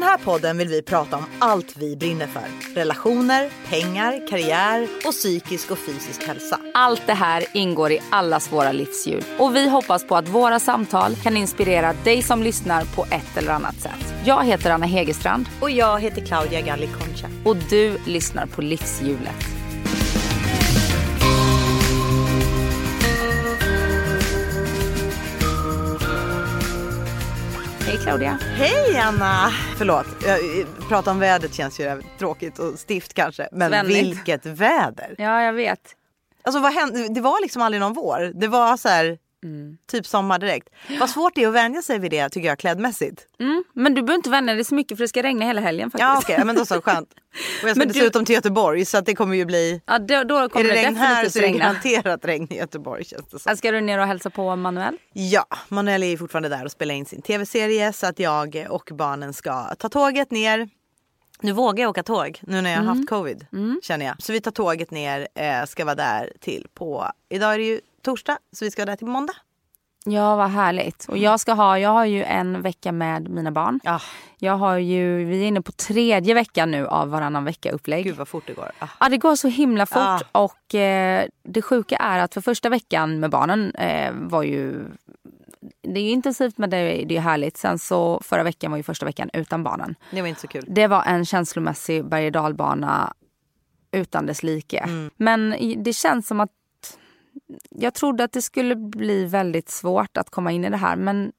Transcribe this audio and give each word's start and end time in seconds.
den 0.00 0.08
här 0.08 0.18
podden 0.18 0.58
vill 0.58 0.68
vi 0.68 0.82
prata 0.82 1.16
om 1.16 1.24
allt 1.38 1.76
vi 1.76 1.96
brinner 1.96 2.26
för. 2.26 2.74
Relationer, 2.74 3.50
pengar, 3.68 4.28
karriär 4.28 4.88
och 5.06 5.12
psykisk 5.12 5.70
och 5.70 5.78
fysisk 5.78 6.22
hälsa. 6.22 6.60
Allt 6.74 7.02
det 7.06 7.14
här 7.14 7.44
ingår 7.54 7.92
i 7.92 8.00
allas 8.10 8.52
våra 8.52 8.72
livshjul 8.72 9.24
och 9.38 9.56
vi 9.56 9.68
hoppas 9.68 10.06
på 10.06 10.16
att 10.16 10.28
våra 10.28 10.58
samtal 10.58 11.14
kan 11.16 11.36
inspirera 11.36 11.92
dig 12.04 12.22
som 12.22 12.42
lyssnar 12.42 12.84
på 12.84 13.04
ett 13.10 13.36
eller 13.36 13.52
annat 13.52 13.80
sätt. 13.80 14.14
Jag 14.24 14.44
heter 14.44 14.70
Anna 14.70 14.86
Hegerstrand 14.86 15.46
Och 15.60 15.70
jag 15.70 16.00
heter 16.00 16.26
Claudia 16.26 16.60
Galli 16.60 16.86
Concha. 16.86 17.28
och 17.44 17.56
du 17.56 17.98
lyssnar 18.06 18.46
på 18.46 18.62
Livshjulet. 18.62 19.59
Claudia. 28.02 28.38
Hej 28.56 28.96
Anna! 28.98 29.50
Förlåt, 29.76 30.06
prata 30.88 31.10
om 31.10 31.18
vädret 31.18 31.54
känns 31.54 31.80
ju 31.80 32.02
tråkigt 32.18 32.58
och 32.58 32.78
stift 32.78 33.14
kanske. 33.14 33.48
Men 33.52 33.70
Svennigt. 33.70 33.98
vilket 34.04 34.46
väder! 34.46 35.14
Ja, 35.18 35.42
jag 35.42 35.52
vet. 35.52 35.80
Alltså 36.42 36.60
vad 36.60 36.72
hände? 36.72 37.08
Det 37.08 37.20
var 37.20 37.42
liksom 37.42 37.62
aldrig 37.62 37.80
någon 37.80 37.92
vår. 37.92 38.32
Det 38.34 38.48
var 38.48 38.76
så 38.76 38.88
här, 38.88 39.18
typ 39.90 40.06
sommar 40.06 40.38
direkt. 40.38 40.68
Vad 41.00 41.10
svårt 41.10 41.34
det 41.34 41.42
är 41.42 41.48
att 41.48 41.54
vänja 41.54 41.82
sig 41.82 41.98
vid 41.98 42.10
det 42.10 42.28
tycker 42.28 42.48
jag 42.48 42.58
klädmässigt. 42.58 43.26
Mm, 43.40 43.64
men 43.74 43.94
du 43.94 44.02
behöver 44.02 44.14
inte 44.14 44.30
vänja 44.30 44.54
dig 44.54 44.64
så 44.64 44.74
mycket 44.74 44.98
för 44.98 45.04
det 45.04 45.08
ska 45.08 45.22
regna 45.22 45.44
hela 45.44 45.60
helgen 45.60 45.90
faktiskt. 45.90 46.02
Ja 46.08 46.18
okej, 46.18 46.44
men 46.44 46.56
då 46.56 46.66
så 46.66 46.80
skönt. 46.82 47.08
Och 47.62 47.68
jag 47.68 47.70
ska 47.70 47.78
Men 47.78 47.88
du- 47.88 47.94
dessutom 47.94 48.24
till 48.24 48.34
Göteborg 48.34 48.84
så 48.84 48.98
att 48.98 49.06
det 49.06 49.14
kommer 49.14 49.36
ju 49.36 49.44
bli... 49.44 49.80
Ja, 49.86 49.98
då, 49.98 50.24
då 50.24 50.36
Är 50.38 50.48
kommer 50.48 50.64
det 50.64 50.70
det, 50.74 50.76
regn 50.86 50.96
här 50.96 51.28
så 51.28 51.38
är 51.38 51.42
det 51.42 51.48
garanterat 51.58 52.24
regn 52.24 52.46
i 52.50 52.56
Göteborg 52.56 53.04
känns 53.04 53.26
det 53.26 53.38
som. 53.38 53.56
Ska 53.56 53.70
du 53.70 53.80
ner 53.80 53.98
och 53.98 54.06
hälsa 54.06 54.30
på 54.30 54.56
Manuel? 54.56 54.96
Ja, 55.12 55.46
Manuel 55.68 56.02
är 56.02 56.06
ju 56.06 56.18
fortfarande 56.18 56.48
där 56.48 56.64
och 56.64 56.70
spelar 56.70 56.94
in 56.94 57.06
sin 57.06 57.22
tv-serie 57.22 57.92
så 57.92 58.06
att 58.06 58.18
jag 58.18 58.66
och 58.70 58.90
barnen 58.92 59.32
ska 59.32 59.74
ta 59.74 59.88
tåget 59.88 60.30
ner. 60.30 60.68
Nu 61.42 61.52
vågar 61.52 61.82
jag 61.84 61.90
åka 61.90 62.02
tåg 62.02 62.40
nu 62.42 62.60
när 62.62 62.70
jag 62.70 62.78
har 62.78 62.84
haft 62.86 63.08
covid 63.08 63.46
känner 63.82 64.06
jag. 64.06 64.22
Så 64.22 64.32
vi 64.32 64.40
tar 64.40 64.50
tåget 64.50 64.90
ner, 64.90 65.28
eh, 65.34 65.64
ska 65.66 65.84
vara 65.84 65.94
där 65.94 66.32
till 66.40 66.66
på, 66.74 67.10
idag 67.28 67.54
är 67.54 67.58
det 67.58 67.64
ju 67.64 67.80
torsdag 68.02 68.38
så 68.52 68.64
vi 68.64 68.70
ska 68.70 68.82
vara 68.82 68.90
där 68.90 68.96
till 68.96 69.06
måndag. 69.06 69.34
Ja, 70.04 70.36
vad 70.36 70.50
härligt. 70.50 71.06
Och 71.08 71.18
jag 71.18 71.40
ska 71.40 71.52
ha, 71.52 71.78
jag 71.78 71.90
har 71.90 72.04
ju 72.04 72.24
en 72.24 72.62
vecka 72.62 72.92
med 72.92 73.28
mina 73.28 73.50
barn. 73.50 73.80
Ja, 73.82 74.00
Jag 74.38 74.56
har 74.56 74.76
ju, 74.78 75.24
vi 75.24 75.42
är 75.42 75.46
inne 75.46 75.62
på 75.62 75.72
tredje 75.72 76.34
veckan 76.34 76.70
nu 76.70 76.86
av 76.86 77.08
varannan 77.10 77.44
vecka 77.44 77.70
upplägg. 77.70 78.04
gud 78.04 78.16
vad 78.16 78.28
fort 78.28 78.44
det 78.46 78.52
går. 78.52 78.70
Ah. 78.78 78.86
Ja, 79.00 79.08
det 79.08 79.16
går 79.18 79.36
så 79.36 79.48
himla 79.48 79.86
fort. 79.86 79.96
Ja. 79.98 80.20
Och 80.32 80.74
eh, 80.74 81.26
det 81.42 81.62
sjuka 81.62 81.96
är 81.96 82.18
att 82.18 82.34
för 82.34 82.40
första 82.40 82.68
veckan 82.68 83.20
med 83.20 83.30
barnen 83.30 83.74
eh, 83.74 84.12
var 84.12 84.42
ju... 84.42 84.84
Det 85.82 86.00
är 86.00 86.10
intensivt 86.12 86.58
men 86.58 86.70
det 86.70 86.76
är, 86.76 87.06
det 87.06 87.16
är 87.16 87.20
härligt. 87.20 87.56
Sen 87.56 87.78
så 87.78 88.20
förra 88.24 88.42
veckan 88.42 88.70
var 88.70 88.76
ju 88.78 88.82
första 88.82 89.06
veckan 89.06 89.30
utan 89.32 89.62
barnen. 89.62 89.94
Det 90.10 90.20
var 90.20 90.28
inte 90.28 90.40
så 90.40 90.48
kul. 90.48 90.64
Det 90.68 90.86
var 90.86 91.02
en 91.04 91.24
känslomässig 91.24 92.04
berg 92.04 92.26
och 92.26 92.32
dalbana 92.32 93.12
utan 93.92 94.26
dess 94.26 94.42
like. 94.42 94.78
Mm. 94.78 95.10
Men 95.16 95.54
det 95.84 95.92
känns 95.92 96.26
som 96.26 96.40
att 96.40 96.50
jag 97.70 97.94
trodde 97.94 98.24
att 98.24 98.32
det 98.32 98.42
skulle 98.42 98.76
bli 98.76 99.24
väldigt 99.24 99.68
svårt 99.70 100.16
att 100.16 100.30
komma 100.30 100.52
in 100.52 100.64
i 100.64 100.70
det 100.70 100.76
här. 100.76 100.96
Men 100.96 101.32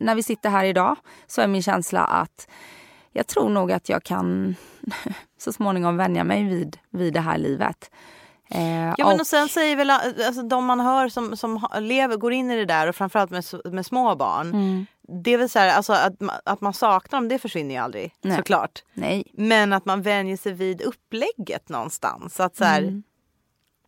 när 0.00 0.14
vi 0.14 0.22
sitter 0.22 0.50
här 0.50 0.64
idag 0.64 0.96
så 1.26 1.40
är 1.40 1.46
min 1.46 1.62
känsla 1.62 2.04
att 2.04 2.48
jag 3.12 3.26
tror 3.26 3.48
nog 3.48 3.72
att 3.72 3.88
jag 3.88 4.02
kan 4.02 4.54
så 5.38 5.52
småningom 5.52 5.96
vänja 5.96 6.24
mig 6.24 6.44
vid, 6.44 6.78
vid 6.90 7.14
det 7.14 7.20
här 7.20 7.38
livet. 7.38 7.90
Eh, 8.50 8.84
Ja 8.88 8.94
men 8.98 9.06
och- 9.14 9.20
och 9.20 9.26
sen 9.26 9.48
säger 9.48 9.76
väl 9.76 9.90
alltså, 9.90 10.42
de 10.42 10.64
man 10.64 10.80
hör 10.80 11.08
som, 11.08 11.36
som 11.36 11.66
lever, 11.80 12.16
går 12.16 12.32
in 12.32 12.50
i 12.50 12.56
det 12.56 12.64
där 12.64 12.88
och 12.88 12.96
framförallt 12.96 13.30
med, 13.30 13.44
med 13.64 13.86
små 13.86 14.14
barn. 14.16 14.46
Mm. 14.48 14.86
Det 15.22 15.30
är 15.34 15.38
väl 15.38 15.48
så 15.48 15.58
här, 15.58 15.68
alltså, 15.76 15.92
att, 15.92 16.12
att 16.44 16.60
man 16.60 16.72
saknar 16.72 17.16
dem 17.20 17.28
det 17.28 17.38
försvinner 17.38 17.74
ju 17.74 17.80
aldrig 17.80 18.14
Nej. 18.22 18.36
såklart. 18.36 18.82
nej. 18.94 19.24
Men 19.32 19.72
att 19.72 19.84
man 19.84 20.02
vänjer 20.02 20.36
sig 20.36 20.52
vid 20.52 20.82
upplägget 20.82 21.68
någonstans. 21.68 22.34
Så 22.34 22.42
att 22.42 22.56
så 22.56 22.64
här, 22.64 23.02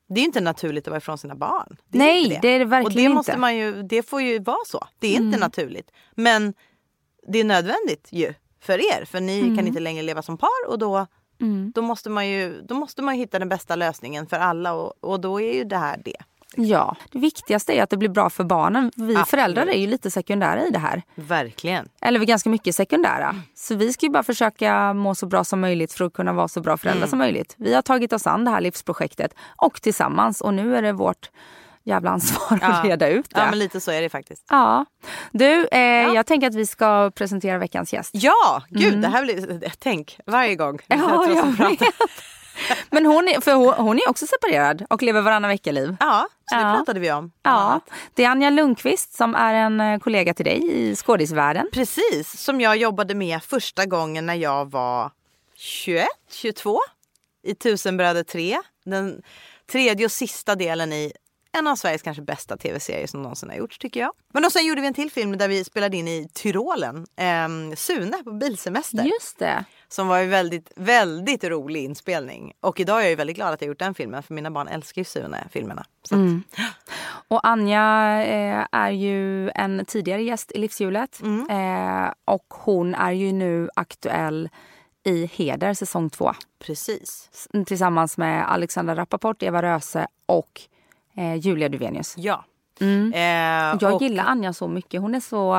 Det 0.08 0.20
är 0.20 0.24
inte 0.24 0.40
naturligt 0.40 0.84
att 0.86 0.90
vara 0.90 0.98
ifrån 0.98 1.18
sina 1.18 1.34
barn. 1.34 1.76
Det 1.88 1.98
är 1.98 2.02
Mm. 2.02 2.06
Nej, 2.14 2.24
inte 2.24 2.38
det 2.40 2.48
är 2.48 2.58
det 2.58 2.64
Och 2.64 2.70
det, 2.70 2.76
verkligen 2.76 3.12
måste 3.14 3.32
inte. 3.32 3.40
Man 3.40 3.56
ju, 3.56 3.82
det 3.82 4.02
får 4.02 4.22
ju 4.22 4.38
vara 4.38 4.64
så. 4.66 4.86
Det 4.98 5.06
är 5.08 5.16
Mm. 5.16 5.26
inte 5.26 5.38
naturligt. 5.38 5.90
Men 6.14 6.54
det 7.26 7.38
är 7.40 7.44
nödvändigt 7.44 8.08
ju 8.10 8.34
för 8.60 8.78
er. 8.78 9.04
För 9.04 9.20
ni 9.20 9.40
Mm. 9.40 9.56
kan 9.56 9.66
inte 9.66 9.80
längre 9.80 10.02
leva 10.02 10.22
som 10.22 10.38
par 10.38 10.68
och 10.68 10.78
då, 10.78 11.06
då, 11.74 11.82
måste 11.82 12.10
man 12.10 12.28
ju, 12.28 12.62
då 12.62 12.74
måste 12.74 13.02
man 13.02 13.14
hitta 13.14 13.38
den 13.38 13.48
bästa 13.48 13.76
lösningen 13.76 14.26
för 14.26 14.36
alla. 14.36 14.72
Och, 14.74 14.92
och 15.00 15.20
då 15.20 15.40
är 15.40 15.54
ju 15.54 15.64
det 15.64 15.76
här 15.76 16.00
det. 16.04 16.16
Ja, 16.56 16.96
det 17.12 17.18
viktigaste 17.18 17.72
är 17.72 17.82
att 17.82 17.90
det 17.90 17.96
blir 17.96 18.08
bra 18.08 18.30
för 18.30 18.44
barnen. 18.44 18.92
Vi 18.96 19.02
Absolut. 19.04 19.28
föräldrar 19.28 19.66
är 19.66 19.78
ju 19.78 19.86
lite 19.86 20.10
sekundära 20.10 20.66
i 20.66 20.70
det 20.70 20.78
här. 20.78 21.02
Verkligen. 21.14 21.88
Eller 22.00 22.18
vi 22.18 22.24
är 22.24 22.28
ganska 22.28 22.50
mycket 22.50 22.74
sekundära. 22.74 23.36
Så 23.54 23.74
vi 23.74 23.92
ska 23.92 24.06
ju 24.06 24.12
bara 24.12 24.22
försöka 24.22 24.92
må 24.94 25.14
så 25.14 25.26
bra 25.26 25.44
som 25.44 25.60
möjligt 25.60 25.92
för 25.92 26.04
att 26.04 26.12
kunna 26.12 26.32
vara 26.32 26.48
så 26.48 26.60
bra 26.60 26.76
föräldrar 26.76 27.06
som 27.06 27.18
möjligt. 27.18 27.54
Vi 27.58 27.74
har 27.74 27.82
tagit 27.82 28.12
oss 28.12 28.26
an 28.26 28.44
det 28.44 28.50
här 28.50 28.60
livsprojektet 28.60 29.34
och 29.56 29.82
tillsammans 29.82 30.40
och 30.40 30.54
nu 30.54 30.76
är 30.76 30.82
det 30.82 30.92
vårt 30.92 31.30
jävla 31.84 32.10
ansvar 32.10 32.58
att 32.62 32.84
reda 32.84 33.08
ut 33.08 33.30
det. 33.30 33.40
Ja 33.40 33.46
men 33.50 33.58
lite 33.58 33.80
så 33.80 33.90
är 33.90 34.02
det 34.02 34.08
faktiskt. 34.08 34.46
Ja. 34.50 34.86
Du, 35.32 35.66
eh, 35.72 35.80
jag 36.14 36.26
tänker 36.26 36.46
att 36.46 36.54
vi 36.54 36.66
ska 36.66 37.10
presentera 37.14 37.58
veckans 37.58 37.92
gäst. 37.92 38.10
Ja, 38.12 38.62
gud 38.68 39.02
det 39.02 39.08
här 39.08 39.24
blir, 39.24 39.72
tänk 39.78 40.18
varje 40.26 40.54
gång. 40.54 40.78
Mm. 40.88 41.06
Ja, 41.08 41.26
Jag 41.28 41.36
jag 41.58 41.68
vet. 41.68 41.80
Men 42.90 43.06
hon 43.06 43.28
är, 43.28 43.40
för 43.40 43.52
hon, 43.54 43.74
hon 43.74 43.96
är 43.96 44.08
också 44.08 44.26
separerad 44.26 44.86
och 44.90 45.02
lever 45.02 45.20
varannan 45.20 45.48
vecka-liv. 45.48 45.96
Ja, 46.00 46.28
så 46.50 46.54
det 46.54 46.60
Ja. 46.62 46.74
pratade 46.76 47.00
vi 47.00 47.12
om. 47.12 47.32
Ja, 47.42 47.80
det 48.14 48.24
är 48.24 48.28
Anja 48.30 48.50
Lundqvist 48.50 49.14
som 49.14 49.34
är 49.34 49.54
en 49.54 49.80
eh, 49.80 49.98
kollega 49.98 50.34
till 50.34 50.44
dig 50.44 50.70
i 50.72 50.96
skådisvärlden. 50.96 51.68
Precis, 51.72 52.40
som 52.40 52.60
jag 52.60 52.76
jobbade 52.76 53.14
med 53.14 53.42
första 53.42 53.86
gången 53.86 54.26
när 54.26 54.34
jag 54.34 54.70
var 54.70 55.10
21, 55.56 56.06
22 56.32 56.78
i 57.46 57.54
Tusenbröder 57.54 58.22
3. 58.22 58.58
Den 58.84 59.22
tredje 59.72 60.04
och 60.06 60.12
sista 60.12 60.54
delen 60.54 60.92
i 60.92 61.12
en 61.56 61.66
av 61.66 61.76
Sveriges 61.76 62.02
kanske 62.02 62.22
bästa 62.22 62.56
tv-serier 62.56 63.06
som 63.06 63.22
någonsin 63.22 63.48
har 63.48 63.56
gjorts 63.56 63.78
tycker 63.78 64.00
jag. 64.00 64.12
Men 64.32 64.44
och 64.44 64.52
sen 64.52 64.66
gjorde 64.66 64.80
vi 64.80 64.86
en 64.86 64.94
till 64.94 65.10
film 65.10 65.38
där 65.38 65.48
vi 65.48 65.64
spelade 65.64 65.96
in 65.96 66.08
i 66.08 66.28
Tyrolen, 66.34 67.06
eh, 67.16 67.76
Sune 67.76 68.22
på 68.24 68.32
bilsemester. 68.32 69.02
Just 69.04 69.38
det. 69.38 69.64
Som 69.94 70.08
var 70.08 70.18
en 70.18 70.30
väldigt, 70.30 70.72
väldigt 70.76 71.44
rolig 71.44 71.84
inspelning. 71.84 72.52
Och 72.60 72.80
idag 72.80 72.96
är 72.98 73.02
jag 73.02 73.10
ju 73.10 73.16
väldigt 73.16 73.36
glad 73.36 73.54
att 73.54 73.60
jag 73.60 73.68
gjort 73.68 73.78
den 73.78 73.94
filmen 73.94 74.22
för 74.22 74.34
mina 74.34 74.50
barn 74.50 74.68
älskar 74.68 75.00
ju 75.00 75.04
Sune-filmerna. 75.04 75.84
Att, 76.10 76.18
Och 77.28 77.46
Anja 77.46 77.80
eh, 78.24 78.66
är 78.72 78.90
ju 78.90 79.50
en 79.50 79.84
tidigare 79.86 80.22
gäst 80.22 80.52
i 80.52 80.58
Livshjulet. 80.58 81.20
Eh, 81.50 82.12
och 82.24 82.46
hon 82.48 82.94
är 82.94 83.10
ju 83.12 83.32
nu 83.32 83.68
aktuell 83.76 84.48
i 85.04 85.26
Heder 85.26 85.74
säsong 85.74 86.10
två. 86.10 86.32
Precis. 86.58 87.30
Tillsammans 87.66 88.18
med 88.18 88.52
Alexandra 88.52 88.94
Rappaport, 88.96 89.42
Eva 89.42 89.62
Röse 89.62 90.06
och 90.26 90.60
eh, 91.16 91.34
Julia 91.34 91.68
Duvenius. 91.68 92.14
Ja. 92.18 92.44
Eh, 92.80 92.86
Jag 93.80 93.94
och- 93.94 94.02
gillar 94.02 94.24
Anja 94.24 94.52
så 94.52 94.68
mycket. 94.68 95.00
Hon 95.00 95.14
är 95.14 95.20
så... 95.20 95.54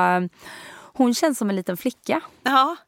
Hon 0.98 1.14
känns 1.14 1.38
som 1.38 1.50
en 1.50 1.56
liten 1.56 1.78
flicka. 1.78 2.22
Ja. 2.44 2.76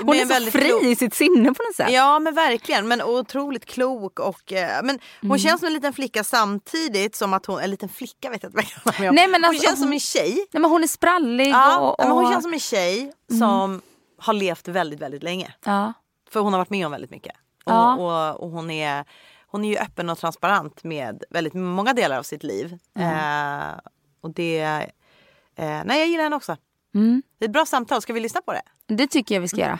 Hon 0.00 0.14
är 0.16 0.44
så 0.44 0.50
fri 0.50 0.90
i 0.90 0.96
sitt 0.96 1.14
sinne 1.14 1.54
på 1.54 1.62
något 1.62 1.76
sätt. 1.76 1.90
Ja 1.92 2.18
men 2.18 2.34
verkligen, 2.34 2.88
men 2.88 3.02
otroligt 3.02 3.64
klok 3.66 4.18
och 4.20 4.52
eh, 4.52 4.82
men 4.82 4.98
hon 5.20 5.38
känns 5.38 5.60
som 5.60 5.66
en 5.66 5.72
liten 5.72 5.92
flicka 5.92 6.24
samtidigt 6.24 7.16
som 7.16 7.32
att 7.32 7.46
hon, 7.46 7.60
en 7.60 7.70
liten 7.70 7.88
flicka 7.88 8.30
vet 8.30 8.42
jag 8.42 8.50
inte 8.52 8.74
vad 8.84 8.94
jag. 9.06 9.14
Nej, 9.14 9.28
men 9.28 9.44
Hon 9.44 9.48
alltså, 9.50 9.66
känns 9.66 9.78
som 9.78 9.86
hon- 9.88 9.92
en 9.92 10.00
tjej. 10.00 10.34
Nej, 10.52 10.60
men 10.62 10.70
hon 10.70 10.82
är 10.82 10.86
sprallig. 10.86 11.48
Ja, 11.48 11.78
och, 11.78 11.94
men 11.98 12.10
hon 12.12 12.24
och- 12.24 12.32
känns 12.32 12.44
som 12.44 12.52
en 12.52 12.60
tjej 12.60 13.12
som 13.38 13.82
har 14.18 14.32
levt 14.32 14.68
väldigt 14.68 15.00
väldigt 15.00 15.22
länge. 15.22 15.54
Ja. 15.64 15.92
För 16.30 16.40
hon 16.40 16.52
har 16.52 16.60
varit 16.60 16.70
med 16.70 16.86
om 16.86 16.92
väldigt 16.92 17.10
mycket. 17.10 17.32
Och, 17.64 17.72
Ja. 17.72 17.94
och, 18.30 18.40
och 18.44 18.50
hon, 18.50 18.70
är, 18.70 19.04
hon 19.46 19.64
är 19.64 19.68
ju 19.68 19.76
öppen 19.76 20.10
och 20.10 20.18
transparent 20.18 20.84
med 20.84 21.24
väldigt 21.30 21.54
många 21.54 21.92
delar 21.92 22.18
av 22.18 22.22
sitt 22.22 22.42
liv. 22.42 22.78
Eh, 22.98 23.78
och 24.20 24.30
det, 24.34 24.60
eh, 25.56 25.82
nej 25.84 25.98
jag 25.98 26.06
gillar 26.08 26.24
henne 26.24 26.36
också. 26.36 26.56
Mm. 26.94 27.22
Det 27.38 27.44
är 27.44 27.48
ett 27.48 27.52
bra 27.52 27.66
samtal, 27.66 28.02
ska 28.02 28.12
vi 28.12 28.20
lyssna 28.20 28.40
på 28.40 28.52
det? 28.52 28.62
Det 28.86 29.06
tycker 29.06 29.34
jag 29.34 29.42
vi 29.42 29.48
ska 29.48 29.60
göra. 29.60 29.78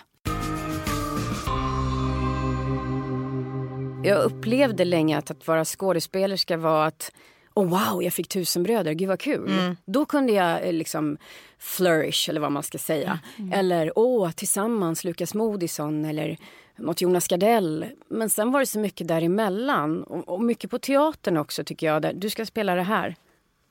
Jag 4.04 4.22
upplevde 4.22 4.84
länge 4.84 5.18
att, 5.18 5.30
att 5.30 5.46
vara 5.46 5.64
skådespelerska 5.64 6.56
var 6.56 6.86
att 6.86 7.12
Oh 7.54 7.68
wow, 7.68 8.02
jag 8.02 8.12
fick 8.12 8.28
tusen 8.28 8.62
bröder, 8.62 8.92
gud 8.92 9.08
vad 9.08 9.20
kul. 9.20 9.76
Då 9.84 10.04
kunde 10.06 10.32
jag 10.32 10.66
eh, 10.66 10.72
liksom 10.72 11.16
flourish 11.58 12.30
eller 12.30 12.40
vad 12.40 12.52
man 12.52 12.62
ska 12.62 12.78
säga. 12.78 13.18
Eller 13.52 13.98
åh, 13.98 14.30
tillsammans 14.30 15.04
Lukas 15.04 15.34
Moodysson 15.34 16.04
eller 16.04 16.36
något 16.76 17.00
Jonas 17.00 17.28
Gardell. 17.28 17.86
Men 18.08 18.30
sen 18.30 18.52
var 18.52 18.60
det 18.60 18.66
så 18.66 18.78
mycket 18.78 19.08
däremellan 19.08 20.02
och, 20.02 20.28
och 20.28 20.42
mycket 20.42 20.70
på 20.70 20.78
teatern 20.78 21.36
också 21.36 21.64
tycker 21.64 21.86
jag. 21.86 22.02
Där, 22.02 22.12
du 22.12 22.30
ska 22.30 22.46
spela 22.46 22.74
det 22.74 22.82
här. 22.82 23.16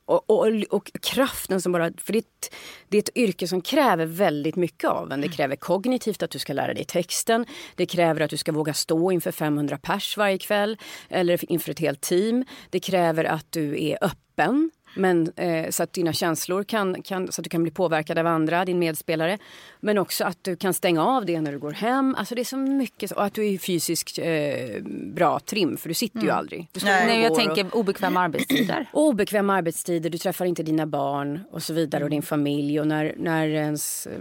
Och, 0.06 0.30
och, 0.30 0.48
och 0.69 0.92
kraften 1.01 1.62
som 1.62 1.71
bara... 1.71 1.92
För 1.98 2.13
det 2.13 2.19
är, 2.19 2.21
ett, 2.21 2.56
det 2.89 2.98
är 2.98 3.01
ett 3.01 3.18
yrke 3.18 3.48
som 3.48 3.62
kräver 3.62 4.06
väldigt 4.06 4.56
mycket 4.56 4.89
av 4.89 5.12
en. 5.12 5.21
Det 5.21 5.30
kräver 5.30 5.56
kognitivt 5.56 6.24
att 6.24 6.31
du 6.31 6.39
ska 6.39 6.53
lära 6.53 6.74
dig 6.74 6.86
texten. 6.86 7.45
Det 7.75 7.86
kräver 7.86 8.21
att 8.21 8.30
du 8.30 8.38
ska 8.38 8.51
våga 8.51 8.74
stå 8.74 9.12
inför 9.12 9.31
500 9.31 9.77
pers 9.81 10.18
varje 10.18 10.38
kväll. 10.38 10.77
Eller 11.09 11.51
inför 11.51 11.71
ett 11.71 11.80
helt 11.80 12.01
team. 12.01 12.45
Det 12.69 12.80
kräver 12.80 13.24
att 13.24 13.51
du 13.51 13.83
är 13.83 13.98
öppen. 14.01 14.71
Men, 14.95 15.31
eh, 15.35 15.69
så 15.69 15.83
att 15.83 15.93
dina 15.93 16.13
känslor 16.13 16.63
kan, 16.63 17.01
kan, 17.01 17.31
så 17.31 17.41
att 17.41 17.43
du 17.43 17.49
kan 17.49 17.63
bli 17.63 17.71
påverkad 17.71 18.17
av 18.17 18.27
andra, 18.27 18.65
din 18.65 18.79
medspelare. 18.79 19.38
Men 19.79 19.97
också 19.97 20.23
att 20.25 20.38
du 20.41 20.55
kan 20.55 20.73
stänga 20.73 21.05
av 21.05 21.25
det 21.25 21.41
när 21.41 21.51
du 21.51 21.59
går 21.59 21.71
hem. 21.71 22.15
Alltså 22.17 22.35
det 22.35 22.41
är 22.41 22.45
så 22.45 22.57
mycket. 22.57 23.11
Och 23.11 23.23
att 23.23 23.33
du 23.33 23.53
är 23.53 23.57
fysiskt 23.57 24.19
eh, 24.19 24.83
bra 25.13 25.39
trim, 25.39 25.77
för 25.77 25.89
du 25.89 25.93
sitter 25.93 26.21
ju 26.21 26.29
aldrig. 26.29 26.67
Du 26.71 26.85
Nej. 26.85 27.21
jag 27.21 27.29
går 27.29 27.39
och- 27.49 27.55
tänker 27.55 27.75
obekväma 27.75 28.19
arbetstider. 28.19 28.85
Obekväma 28.93 29.53
arbetstider, 29.55 30.09
du 30.09 30.17
träffar 30.17 30.45
inte 30.45 30.63
dina 30.63 30.85
barn 30.85 31.39
och 31.51 31.63
så 31.63 31.73
vidare 31.73 32.03
och 32.03 32.09
din 32.09 32.21
familj. 32.21 32.79
Och 32.79 32.88
när, 32.88 33.13
när 33.17 33.47
ens 33.47 34.07
eh, 34.07 34.11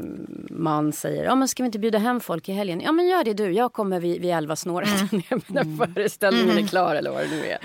man 0.50 0.92
säger 0.92 1.24
ja 1.24 1.34
men 1.34 1.48
ska 1.48 1.62
vi 1.62 1.66
inte 1.66 1.78
bjuda 1.78 1.98
hem 1.98 2.20
folk 2.20 2.48
i 2.48 2.52
helgen? 2.52 2.80
Ja 2.84 2.92
men 2.92 3.06
gör 3.08 3.24
det 3.24 3.34
du, 3.34 3.50
jag 3.52 3.72
kommer 3.72 4.00
vid, 4.00 4.20
vid 4.20 4.30
elva 4.30 4.56
snåret 4.56 4.88
när 5.46 5.86
föreställningen 5.94 6.58
är 6.58 6.66
klar 6.68 6.94
eller 6.94 7.10
vad 7.10 7.20
det 7.20 7.30
nu 7.30 7.46
är. 7.46 7.58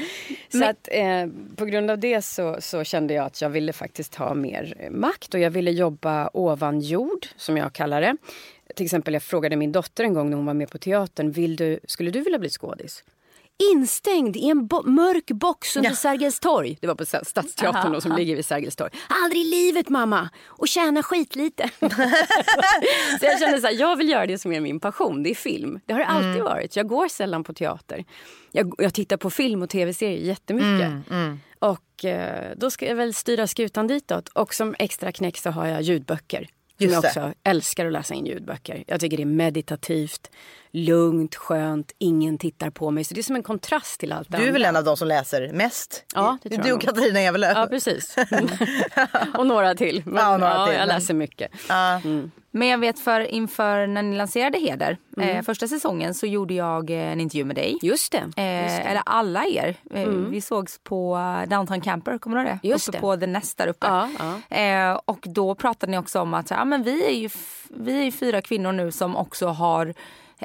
Så 0.50 0.66
att 0.66 0.88
eh, 0.92 1.56
på 1.56 1.66
grund 1.66 1.92
av 1.92 2.00
det 2.00 2.22
så, 2.22 2.58
så 2.60 2.84
kände 2.96 3.14
jag 3.14 3.26
att 3.26 3.42
jag 3.42 3.50
ville 3.50 3.74
faktiskt 3.74 4.16
ha 4.16 4.34
mer 4.34 4.74
eh, 4.80 4.92
makt 4.92 5.34
och 5.34 5.40
jag 5.40 5.52
ville 5.52 5.72
jobba 5.72 6.30
ovan 6.34 6.80
jord 6.82 7.28
som 7.38 7.58
jag 7.58 7.74
kallar 7.74 8.02
det. 8.02 8.18
Till 8.76 8.86
exempel 8.86 9.14
jag 9.14 9.24
frågade 9.24 9.56
min 9.56 9.72
dotter 9.72 10.04
en 10.04 10.14
gång 10.14 10.30
när 10.30 10.38
hon 10.38 10.46
var 10.46 10.54
med 10.54 10.70
på 10.72 10.78
teatern, 10.78 11.32
Vill 11.32 11.56
du, 11.56 11.80
skulle 11.88 12.12
du 12.12 12.22
vilja 12.22 12.40
bli 12.40 12.50
skådis? 12.50 13.04
Instängd 13.74 14.36
i 14.38 14.50
en 14.50 14.68
bo- 14.68 14.84
mörk 14.90 15.26
box 15.32 15.76
under 15.78 15.90
Ja. 15.90 15.96
Sergels 15.96 16.40
torg. 16.40 16.78
Det 16.82 16.88
var 16.88 16.96
på 16.96 17.06
Stadsteatern 17.06 17.92
då, 17.92 18.02
som 18.02 18.12
ligger 18.12 18.36
vid 18.36 18.46
Sergels 18.46 18.76
torg. 18.76 18.92
Aldrig 19.24 19.42
i 19.42 19.46
livet 19.50 19.90
mamma! 19.90 20.30
Och 20.46 20.68
tjäna 20.68 21.04
skitlite. 21.04 21.70
så 23.20 23.26
jag 23.26 23.40
kände 23.40 23.62
så 23.62 23.68
här, 23.68 23.74
jag 23.80 23.96
vill 23.96 24.10
göra 24.10 24.26
det 24.26 24.38
som 24.38 24.52
är 24.54 24.60
min 24.60 24.80
passion. 24.80 25.24
Det 25.24 25.30
är 25.30 25.36
film. 25.36 25.80
Det 25.86 25.94
har 25.94 26.00
det 26.00 26.06
alltid 26.06 26.44
varit. 26.44 26.76
Jag 26.76 26.88
går 26.88 27.08
sällan 27.08 27.44
på 27.44 27.54
teater. 27.54 28.06
Jag, 28.52 28.74
jag 28.78 28.94
tittar 28.94 29.18
på 29.18 29.30
film 29.30 29.62
och 29.62 29.70
tv-serier 29.70 30.20
jättemycket. 30.28 30.92
Och 31.60 32.06
eh, 32.06 32.54
då 32.58 32.72
ska 32.72 32.86
jag 32.86 32.96
väl 32.96 33.14
styra 33.14 33.48
skutan 33.48 33.88
ditåt. 33.88 34.30
Och 34.30 34.54
som 34.54 34.76
extra 34.80 35.12
knäck 35.12 35.38
så 35.38 35.50
har 35.50 35.68
jag 35.68 35.82
ljudböcker. 35.82 36.48
Som 36.78 36.86
Just 36.86 36.94
jag 36.94 37.04
det. 37.04 37.08
också 37.08 37.34
älskar 37.44 37.86
att 37.86 37.92
läsa 37.94 38.14
in 38.14 38.26
ljudböcker. 38.26 38.84
Jag 38.88 39.00
tycker 39.00 39.18
det 39.18 39.24
är 39.24 39.26
meditativt, 39.26 40.32
lugnt, 40.76 41.36
skönt, 41.36 41.92
ingen 41.98 42.38
tittar 42.38 42.70
på 42.70 42.92
mig. 42.92 43.04
Så 43.04 43.14
det 43.14 43.22
är 43.22 43.24
som 43.24 43.36
en 43.36 43.44
kontrast 43.44 44.00
till 44.00 44.12
allt 44.12 44.32
det 44.32 44.38
Du 44.38 44.44
är 44.44 44.48
andra. 44.48 44.54
väl 44.60 44.66
en 44.66 44.76
av 44.76 44.84
de 44.84 44.98
som 44.98 45.08
läser 45.08 45.54
mest? 45.54 46.06
Ja, 46.16 46.38
det 46.44 46.50
tror 46.50 46.64
Du 46.64 46.70
jag 46.70 46.76
och 46.78 46.84
nog. 46.86 46.96
Katarina 46.96 47.20
Evelöv. 47.20 47.54
Ja, 47.58 47.68
precis. 47.70 48.16
och 49.38 49.48
några 49.48 49.76
till. 49.76 50.04
Men, 50.06 50.16
Ja, 50.24 50.38
några 50.38 50.66
till, 50.66 50.76
jag 50.76 50.88
läser 50.88 51.14
mycket. 51.14 51.52
Ja. 51.70 52.02
Men 52.52 52.68
jag 52.68 52.78
vet 52.78 53.00
för 53.00 53.20
inför 53.20 53.88
när 53.88 54.02
ni 54.02 54.18
lanserade 54.18 54.58
Heder, 54.60 54.98
Mm. 55.18 55.30
eh, 55.30 55.44
första 55.44 55.68
säsongen 55.68 56.14
så 56.14 56.26
gjorde 56.26 56.54
jag 56.54 56.90
eh, 56.90 57.12
en 57.12 57.22
intervju 57.22 57.46
med 57.46 57.56
dig. 57.56 57.78
Just 57.82 58.12
det. 58.12 58.18
Eh, 58.18 58.64
Just 58.64 58.78
det. 58.78 58.82
Eller 58.90 59.02
alla 59.06 59.46
er. 59.46 59.76
Eh, 59.94 60.08
Vi 60.08 60.42
sågs 60.42 60.80
på 60.84 61.16
eh, 61.44 61.50
Downtown 61.50 61.82
Camper, 61.82 62.18
kommer 62.18 62.38
du 62.38 62.44
ihåg 62.50 62.60
det? 62.64 62.68
Just 62.68 62.90
uppe 62.90 62.98
det. 62.98 63.02
på 63.02 63.18
The 63.18 63.28
Nest 63.28 63.58
där 63.58 63.68
uppe. 63.68 63.88
Ja, 63.88 64.10
ja. 64.50 64.58
Eh, 64.58 65.00
och 65.06 65.20
då 65.24 65.56
pratade 65.56 65.92
ni 65.92 65.98
också 65.98 66.20
om 66.20 66.34
att 66.34 66.50
ja, 66.50 66.66
men 66.66 66.84
vi, 66.84 67.06
är 67.06 67.12
ju, 67.20 67.30
vi 67.70 68.00
är 68.00 68.04
ju 68.04 68.12
fyra 68.12 68.42
kvinnor 68.42 68.72
nu 68.72 68.92
som 68.92 69.16
också 69.16 69.48
har 69.48 69.94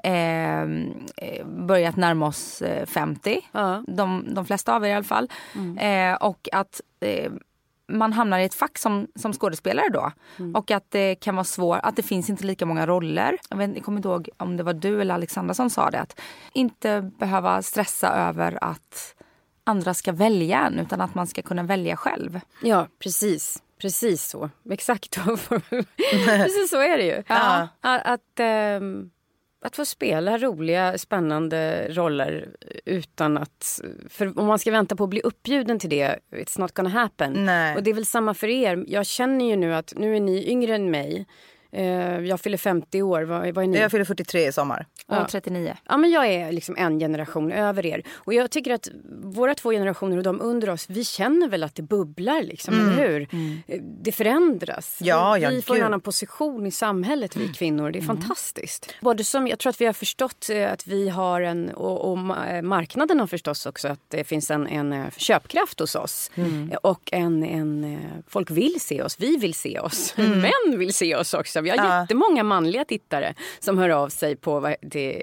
eh, 0.02 0.62
eh, 0.62 1.46
börjat 1.46 1.96
närma 1.96 2.26
oss 2.26 2.62
eh, 2.62 2.86
50. 2.86 3.40
Ja. 3.52 3.84
De, 3.86 4.34
de 4.34 4.46
flesta 4.46 4.76
av 4.76 4.84
er 4.84 4.88
i 4.88 4.92
alla 4.92 5.04
fall. 5.04 5.30
Eh, 5.78 6.14
och 6.14 6.48
att 6.52 6.80
eh, 7.00 7.32
man 7.88 8.12
hamnar 8.12 8.38
i 8.38 8.44
ett 8.44 8.54
fack 8.54 8.78
som, 8.78 9.06
som 9.14 9.32
skådespelare 9.32 9.88
då. 9.88 10.12
Och 10.54 10.70
att 10.70 10.90
det 10.90 11.14
kan 11.14 11.36
vara 11.36 11.44
svårt, 11.44 11.78
att 11.82 11.96
det 11.96 12.02
finns 12.02 12.30
inte 12.30 12.44
lika 12.44 12.66
många 12.66 12.86
roller. 12.86 13.38
Jag, 13.50 13.56
vet, 13.56 13.74
jag 13.74 13.84
kommer 13.84 13.98
inte 13.98 14.08
ihåg 14.08 14.28
om 14.36 14.56
det 14.56 14.62
var 14.62 14.72
du 14.72 15.00
eller 15.00 15.14
Alexandra 15.14 15.54
som 15.54 15.70
sa 15.70 15.90
det. 15.90 16.00
Att 16.00 16.20
inte 16.52 17.10
behöva 17.18 17.62
stressa 17.62 18.08
över 18.08 18.64
att 18.64 19.14
andra 19.64 19.94
ska 19.94 20.12
välja 20.12 20.66
en 20.66 20.78
utan 20.78 21.00
att 21.00 21.14
man 21.14 21.26
ska 21.26 21.42
kunna 21.42 21.62
välja 21.62 21.96
själv. 21.96 22.40
Ja, 22.62 22.86
precis. 22.98 23.62
Precis 23.80 24.28
så. 24.28 24.50
Exakt. 24.70 25.18
precis 26.26 26.70
så 26.70 26.80
är 26.80 26.96
det 26.96 27.04
ju. 27.04 27.22
Ja. 27.26 27.68
Att, 27.80 28.06
att, 28.06 28.40
ehm, 28.40 29.10
att 29.62 29.76
få 29.76 29.84
spela 29.84 30.38
roliga, 30.38 30.98
spännande 30.98 31.88
roller 31.88 32.48
utan 32.84 33.38
att... 33.38 33.80
För 34.08 34.38
om 34.38 34.46
man 34.46 34.58
ska 34.58 34.70
vänta 34.70 34.96
på 34.96 35.04
att 35.04 35.10
bli 35.10 35.20
uppbjuden 35.20 35.78
till 35.78 35.90
det, 35.90 36.18
it's 36.30 36.60
not 36.60 36.74
gonna 36.74 36.88
happen. 36.88 37.46
Nej. 37.46 37.76
Och 37.76 37.82
det 37.82 37.90
är 37.90 37.94
väl 37.94 38.06
samma 38.06 38.34
för 38.34 38.48
er. 38.48 38.84
Jag 38.86 39.06
känner 39.06 39.44
ju 39.44 39.56
nu 39.56 39.74
att 39.74 39.92
nu 39.96 40.16
är 40.16 40.20
ni 40.20 40.50
yngre 40.50 40.74
än 40.74 40.90
mig. 40.90 41.26
Eh, 41.72 42.20
jag 42.20 42.40
fyller 42.40 42.58
50 42.58 43.02
år. 43.02 43.22
Vad, 43.22 43.54
vad 43.54 43.64
är 43.64 43.68
ni? 43.68 43.78
Jag 43.78 43.90
fyller 43.90 44.04
43 44.04 44.46
i 44.48 44.52
sommar. 44.52 44.86
Och 45.06 45.16
Ja. 45.16 45.26
39. 45.30 45.76
Ja, 45.88 45.96
men 45.96 46.10
jag 46.10 46.26
är 46.26 46.52
liksom 46.52 46.76
en 46.78 46.98
generation 46.98 47.52
över 47.52 47.86
er. 47.86 48.02
Och 48.12 48.34
jag 48.34 48.50
tycker 48.50 48.72
att 48.74 48.88
våra 49.22 49.54
två 49.54 49.70
generationer 49.70 50.16
och 50.16 50.22
de 50.22 50.40
under 50.40 50.70
oss, 50.70 50.86
vi 50.88 51.04
känner 51.04 51.48
väl 51.48 51.62
att 51.64 51.74
det 51.74 51.82
bubblar 51.82 52.42
liksom, 52.42 52.74
eller 52.74 53.08
hur? 53.08 53.22
Eh, 53.66 53.80
Det 53.82 54.12
förändras. 54.12 54.98
Ja, 55.02 55.34
vi 55.34 55.42
ja, 55.42 55.50
vi 55.50 55.62
får 55.62 55.74
gud. 55.74 55.80
en 55.80 55.86
annan 55.86 56.00
position 56.00 56.66
i 56.66 56.70
samhället, 56.70 57.36
vi 57.36 57.48
kvinnor. 57.48 57.90
Det 57.90 57.98
är 57.98 58.02
fantastiskt. 58.02 58.94
Både 59.00 59.24
som, 59.24 59.46
jag 59.48 59.58
tror 59.58 59.70
att 59.70 59.80
vi 59.80 59.86
har 59.86 59.92
förstått 59.92 60.50
eh, 60.50 60.72
att 60.72 60.86
vi 60.86 61.08
har 61.08 61.40
en, 61.40 61.68
och, 61.70 62.10
och 62.10 62.16
ma- 62.18 62.62
marknaden 62.62 63.20
har 63.20 63.26
förstås 63.26 63.66
också 63.66 63.88
att 63.88 64.00
det 64.08 64.24
finns 64.24 64.50
en, 64.50 64.66
en 64.66 65.10
köpkraft 65.16 65.80
hos 65.80 65.94
oss. 65.94 66.30
Eh, 66.34 66.76
Och 66.82 67.08
en, 67.12 67.42
en, 67.44 67.98
folk 68.28 68.50
vill 68.50 68.80
se 68.80 69.02
oss, 69.02 69.16
vi 69.20 69.36
vill 69.36 69.54
se 69.54 69.80
oss. 69.80 70.14
Män 70.16 70.78
vill 70.78 70.94
se 70.94 71.16
oss 71.16 71.34
också. 71.34 71.59
Vi 71.62 71.70
har 71.70 71.76
Ja. 71.76 72.00
jättemånga 72.00 72.42
manliga 72.42 72.84
tittare 72.84 73.34
som 73.58 73.78
hör 73.78 73.88
av 73.90 74.08
sig 74.08 74.36
på 74.36 74.60
vad 74.60 74.74
det, 74.82 75.22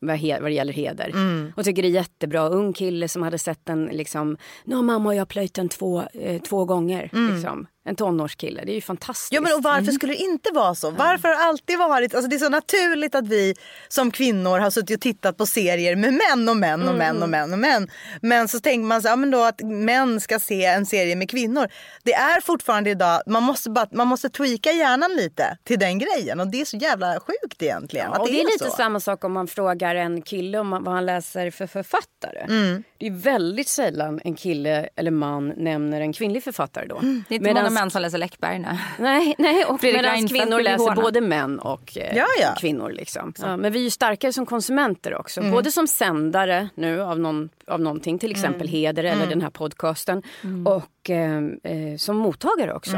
vad, 0.00 0.18
det 0.50 0.52
gäller 0.52 0.72
heder. 0.72 1.12
Och 1.56 1.64
tycker 1.64 1.82
det 1.82 1.88
är 1.88 1.90
jättebra. 1.90 2.48
Ung 2.48 2.72
kille 2.72 3.08
som 3.08 3.22
hade 3.22 3.38
sett 3.38 3.68
en 3.68 3.84
liksom, 3.84 4.36
nu 4.64 4.74
har 4.76 4.82
mamma 4.82 5.08
och 5.08 5.14
jag 5.14 5.28
plöjt 5.28 5.54
den 5.54 5.68
två, 5.68 6.02
eh, 6.14 6.42
två 6.42 6.64
gånger. 6.64 7.10
Liksom. 7.32 7.66
En 7.84 7.96
tonårskille, 7.96 8.64
det 8.64 8.72
är 8.72 8.74
ju 8.74 8.80
fantastiskt. 8.80 9.32
Ja, 9.32 9.40
men 9.40 9.52
och 9.52 9.62
varför 9.62 9.92
skulle 9.92 10.12
det 10.12 10.18
inte 10.18 10.50
vara 10.52 10.74
så? 10.74 10.90
Varför 10.90 11.28
har 11.28 11.34
det 11.34 11.42
alltid 11.42 11.78
varit... 11.78 12.14
Alltså 12.14 12.28
det 12.28 12.36
är 12.36 12.38
så 12.38 12.48
naturligt 12.48 13.14
att 13.14 13.28
vi 13.28 13.54
som 13.88 14.10
kvinnor 14.10 14.58
har 14.58 14.70
suttit 14.70 14.96
och 14.96 15.00
tittat 15.00 15.36
på 15.36 15.46
serier 15.46 15.96
med 15.96 16.12
män 16.12 16.48
och 16.48 16.56
män 16.56 16.88
och 16.88 16.94
män 16.94 17.22
och 17.22 17.28
män 17.28 17.52
och 17.52 17.58
män. 17.58 17.90
Men 18.22 18.48
så 18.48 18.60
tänker 18.60 18.86
man 18.86 19.02
så, 19.02 19.08
ja, 19.08 19.16
men 19.16 19.30
då 19.30 19.42
att 19.42 19.60
män 19.62 20.20
ska 20.20 20.38
se 20.38 20.64
en 20.64 20.86
serie 20.86 21.16
med 21.16 21.30
kvinnor. 21.30 21.68
Det 22.02 22.14
är 22.14 22.40
fortfarande 22.40 22.90
idag, 22.90 23.22
man 23.26 23.42
måste, 23.42 23.70
bara, 23.70 23.86
man 23.92 24.08
måste 24.08 24.28
tweaka 24.28 24.72
hjärnan 24.72 25.10
lite 25.16 25.58
till 25.64 25.78
den 25.78 25.98
grejen. 25.98 26.40
Och 26.40 26.46
det 26.46 26.60
är 26.60 26.64
så 26.64 26.76
jävla 26.76 27.20
sjukt 27.20 27.62
egentligen. 27.62 28.10
Ja, 28.12 28.18
och 28.18 28.26
det 28.26 28.40
är 28.40 28.44
lite 28.44 28.64
så. 28.64 28.76
samma 28.76 29.00
sak 29.00 29.24
om 29.24 29.32
man 29.32 29.46
frågar 29.46 29.94
en 29.94 30.22
kille 30.22 30.58
om 30.58 30.70
vad 30.70 30.94
han 30.94 31.06
läser 31.06 31.50
för 31.50 31.66
författare. 31.66 32.40
Mm. 32.48 32.82
Det 32.98 33.06
är 33.06 33.10
väldigt 33.10 33.68
sällan 33.68 34.20
en 34.24 34.34
kille 34.34 34.88
eller 34.96 35.10
man 35.10 35.48
nämner 35.48 36.00
en 36.00 36.12
kvinnlig 36.12 36.44
författare 36.44 36.86
då. 36.86 37.00
Det 37.28 37.38
män 37.74 37.90
som 37.90 38.02
läser 38.02 38.18
Läckberg. 38.18 38.58
Nej. 38.58 38.78
Nej, 38.98 39.34
nej 39.38 39.64
och 39.64 39.82
medan 39.82 40.28
kvinnor 40.28 40.60
läser 40.60 40.94
både 40.94 41.20
män 41.20 41.58
och 41.58 41.98
eh, 41.98 42.16
Ja, 42.16 42.26
ja. 42.40 42.54
kvinnor. 42.60 42.90
Liksom. 42.90 43.32
Ja, 43.40 43.56
men 43.56 43.72
vi 43.72 43.78
är 43.78 43.82
ju 43.84 43.90
starkare 43.90 44.32
som 44.32 44.46
konsumenter 44.46 45.14
också. 45.14 45.42
Både 45.42 45.72
som 45.72 45.86
sändare 45.86 46.68
nu 46.74 47.00
av, 47.02 47.18
någon, 47.20 47.48
av 47.66 47.80
någonting, 47.80 48.18
till 48.18 48.30
exempel 48.30 48.68
Heder 48.68 49.04
eller 49.04 49.26
den 49.26 49.42
här 49.42 49.50
podcasten. 49.50 50.22
Och 50.66 51.10
eh, 51.10 51.36
eh, 51.64 51.96
som 51.96 52.16
mottagare 52.16 52.74
också. 52.74 52.96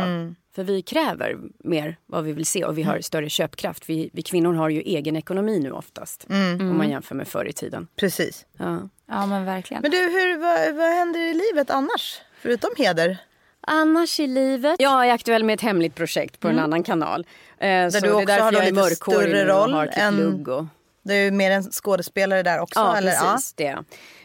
För 0.55 0.65
vi 0.65 0.83
kräver 0.83 1.37
mer 1.59 1.97
vad 2.07 2.25
vi 2.25 2.33
vill 2.33 2.47
se 2.47 2.65
och 2.65 2.79
vi 2.79 2.83
har 2.83 3.01
större 3.01 3.29
köpkraft. 3.29 3.89
Vi, 3.89 4.11
vi 4.13 4.23
kvinnor 4.23 4.55
har 4.55 4.69
ju 4.69 4.81
egen 4.81 5.17
ekonomi 5.17 5.59
nu 5.61 5.73
oftast. 5.73 6.27
Om 6.61 6.77
man 6.79 6.91
jämför 6.91 7.15
med 7.15 7.29
förr 7.29 7.45
i 7.49 7.53
tiden. 7.53 7.87
Precis. 7.97 8.47
Ja. 8.59 8.89
Ja 9.09 9.27
men 9.27 9.45
verkligen. 9.45 9.83
Men 9.83 9.91
du, 9.91 9.97
hur, 9.97 10.39
vad, 10.39 10.77
vad 10.77 10.95
händer 10.95 11.21
i 11.21 11.35
livet 11.35 11.71
annars? 11.71 12.21
Förutom 12.43 12.71
heder? 12.77 13.19
Annars 13.67 14.21
i 14.21 14.27
livet? 14.27 14.77
Jag 14.79 15.09
är 15.09 15.13
aktuell 15.13 15.45
med 15.45 15.55
ett 15.55 15.61
hemligt 15.61 15.95
projekt 15.95 16.41
på 16.41 16.49
en 16.49 16.59
annan 16.59 16.83
kanal. 16.83 17.27
Eh, 17.59 17.67
Där 17.67 17.91
så 17.91 18.01
du 18.01 18.07
det 18.07 18.09
är 18.09 18.15
också 18.23 18.33
har 18.33 18.53
jag 18.53 18.65
lite 18.75 18.95
större 18.97 19.43
och 19.43 19.49
roll 19.49 19.73
har 19.73 19.87
typ 19.87 19.99
än- 19.99 20.17
lugg 20.17 20.49
och... 20.49 20.65
Du 21.03 21.15
är 21.15 21.31
mer 21.31 21.51
en 21.51 21.63
skådespelare 21.63 22.43
där 22.43 22.61
också? 22.61 22.81
Ja, 22.81 22.97
eller? 22.97 23.13
precis. 23.33 23.53
Det. 23.53 23.77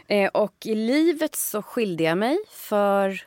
Eh, 0.08 0.28
och 0.28 0.54
i 0.66 0.76
livet 0.76 1.36
så 1.36 1.62
skilde 1.62 2.04
jag 2.04 2.18
mig 2.18 2.38
för 2.50 3.22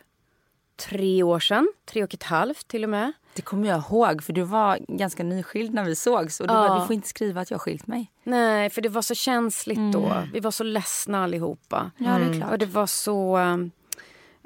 tre 0.77 1.23
år 1.23 1.41
sedan. 1.41 1.73
Tre 1.91 2.05
och 2.05 2.15
ett 2.15 2.23
halvt 2.23 2.69
till 2.69 2.85
och 2.85 2.91
med. 2.91 3.13
Det 3.35 3.43
kommer 3.43 3.69
jag 3.69 3.79
ihåg 3.79 4.23
för 4.23 4.33
du 4.33 4.43
var 4.43 4.79
ganska 4.89 5.23
nyskild 5.23 5.75
när 5.75 5.85
vi 5.85 5.95
sågs 5.97 6.41
och 6.41 6.47
du, 6.49 6.55
Ja. 6.55 6.69
var, 6.69 6.81
du 6.81 6.87
får 6.87 6.95
inte 6.95 7.09
skriva 7.09 7.41
att 7.41 7.51
jag 7.51 7.59
har 7.59 7.61
skilt 7.63 7.87
mig. 7.87 8.11
Nej, 8.25 8.71
för 8.71 8.81
det 8.83 8.89
var 8.89 9.03
så 9.03 9.15
känsligt 9.15 9.93
då. 9.93 10.13
Vi 10.33 10.41
var 10.41 10.51
så 10.51 10.65
ledsna 10.65 11.25
allihopa. 11.25 11.91
Ja 11.99 12.11
det 12.19 12.25
är 12.37 12.39
klart. 12.41 12.51
Och 12.53 12.59
det 12.59 12.67
var 12.67 12.87
så... 12.87 13.39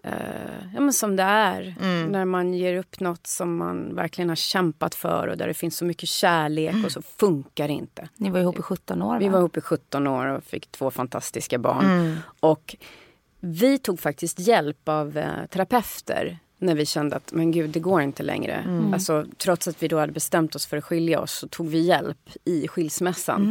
eh, 0.07 0.13
ja, 0.75 0.81
men 0.81 0.93
som 0.93 1.17
det 1.17 1.23
är 1.23 1.75
när 2.09 2.25
man 2.25 2.55
ger 2.55 2.77
upp 2.77 3.01
något 3.01 3.27
som 3.27 3.57
man 3.57 3.95
verkligen 3.95 4.29
har 4.29 4.37
kämpat 4.37 4.95
för 4.95 5.29
och 5.29 5.37
där 5.37 5.47
det 5.49 5.55
finns 5.55 5.77
så 5.77 5.85
mycket 5.85 6.09
kärlek 6.09 6.75
och 6.85 6.93
så 6.93 7.03
funkar 7.03 7.69
det 7.69 7.75
inte. 7.75 8.09
Ni 8.17 8.31
var 8.31 8.41
ihop 8.41 8.59
i 8.59 8.63
17 8.63 9.03
år 9.03 9.19
Vi 9.19 9.27
va? 9.27 9.33
var 9.33 9.39
ihop 9.39 9.57
i 9.57 9.61
17 9.61 10.07
år 10.07 10.27
och 10.27 10.45
fick 10.45 10.73
två 10.73 10.91
fantastiska 10.91 11.59
barn. 11.59 12.17
Och 12.41 12.77
vi 13.41 13.79
tog 13.79 14.01
faktiskt 14.01 14.39
hjälp 14.39 14.89
av 14.89 15.19
eh, 15.19 15.47
terapeuter 15.51 16.39
när 16.59 16.75
vi 16.75 16.87
kände 16.87 17.17
att 17.17 17.33
men 17.33 17.51
gud, 17.53 17.71
det 17.71 17.81
går 17.81 18.03
inte 18.03 18.23
längre. 18.23 18.65
Alltså, 18.93 19.27
trots 19.39 19.69
att 19.69 19.83
vi 19.83 19.89
då 19.89 19.99
hade 19.99 20.13
bestämt 20.13 20.55
oss 20.55 20.67
för 20.67 20.77
att 20.77 20.85
skilja 20.85 21.21
oss 21.21 21.33
så 21.33 21.49
tog 21.49 21.69
vi 21.69 21.79
hjälp 21.79 22.31
i 22.45 22.69
skilsmässan. 22.69 23.45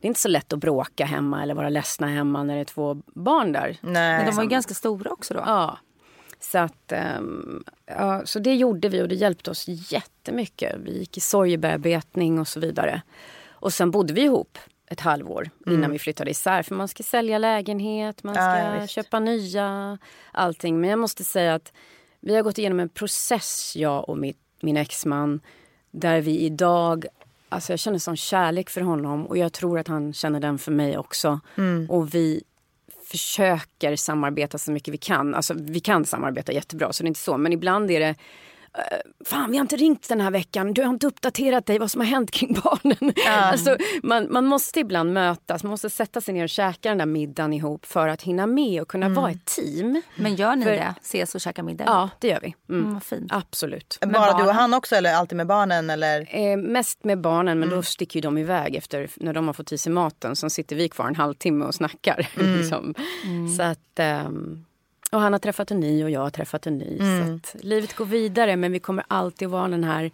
Det 0.00 0.06
är 0.06 0.08
inte 0.08 0.20
så 0.20 0.28
lätt 0.28 0.52
att 0.52 0.58
bråka 0.58 1.04
hemma 1.04 1.42
eller 1.42 1.54
vara 1.54 1.68
ledsna 1.68 2.06
hemma 2.06 2.42
när 2.42 2.54
det 2.54 2.60
är 2.60 2.64
två 2.64 3.02
barn 3.06 3.52
där. 3.52 3.76
Nej. 3.80 4.16
Men 4.16 4.26
de 4.26 4.36
var 4.36 4.42
ju 4.42 4.48
ganska 4.48 4.74
stora 4.74 5.10
också 5.10 5.34
då. 5.34 5.40
Ja. 5.46 5.78
Så, 6.40 6.58
att, 6.58 6.92
ehm, 6.92 7.64
ja, 7.86 8.22
så 8.24 8.38
det 8.38 8.54
gjorde 8.54 8.88
vi 8.88 9.02
och 9.02 9.08
det 9.08 9.14
hjälpte 9.14 9.50
oss 9.50 9.64
jättemycket. 9.68 10.76
Vi 10.84 10.98
gick 10.98 11.16
i 11.16 11.20
sorgebearbetning 11.20 12.38
och 12.40 12.48
så 12.48 12.60
vidare. 12.60 13.02
Och 13.50 13.72
sen 13.72 13.90
bodde 13.90 14.12
vi 14.12 14.22
ihop 14.22 14.58
ett 14.86 15.00
halvår 15.00 15.50
innan 15.66 15.78
Mm. 15.78 15.90
vi 15.90 15.98
flyttade 15.98 16.30
isär. 16.30 16.62
För 16.62 16.74
man 16.74 16.88
ska 16.88 17.02
sälja 17.02 17.38
lägenhet, 17.38 18.22
man 18.22 18.34
ska 18.34 18.58
Ja, 18.58 18.86
köpa 18.86 19.20
nya, 19.20 19.98
allting. 20.32 20.80
Men 20.80 20.90
jag 20.90 20.98
måste 20.98 21.24
säga 21.24 21.54
att 21.54 21.72
vi 22.26 22.34
har 22.34 22.42
gått 22.42 22.58
igenom 22.58 22.80
en 22.80 22.88
process, 22.88 23.72
jag 23.76 24.08
och 24.08 24.18
mitt, 24.18 24.38
min 24.60 24.76
exman, 24.76 25.40
där 25.90 26.20
vi 26.20 26.38
idag 26.38 27.06
Alltså 27.48 27.72
jag 27.72 27.80
känner 27.80 27.98
sån 27.98 28.16
kärlek 28.16 28.70
för 28.70 28.80
honom 28.80 29.26
och 29.26 29.38
jag 29.38 29.52
tror 29.52 29.78
att 29.78 29.88
han 29.88 30.12
känner 30.12 30.40
den 30.40 30.58
för 30.58 30.72
mig 30.72 30.98
också. 30.98 31.40
Mm. 31.56 31.90
Och 31.90 32.14
vi 32.14 32.42
försöker 33.06 33.96
samarbeta 33.96 34.58
så 34.58 34.72
mycket 34.72 34.94
vi 34.94 34.98
kan. 34.98 35.34
Alltså 35.34 35.54
vi 35.56 35.80
kan 35.80 36.04
samarbeta 36.04 36.52
jättebra 36.52 36.92
så 36.92 37.02
det 37.02 37.06
är 37.06 37.08
inte 37.08 37.20
så. 37.20 37.36
Men 37.36 37.52
ibland 37.52 37.90
är 37.90 38.00
det 38.00 38.14
Fan, 39.24 39.50
vi 39.50 39.56
har 39.56 39.62
inte 39.64 39.76
ringt 39.76 40.08
den 40.08 40.20
här 40.20 40.30
veckan. 40.30 40.72
Du 40.74 40.82
har 40.82 40.90
inte 40.90 41.06
uppdaterat 41.06 41.66
dig 41.66 41.78
vad 41.78 41.90
som 41.90 42.00
har 42.00 42.08
hänt 42.08 42.30
kring 42.30 42.54
barnen. 42.64 43.14
Alltså, 43.28 43.76
man, 44.02 44.26
man 44.30 44.46
måste 44.46 44.80
ibland 44.80 45.12
mötas, 45.12 45.62
man 45.62 45.70
måste 45.70 45.90
sätta 45.90 46.20
sig 46.20 46.34
ner 46.34 46.42
och 46.42 46.48
käka 46.48 46.88
den 46.88 46.98
där 46.98 47.06
middagen 47.06 47.52
ihop 47.52 47.86
för 47.86 48.08
att 48.08 48.22
hinna 48.22 48.46
med 48.46 48.82
och 48.82 48.88
kunna 48.88 49.08
vara 49.08 49.30
ett 49.30 49.44
team. 49.44 50.02
Men 50.16 50.34
gör 50.34 50.56
ni 50.56 50.64
För- 50.64 50.70
det? 50.70 50.94
Ses 51.02 51.34
och 51.34 51.40
käka 51.40 51.62
middag? 51.62 51.84
Ja, 51.86 52.10
det 52.18 52.28
gör 52.28 52.40
vi. 52.40 52.54
Mm. 52.68 52.80
Mm, 52.82 52.94
vad 52.94 53.02
fint. 53.02 53.32
Absolut. 53.32 53.98
Med 54.00 54.10
Bara 54.12 54.38
du 54.38 54.44
och 54.44 54.54
han 54.54 54.74
också 54.74 54.96
eller 54.96 55.14
alltid 55.14 55.36
med 55.36 55.46
barnen 55.46 55.90
eller? 55.90 56.26
Eh, 56.36 56.56
mest 56.56 57.04
med 57.04 57.20
barnen, 57.20 57.58
men 57.60 57.68
då 57.70 57.82
sticker 57.82 58.16
ju 58.16 58.20
de 58.20 58.38
iväg 58.38 58.74
efter 58.76 59.08
när 59.16 59.32
de 59.32 59.46
har 59.46 59.54
fått 59.54 59.72
i 59.72 59.78
sig 59.78 59.92
maten. 59.92 60.36
Så 60.36 60.50
sitter 60.50 60.76
vi 60.76 60.88
kvar 60.88 61.06
en 61.08 61.16
halvtimme 61.16 61.64
och 61.64 61.74
snackar. 61.74 62.28
liksom. 62.58 62.94
Så 63.56 63.62
att, 63.62 63.98
ehm, 63.98 64.64
och 65.14 65.20
han 65.20 65.32
har 65.32 65.40
träffat 65.40 65.70
en 65.70 65.80
ny 65.80 66.04
och 66.04 66.10
jag 66.10 66.20
har 66.20 66.30
träffat 66.30 66.66
en 66.66 66.78
ny. 66.78 66.98
Så 66.98 67.32
att 67.34 67.56
livet 67.64 67.96
går 67.96 68.04
vidare, 68.04 68.56
men 68.56 68.72
vi 68.72 68.78
kommer 68.78 69.04
alltid 69.08 69.46
att 69.46 69.52
vara 69.52 69.68
den 69.68 69.84
här 69.84 70.10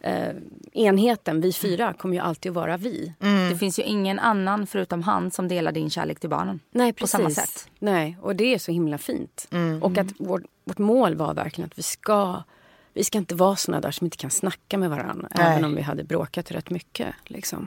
eh, 0.00 0.34
enheten. 0.72 1.40
Vi 1.40 1.52
fyra 1.52 1.92
kommer 1.92 2.14
ju 2.14 2.20
alltid 2.22 2.50
att 2.50 2.56
vara 2.56 2.76
vi. 2.76 3.12
Det 3.50 3.56
finns 3.58 3.78
ju 3.78 3.82
ingen 3.82 4.18
annan 4.18 4.66
förutom 4.66 5.02
han 5.02 5.30
som 5.30 5.48
delar 5.48 5.72
din 5.72 5.90
kärlek 5.90 6.20
till 6.20 6.30
barnen. 6.30 6.60
Nej, 6.70 6.92
På 6.92 6.96
precis. 6.98 7.10
samma 7.10 7.30
sätt. 7.30 7.68
Nej, 7.78 8.18
och 8.22 8.36
det 8.36 8.54
är 8.54 8.58
så 8.58 8.72
himla 8.72 8.98
fint. 8.98 9.48
Och 9.80 9.98
att 9.98 10.06
vårt, 10.18 10.42
vårt 10.64 10.78
mål 10.78 11.14
var 11.14 11.34
verkligen 11.34 11.66
att 11.66 11.78
vi 11.78 11.82
ska 11.82 12.42
vi 12.92 13.04
ska 13.04 13.18
inte 13.18 13.34
vara 13.34 13.56
såna 13.56 13.80
där 13.80 13.90
som 13.90 14.04
inte 14.04 14.16
kan 14.16 14.30
snacka 14.30 14.78
med 14.78 14.90
varandra. 14.90 15.28
Nej. 15.34 15.46
Även 15.46 15.64
om 15.64 15.74
vi 15.74 15.82
hade 15.82 16.04
bråkat 16.04 16.50
rätt 16.50 16.70
mycket. 16.70 17.14
Liksom. 17.24 17.66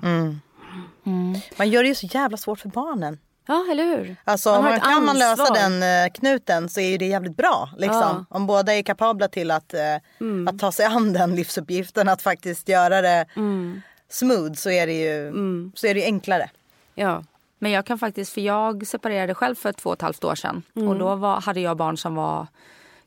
Man 1.58 1.70
gör 1.70 1.84
det 1.84 1.90
ju 1.90 1.96
så 1.96 2.06
jävla 2.06 2.38
svårt 2.38 2.60
för 2.60 2.70
barnen. 2.70 3.18
Ja, 3.48 3.66
eller 3.72 3.84
hur? 3.84 4.16
Alltså 4.24 4.50
Man 4.52 4.64
man, 4.64 4.74
ett 4.74 4.84
kan 4.84 5.06
man 5.06 5.18
lösa 5.20 5.54
den 5.54 5.84
eh, 5.84 6.12
knuten 6.14 6.70
så 6.70 6.80
är 6.80 6.90
ju 6.90 6.98
det 6.98 7.06
jävligt 7.06 7.38
bra. 7.38 7.70
Liksom. 7.78 8.00
Ja. 8.02 8.26
Om 8.30 8.48
båda 8.48 8.74
är 8.76 8.82
kapabla 8.84 9.28
till 9.28 9.52
att, 9.52 9.74
eh, 9.74 9.80
Mm. 10.20 10.48
att 10.48 10.60
ta 10.60 10.72
sig 10.72 10.86
an 10.86 11.14
den 11.20 11.36
livsuppgiften, 11.36 12.10
att 12.10 12.22
faktiskt 12.22 12.70
göra 12.70 13.02
det 13.02 13.26
Mm. 13.36 13.82
smooth 14.10 14.54
så 14.54 14.70
är 14.70 14.88
det 14.88 14.94
ju, 14.94 15.32
så 15.76 15.88
är 15.88 15.94
det 15.94 16.04
enklare. 16.06 16.50
Ja. 16.96 17.24
Men 17.60 17.72
jag 17.72 17.86
kan 17.86 18.00
faktiskt, 18.00 18.34
för 18.34 18.42
jag 18.42 18.88
separerade 18.88 19.34
själv 19.36 19.56
för 19.56 19.72
två 19.72 19.90
och 19.90 19.96
ett 19.96 20.02
halvt 20.02 20.24
år 20.24 20.36
sedan. 20.36 20.64
Och 20.74 20.96
då 21.00 21.16
var, 21.16 21.42
hade 21.42 21.60
jag 21.60 21.78
barn 21.78 21.98
som 21.98 22.16
var 22.16 22.48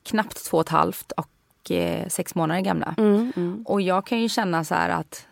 knappt 0.02 0.44
två 0.44 0.56
och 0.56 0.60
ett 0.62 0.68
halvt 0.68 1.12
och 1.12 1.70
eh, 1.70 2.08
sex 2.08 2.34
månader 2.34 2.60
gamla. 2.60 2.94
Och 3.64 3.80
jag 3.80 4.06
kan 4.06 4.20
ju 4.20 4.28
känna 4.28 4.64
så 4.64 4.74
här 4.74 4.88
att 4.88 5.26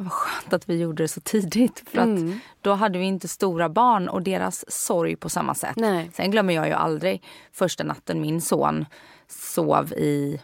vad 0.00 0.12
skönt 0.12 0.52
att 0.52 0.68
vi 0.68 0.80
gjorde 0.80 1.02
det 1.04 1.08
så 1.08 1.20
tidigt. 1.20 1.82
För 1.86 1.98
att 1.98 2.20
då 2.60 2.72
hade 2.72 2.98
vi 2.98 3.04
inte 3.04 3.28
stora 3.28 3.68
barn 3.68 4.08
och 4.08 4.22
deras 4.22 4.64
sorg 4.68 5.16
på 5.16 5.28
samma 5.28 5.54
sätt. 5.54 5.76
Nej. 5.76 6.10
Sen 6.14 6.30
glömmer 6.30 6.54
jag 6.54 6.66
ju 6.66 6.72
aldrig 6.72 7.22
första 7.52 7.84
natten 7.84 8.20
min 8.20 8.40
son 8.40 8.86
sov 9.28 9.92
i 9.92 10.40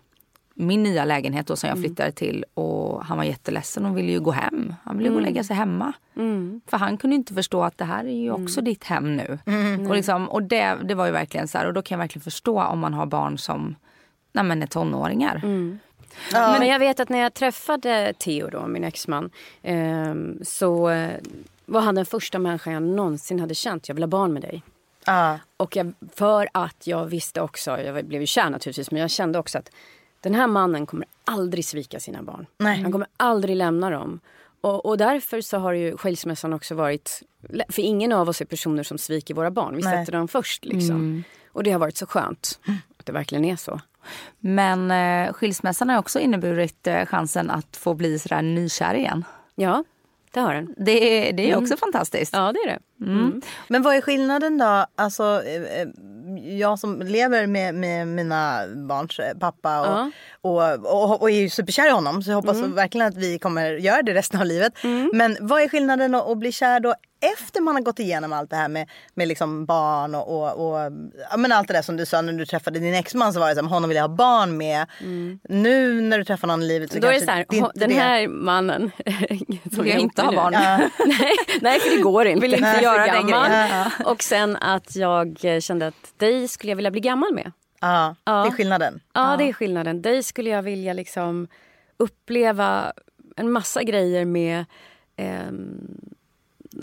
min 0.55 0.83
nya 0.83 1.05
lägenhet 1.05 1.47
då 1.47 1.57
som 1.57 1.69
jag 1.69 1.79
flyttade 1.79 2.13
till 2.13 2.45
och 2.55 3.05
han 3.05 3.17
var 3.17 3.25
jätteledsen 3.25 3.87
och 3.87 3.99
ville 3.99 4.13
ju 4.13 4.21
gå 4.21 4.31
hem. 4.31 4.75
Han 4.85 4.99
ville 4.99 5.09
gå 5.11 5.17
och 5.17 5.23
lägga 5.23 5.45
sig 5.45 5.57
hemma. 5.57 5.93
För 6.67 6.77
han 6.77 6.97
kunde 6.97 7.17
inte 7.17 7.35
förstå 7.35 7.63
att 7.63 7.79
det 7.79 7.85
här 7.85 8.05
är 8.05 8.17
ju 8.21 8.33
också 8.33 8.61
ditt 8.61 8.85
hem 8.85 9.17
nu. 9.17 9.39
Och, 9.89 9.95
liksom, 9.97 10.29
och 10.29 10.43
det, 10.43 10.77
det 10.85 10.95
var 10.95 11.07
ju 11.07 11.13
verkligen 11.13 11.49
så 11.49 11.59
här 11.59 11.67
och 11.67 11.73
då 11.73 11.83
kan 11.83 11.97
jag 11.97 12.03
verkligen 12.03 12.23
förstå 12.25 12.63
om 12.63 12.79
man 12.79 12.95
har 12.95 13.07
barn 13.07 13.39
som 13.39 13.75
nej 14.33 14.45
men 14.45 14.63
är 14.63 14.67
tonåringar. 14.67 15.41
Men 16.33 16.69
jag 16.69 16.79
vet 16.79 17.01
att 17.01 17.09
när 17.09 17.19
jag 17.19 17.35
träffade 17.35 18.13
Theo, 18.19 18.51
då, 18.51 18.67
min 18.67 18.85
exman, 18.85 19.31
ehm, 19.63 20.39
så 20.43 20.89
eh, 20.89 21.21
var 21.67 21.81
han 21.81 21.95
den 21.95 22.07
första 22.07 22.39
människan 22.39 22.73
jag 22.73 22.83
någonsin 22.83 23.41
hade 23.41 23.55
känt. 23.55 23.89
Jag 23.89 23.95
vill 23.95 24.03
ha 24.03 24.09
barn 24.09 24.33
med 24.33 24.43
dig. 24.43 24.63
Ja. 25.07 25.39
Och 25.57 25.77
jag, 25.77 25.93
för 26.15 26.49
att 26.53 26.87
jag 26.87 27.07
visste 27.07 27.41
också, 27.41 27.81
jag 27.81 28.05
blev 28.05 28.21
ju 28.21 28.27
kär 28.27 28.51
naturligtvis, 28.51 28.91
men 28.91 29.01
jag 29.01 29.11
kände 29.11 29.39
också 29.39 29.59
att 29.59 29.71
den 30.21 30.35
här 30.35 30.47
mannen 30.47 30.87
kommer 30.87 31.07
aldrig 31.25 31.65
svika 31.65 32.01
sina 32.01 32.23
barn. 32.23 32.47
Nej. 32.59 32.83
Han 32.83 32.93
kommer 32.93 33.09
aldrig 33.17 33.57
lämna 33.57 33.91
dem. 33.91 34.21
Och, 34.61 34.87
och 34.87 34.99
därför 34.99 35.41
så 35.41 35.59
har 35.59 35.73
ju 35.73 35.97
skilsmässan 35.97 36.53
också 36.53 36.75
varit... 36.75 37.23
För 37.69 37.83
ingen 37.83 38.13
av 38.13 38.29
oss 38.29 38.41
är 38.41 38.45
personer 38.45 38.83
som 38.83 38.99
sviker 38.99 39.35
våra 39.35 39.51
barn. 39.51 39.77
Vi 39.77 39.83
Nej. 39.83 39.93
sätter 39.93 40.19
dem 40.19 40.29
först. 40.29 40.65
Liksom. 40.65 41.25
Och 41.53 41.63
det 41.63 41.71
har 41.71 41.79
varit 41.79 41.97
så 41.97 42.07
skönt 42.07 42.61
att 42.97 43.07
det 43.07 43.13
verkligen 43.13 43.45
är 43.45 43.57
så. 43.57 43.81
Men 44.41 44.91
eh, 44.91 45.33
skilsmässan 45.33 45.89
har 45.91 45.99
också 45.99 46.19
inneburit 46.21 46.87
eh, 46.87 47.05
chansen 47.07 47.51
att 47.51 47.77
få 47.77 47.95
bli 47.95 48.19
sådär 48.19 48.43
nykär 48.43 48.95
igen. 48.95 49.25
Ja, 49.55 49.85
det 50.31 50.41
har 50.41 50.55
den. 50.55 50.75
Det, 50.79 51.29
är- 51.29 51.33
det 51.33 51.51
är 51.51 51.57
också 51.57 51.77
fantastiskt. 51.77 52.33
Ja, 52.33 52.53
det 52.53 52.59
är 52.59 52.67
det. 52.67 53.05
Mm. 53.05 53.43
Men 53.69 53.83
vad 53.83 53.97
är 53.97 54.01
skillnaden 54.01 54.59
då? 54.59 54.87
Alltså, 54.97 55.43
eh, 55.47 55.81
eh, 55.81 55.89
jag 56.59 56.79
som 56.79 57.03
lever 57.03 57.47
med, 57.47 57.75
med 57.75 58.09
mina 58.09 58.61
barns 58.89 59.19
eh, 59.19 59.39
pappa 59.39 59.81
och, 59.81 59.87
Ja. 59.87 60.11
och, 60.41 61.03
och, 61.13 61.23
och 61.23 61.31
är 61.31 61.35
ju 61.41 61.51
superkär 61.51 61.87
i 61.89 61.91
honom 61.91 62.23
så 62.23 62.31
jag 62.31 62.37
hoppas 62.37 62.57
verkligen 62.63 63.07
att 63.07 63.17
vi 63.17 63.39
kommer 63.39 63.73
göra 63.73 64.03
det 64.03 64.15
resten 64.15 64.41
av 64.41 64.47
livet. 64.47 64.73
Men 65.13 65.37
vad 65.41 65.63
är 65.63 65.69
skillnaden 65.69 66.15
att, 66.15 66.29
att 66.29 66.39
bli 66.39 66.53
kär 66.53 66.81
då 66.81 66.95
efter 67.33 67.61
man 67.61 67.75
har 67.75 67.83
gått 67.83 67.99
igenom 67.99 68.33
allt 68.33 68.51
det 68.51 68.57
här 68.57 68.69
med, 68.69 68.89
med 69.15 69.29
liksom 69.29 69.67
barn 69.67 70.15
och, 70.15 70.29
och, 70.57 70.83
och 70.83 70.93
men 71.39 71.53
allt 71.53 71.69
det 71.69 71.75
där 71.75 71.83
som 71.83 71.97
du 71.97 72.07
sa 72.07 72.23
när 72.23 72.33
du 72.33 72.47
träffade 72.47 72.79
din 72.79 72.95
exman 72.95 73.33
så 73.33 73.41
var 73.41 73.49
det 73.49 73.55
så 73.55 73.63
här, 73.63 73.69
honom 73.69 73.89
vill 73.89 73.97
jag 73.97 74.09
ha 74.09 74.17
barn 74.17 74.57
med. 74.57 74.87
Nu 75.49 76.01
när 76.01 76.19
du 76.19 76.25
träffar 76.25 76.49
någon 76.49 76.63
i 76.63 76.67
livet 76.67 76.93
så 76.93 76.99
Då 76.99 77.07
är 77.09 77.13
det 77.13 77.27
kanske 77.27 77.47
så 77.51 77.61
här, 77.61 77.71
det 77.75 77.81
den 77.81 77.89
det. 77.89 77.95
här 77.95 78.29
mannen... 78.29 78.91
som 79.75 79.85
Vill 79.85 79.93
jag 79.93 79.99
inte 80.01 80.23
ha 80.23 80.31
med 80.31 80.37
barn. 80.41 80.53
nu. 80.53 80.59
nej, 81.19 81.33
nej, 81.61 81.81
för 81.81 81.97
det 81.97 82.03
går 82.03 82.27
inte. 82.27 82.41
Vill 82.41 82.55
inte 82.55 82.67
är 82.69 82.81
göra 82.83 83.07
den 83.13 83.27
gammal. 83.27 83.51
grejen. 83.51 83.87
Och 84.05 84.23
sen 84.23 84.57
att 84.57 84.97
jag 84.97 85.39
kände 85.61 85.87
att 85.87 86.13
dig 86.19 86.49
skulle 86.49 86.71
jag 86.71 86.77
vilja 86.77 86.91
bli 86.91 87.01
gammal 87.01 87.35
med. 87.35 87.53
Ja, 87.81 88.15
Ja. 88.25 88.33
det 88.43 88.49
är 88.49 88.53
skillnaden. 88.53 89.01
Ja, 89.13 89.37
det 89.39 89.49
är 89.49 89.53
skillnaden. 89.53 90.03
Dig 90.03 90.23
skulle 90.23 90.51
jag 90.51 90.63
vilja 90.63 90.93
liksom 90.93 91.49
uppleva 91.97 92.93
en 93.37 93.51
massa 93.53 93.83
grejer 93.83 94.25
med 94.25 94.65
ehm, 95.17 95.79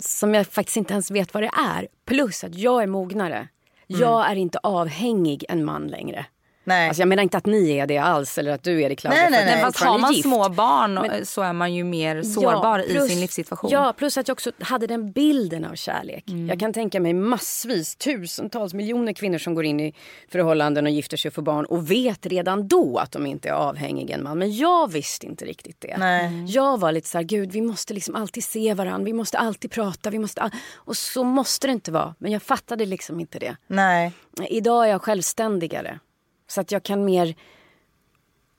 som 0.00 0.34
jag 0.34 0.46
faktiskt 0.46 0.76
inte 0.76 0.92
ens 0.92 1.10
vet 1.10 1.34
vad 1.34 1.42
det 1.42 1.50
är. 1.56 1.88
Plus 2.06 2.44
att 2.44 2.54
jag 2.54 2.82
är 2.82 2.86
mognare. 2.86 3.48
Jag 3.86 4.30
är 4.30 4.36
inte 4.36 4.58
avhängig 4.62 5.44
en 5.48 5.64
man 5.64 5.86
längre. 5.86 6.26
Nej. 6.64 6.88
Alltså 6.88 7.00
jag 7.02 7.08
menar 7.08 7.22
inte 7.22 7.36
att 7.36 7.46
ni 7.46 7.70
är 7.70 7.86
det 7.86 7.98
alls 7.98 8.38
eller 8.38 8.52
att 8.52 8.62
du 8.62 8.82
är 8.82 8.88
det 8.88 8.96
Claudia. 8.96 9.20
Nej, 9.20 9.30
nej, 9.30 9.44
nej. 9.46 9.62
fast 9.62 9.80
har 9.82 9.98
man 9.98 10.14
små 10.14 10.48
barn 10.48 10.94
Men- 10.94 11.26
så 11.26 11.42
är 11.42 11.52
man 11.52 11.74
ju 11.74 11.84
mer 11.84 12.22
sårbar 12.22 12.78
i 12.78 13.08
sin 13.08 13.20
livssituation. 13.20 13.70
Ja, 13.70 13.94
plus 13.96 14.18
att 14.18 14.28
jag 14.28 14.34
också 14.34 14.52
hade 14.60 14.86
den 14.86 15.12
bilden 15.12 15.64
av 15.64 15.74
kärlek. 15.74 16.24
Mm. 16.28 16.48
Jag 16.48 16.60
kan 16.60 16.72
tänka 16.72 17.00
mig 17.00 17.12
massvis, 17.14 17.96
tusentals 17.96 18.74
miljoner 18.74 19.12
kvinnor 19.12 19.38
som 19.38 19.54
går 19.54 19.64
in 19.64 19.80
i 19.80 19.94
förhållanden 20.28 20.86
och 20.86 20.92
gifter 20.92 21.16
sig 21.16 21.28
och 21.28 21.34
får 21.34 21.42
barn 21.42 21.64
och 21.64 21.90
vet 21.90 22.26
redan 22.26 22.68
då 22.68 22.98
att 22.98 23.12
de 23.12 23.26
inte 23.26 23.48
är 23.48 23.52
avhängiga 23.52 24.14
en 24.14 24.22
man. 24.22 24.38
Men 24.38 24.56
jag 24.56 24.92
visste 24.92 25.26
inte 25.26 25.44
riktigt 25.44 25.80
det. 25.80 25.96
Nej. 25.98 26.44
Jag 26.48 26.80
var 26.80 26.92
lite 26.92 27.08
så 27.08 27.18
här, 27.18 27.24
gud 27.24 27.52
vi 27.52 27.60
måste 27.60 27.94
liksom 27.94 28.14
alltid 28.14 28.44
se 28.44 28.74
varandra, 28.74 29.04
vi 29.04 29.12
måste 29.12 29.38
alltid 29.38 29.70
prata, 29.70 30.10
vi 30.10 30.18
måste 30.18 30.40
all... 30.40 30.50
Och 30.74 30.96
så 30.96 31.24
måste 31.24 31.66
det 31.66 31.72
inte 31.72 31.92
vara. 31.92 32.14
Men 32.18 32.32
jag 32.32 32.42
fattade 32.42 32.86
liksom 32.86 33.20
inte 33.20 33.38
det. 33.38 33.56
Nej. 33.66 34.12
Idag 34.48 34.86
är 34.86 34.90
jag 34.90 35.02
självständigare. 35.02 35.98
Så 36.46 36.60
att 36.60 36.72
jag 36.72 36.82
kan 36.82 37.04
mer... 37.04 37.34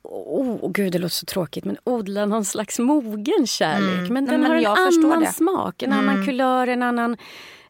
Oh, 0.03 0.65
oh, 0.65 0.71
gud, 0.71 0.91
det 0.91 0.99
låter 0.99 1.15
så 1.15 1.25
tråkigt, 1.25 1.65
men 1.65 1.77
odla 1.83 2.25
någon 2.25 2.45
slags 2.45 2.79
mogen 2.79 3.47
kärlek. 3.47 4.09
Men 4.09 4.25
den 4.25 4.41
men 4.41 4.51
har 4.51 4.57
en 4.57 5.05
annan 5.05 5.23
det. 5.23 5.33
smak, 5.33 5.83
en 5.83 5.93
annan 5.93 6.25
kulör, 6.25 6.67
en 6.67 6.83
annan, 6.83 7.17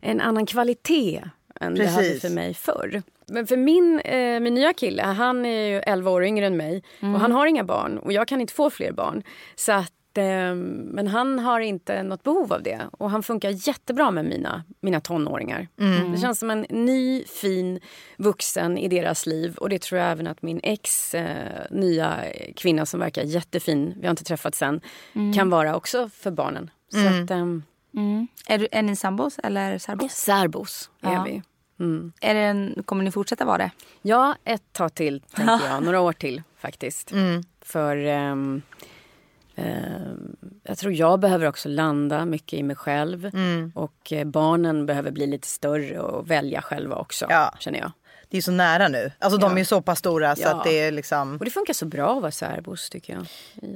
en 0.01 0.21
annan 0.21 0.45
kvalitet 0.45 1.23
än 1.61 1.75
det 1.75 1.87
hade 1.87 2.07
Precis. 2.07 2.21
för 2.21 2.29
mig 2.29 2.53
förr. 2.53 3.03
Men 3.27 3.47
för 3.47 3.57
min, 3.57 3.99
eh, 3.99 4.39
min 4.39 4.53
nya 4.53 4.73
kille, 4.73 5.03
han 5.03 5.45
är 5.45 5.67
ju 5.67 5.79
11 5.79 6.11
år 6.11 6.23
yngre 6.23 6.45
än 6.45 6.57
mig 6.57 6.83
och 6.99 7.19
han 7.19 7.31
har 7.31 7.45
inga 7.45 7.63
barn 7.63 7.97
och 7.97 8.13
jag 8.13 8.27
kan 8.27 8.41
inte 8.41 8.53
få 8.53 8.69
fler 8.69 8.91
barn. 8.91 9.23
Så 9.55 9.71
att, 9.71 9.91
men 10.23 11.07
han 11.07 11.39
har 11.39 11.59
inte 11.59 12.03
något 12.03 12.23
behov 12.23 12.53
av 12.53 12.63
det 12.63 12.81
och 12.91 13.09
han 13.11 13.23
funkar 13.23 13.67
jättebra 13.67 14.11
med 14.11 14.25
mina, 14.25 14.63
mina 14.81 15.01
tonåringar. 15.01 15.67
Det 16.11 16.17
känns 16.21 16.39
som 16.39 16.51
en 16.51 16.65
ny 16.69 17.23
fin 17.23 17.79
vuxen 18.17 18.77
i 18.77 18.87
deras 18.87 19.25
liv 19.25 19.55
och 19.57 19.69
det 19.69 19.81
tror 19.81 20.01
jag 20.01 20.11
även 20.11 20.27
att 20.27 20.41
min 20.41 20.59
ex 20.63 21.15
eh, 21.15 21.61
nya 21.71 22.17
kvinna 22.55 22.85
som 22.85 22.99
verkar 22.99 23.23
jättefin, 23.23 23.93
vi 23.99 24.05
har 24.07 24.11
inte 24.11 24.23
träffats 24.23 24.61
än, 24.61 24.81
kan 25.35 25.49
vara 25.49 25.75
också 25.75 26.09
för 26.09 26.31
barnen. 26.31 26.69
Så 26.91 27.07
att, 27.23 27.31
ehm, 27.31 27.63
Mm. 27.97 28.27
Är, 28.47 28.57
du, 28.57 28.67
är 28.71 28.81
ni 28.81 28.95
sambos 28.95 29.39
eller 29.43 29.77
särbos? 29.77 30.11
särbos 30.11 30.89
är 31.01 31.13
Ja. 31.13 31.23
vi. 31.23 31.41
Är 32.21 32.33
det 32.33 32.39
en, 32.39 32.83
kommer 32.85 33.03
ni 33.03 33.11
fortsätta 33.11 33.45
vara 33.45 33.57
det? 33.57 33.71
Ja, 34.01 34.35
ett 34.45 34.73
tag 34.73 34.93
till, 34.95 35.21
tänker 35.35 35.65
jag. 35.69 35.83
Några 35.83 36.01
år 36.01 36.13
till 36.13 36.41
faktiskt. 36.57 37.11
För 37.61 37.97
ehm, 37.97 38.07
ehm, 38.07 38.61
jag 40.63 40.77
tror 40.77 40.93
jag 40.93 41.19
behöver 41.19 41.47
också 41.47 41.69
landa 41.69 42.25
mycket 42.25 42.59
i 42.59 42.63
mig 42.63 42.75
själv. 42.75 43.31
Och 43.73 44.13
eh, 44.13 44.25
barnen 44.27 44.85
behöver 44.85 45.11
bli 45.11 45.27
lite 45.27 45.47
större 45.47 45.99
och 45.99 46.31
välja 46.31 46.61
själva 46.61 46.95
också, 46.95 47.25
Ja. 47.29 47.55
känner 47.59 47.79
jag. 47.79 47.91
Det 48.29 48.37
är 48.37 48.41
så 48.41 48.51
nära 48.51 48.87
nu. 48.87 49.11
Alltså 49.19 49.39
de 49.39 49.53
är 49.53 49.57
ju 49.57 49.65
så 49.65 49.81
pass 49.81 49.99
stora 49.99 50.35
så 50.35 50.41
Ja. 50.41 50.53
att 50.55 50.63
det 50.63 50.79
är 50.79 50.91
liksom. 50.91 51.37
Och 51.39 51.45
det 51.45 51.51
funkar 51.51 51.73
så 51.73 51.85
bra 51.85 52.15
att 52.15 52.21
vara 52.21 52.31
särbos, 52.31 52.89
tycker 52.89 53.13
jag. 53.13 53.25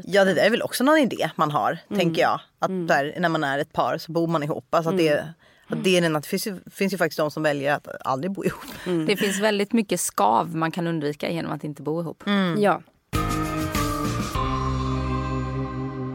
Ja 0.04 0.26
det 0.26 0.34
där 0.34 0.42
är 0.46 0.50
väl 0.50 0.62
också 0.62 0.84
någon 0.84 0.98
idé 0.98 1.30
man 1.36 1.52
har 1.52 1.78
tänker 1.96 2.22
jag. 2.22 2.40
Att 2.60 2.88
där, 2.88 3.16
när 3.20 3.30
man 3.30 3.44
är 3.44 3.60
ett 3.60 3.74
par 3.74 3.98
så 3.98 4.12
bor 4.12 4.28
man 4.28 4.44
ihop. 4.44 4.66
Alltså 4.76 4.90
att 4.92 4.98
det, 4.98 5.28
att 5.68 5.84
det, 5.84 5.98
är 5.98 6.02
den, 6.02 6.16
att 6.16 6.24
det 6.24 6.30
finns, 6.30 6.48
ju, 6.48 6.60
finns 6.72 6.94
ju 6.94 6.98
faktiskt 6.98 7.18
de 7.18 7.32
som 7.32 7.44
väljer 7.44 7.74
att 7.74 7.88
aldrig 8.02 8.32
bo 8.32 8.44
ihop. 8.46 9.06
Det 9.08 9.16
finns 9.18 9.40
väldigt 9.40 9.74
mycket 9.74 10.00
skav 10.00 10.56
man 10.56 10.72
kan 10.72 10.88
undvika 10.88 11.30
genom 11.30 11.52
att 11.52 11.64
inte 11.64 11.82
bo 11.82 12.02
ihop. 12.02 12.24
Ja. 12.58 12.82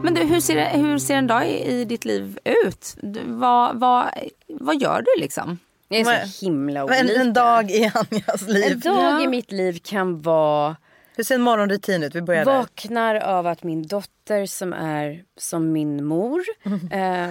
Men 0.05 0.13
du, 0.13 0.23
hur 0.23 0.39
ser, 0.39 0.69
hur 0.69 0.97
ser 0.97 1.15
en 1.15 1.27
dag 1.27 1.47
i, 1.49 1.71
i 1.71 1.85
ditt 1.85 2.05
liv 2.05 2.39
ut? 2.65 2.97
Du, 3.01 3.19
vad, 3.25 3.79
vad, 3.79 4.05
vad 4.47 4.81
gör 4.81 5.01
du 5.01 5.21
liksom? 5.21 5.59
Det 5.87 5.99
är 6.01 6.25
så 6.25 6.45
himla 6.45 6.79
En, 6.79 6.85
olika. 7.05 7.21
en 7.21 7.33
dag 7.33 7.71
i 7.71 7.91
Anjas 7.93 8.47
liv. 8.47 8.71
En 8.71 8.79
dag 8.79 9.03
Ja. 9.03 9.23
i 9.23 9.27
mitt 9.27 9.51
liv 9.51 9.79
kan 9.83 10.21
vara 10.21 10.75
Hur 11.15 11.23
ser 11.23 11.35
en 11.35 11.41
morgonrutin 11.41 12.03
ut? 12.03 12.15
Vi 12.15 12.21
börjar 12.21 12.45
där. 12.45 12.57
Vaknar 12.57 13.15
av 13.15 13.47
att 13.47 13.63
min 13.63 13.87
dotter 13.87 14.45
som 14.45 14.73
är 14.73 15.23
som 15.37 15.71
min 15.71 16.05
mor. 16.05 16.41
Eh, 16.91 17.27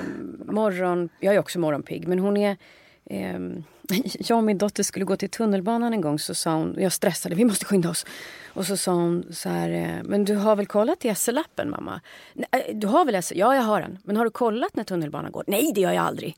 morgon, 0.46 1.08
jag 1.20 1.34
är 1.34 1.38
också 1.38 1.58
morgonpigg 1.58 2.08
men 2.08 2.18
hon 2.18 2.36
är... 2.36 2.56
Eh, 3.10 3.38
jag 4.18 4.38
och 4.38 4.44
min 4.44 4.58
dotter 4.58 4.82
skulle 4.82 5.04
gå 5.04 5.16
till 5.16 5.30
tunnelbanan 5.30 5.92
en 5.92 6.00
gång 6.00 6.18
så 6.18 6.34
sa 6.34 6.54
hon, 6.54 6.76
jag 6.78 6.92
stressade, 6.92 7.34
vi 7.34 7.44
måste 7.44 7.64
skynda 7.64 7.90
oss. 7.90 8.06
Och 8.46 8.66
så 8.66 8.76
sa 8.76 8.92
hon 8.92 9.24
så 9.30 9.48
här, 9.48 9.70
eh, 9.70 10.02
men 10.04 10.24
du 10.24 10.36
har 10.36 10.56
väl 10.56 10.66
kollat 10.66 11.04
i 11.04 11.08
SL-appen 11.08 11.70
mamma? 11.70 12.00
Eh, 12.34 12.74
du 12.74 12.86
har 12.86 13.04
väl 13.04 13.22
SL? 13.22 13.38
Ja 13.38 13.54
jag 13.54 13.62
har 13.62 13.80
den. 13.80 13.98
Men 14.04 14.16
har 14.16 14.24
du 14.24 14.30
kollat 14.30 14.76
när 14.76 14.84
tunnelbanan 14.84 15.32
går? 15.32 15.44
Nej 15.46 15.72
det 15.74 15.80
gör 15.80 15.92
jag 15.92 16.04
aldrig. 16.04 16.36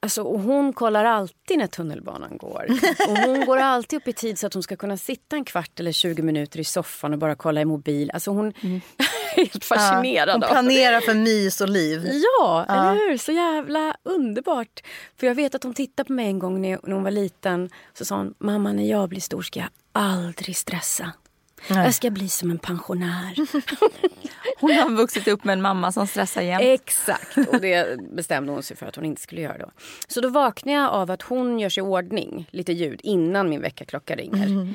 Alltså, 0.00 0.22
och 0.22 0.40
hon 0.40 0.72
kollar 0.72 1.04
alltid 1.04 1.58
när 1.58 1.66
tunnelbanan 1.66 2.36
går. 2.36 2.66
Och 3.08 3.18
hon 3.18 3.46
går 3.46 3.56
alltid 3.56 3.96
upp 3.96 4.08
i 4.08 4.12
tid 4.12 4.38
så 4.38 4.46
att 4.46 4.54
hon 4.54 4.62
ska 4.62 4.76
kunna 4.76 4.96
sitta 4.96 5.36
en 5.36 5.44
kvart 5.44 5.80
eller 5.80 5.92
20 5.92 6.22
minuter 6.22 6.60
i 6.60 6.64
soffan 6.64 7.12
och 7.12 7.18
bara 7.18 7.34
kolla 7.34 7.60
i 7.60 7.64
mobil. 7.64 8.10
Alltså 8.14 8.30
hon 8.30 8.46
är 8.62 8.80
helt 9.36 9.64
fascinerad 9.64 10.34
Hon 10.34 10.44
av 10.44 10.48
planerar 10.48 11.00
för 11.00 11.14
mys 11.14 11.60
och 11.60 11.68
liv. 11.68 12.10
Ja, 12.12 12.66
eller 12.68 12.94
hur? 12.94 13.18
Så 13.18 13.32
jävla 13.32 13.96
underbart. 14.02 14.80
För 15.16 15.26
jag 15.26 15.34
vet 15.34 15.54
att 15.54 15.62
hon 15.64 15.74
tittade 15.74 16.06
på 16.06 16.12
mig 16.12 16.26
en 16.26 16.38
gång 16.38 16.60
när 16.60 16.78
när 16.82 16.94
hon 16.94 17.04
var 17.04 17.10
liten. 17.10 17.70
Så 17.94 18.04
sa 18.04 18.16
hon, 18.16 18.34
mamma 18.38 18.72
när 18.72 18.84
jag 18.90 19.08
blir 19.08 19.20
stor 19.20 19.42
ska 19.42 19.60
jag 19.60 19.68
aldrig 19.92 20.56
stressa. 20.56 21.12
Jag 21.68 21.94
ska 21.94 22.10
bli 22.10 22.28
som 22.28 22.50
en 22.50 22.58
pensionär. 22.58 23.34
Hon 24.60 24.72
har 24.72 24.90
vuxit 24.90 25.28
upp 25.28 25.44
med 25.44 25.52
en 25.52 25.62
mamma 25.62 25.92
som 25.92 26.06
stressar 26.06 26.42
jämt. 26.42 26.62
Exakt, 26.64 27.36
och 27.36 27.60
det 27.60 28.00
bestämde 28.12 28.52
hon 28.52 28.62
sig 28.62 28.76
för 28.76 28.86
att 28.86 28.96
hon 28.96 29.04
inte 29.04 29.20
skulle 29.22 29.40
göra 29.40 29.58
då. 29.58 29.70
Så 30.08 30.20
då 30.20 30.28
vaknar 30.28 30.72
jag 30.72 30.90
av 30.90 31.10
att 31.10 31.22
hon 31.22 31.58
gör 31.58 31.68
sig 31.68 31.80
i 31.80 31.86
ordning, 31.86 32.48
lite 32.50 32.72
ljud, 32.72 33.00
innan 33.02 33.50
min 33.50 33.60
väckarklocka 33.60 34.16
ringer. 34.16 34.68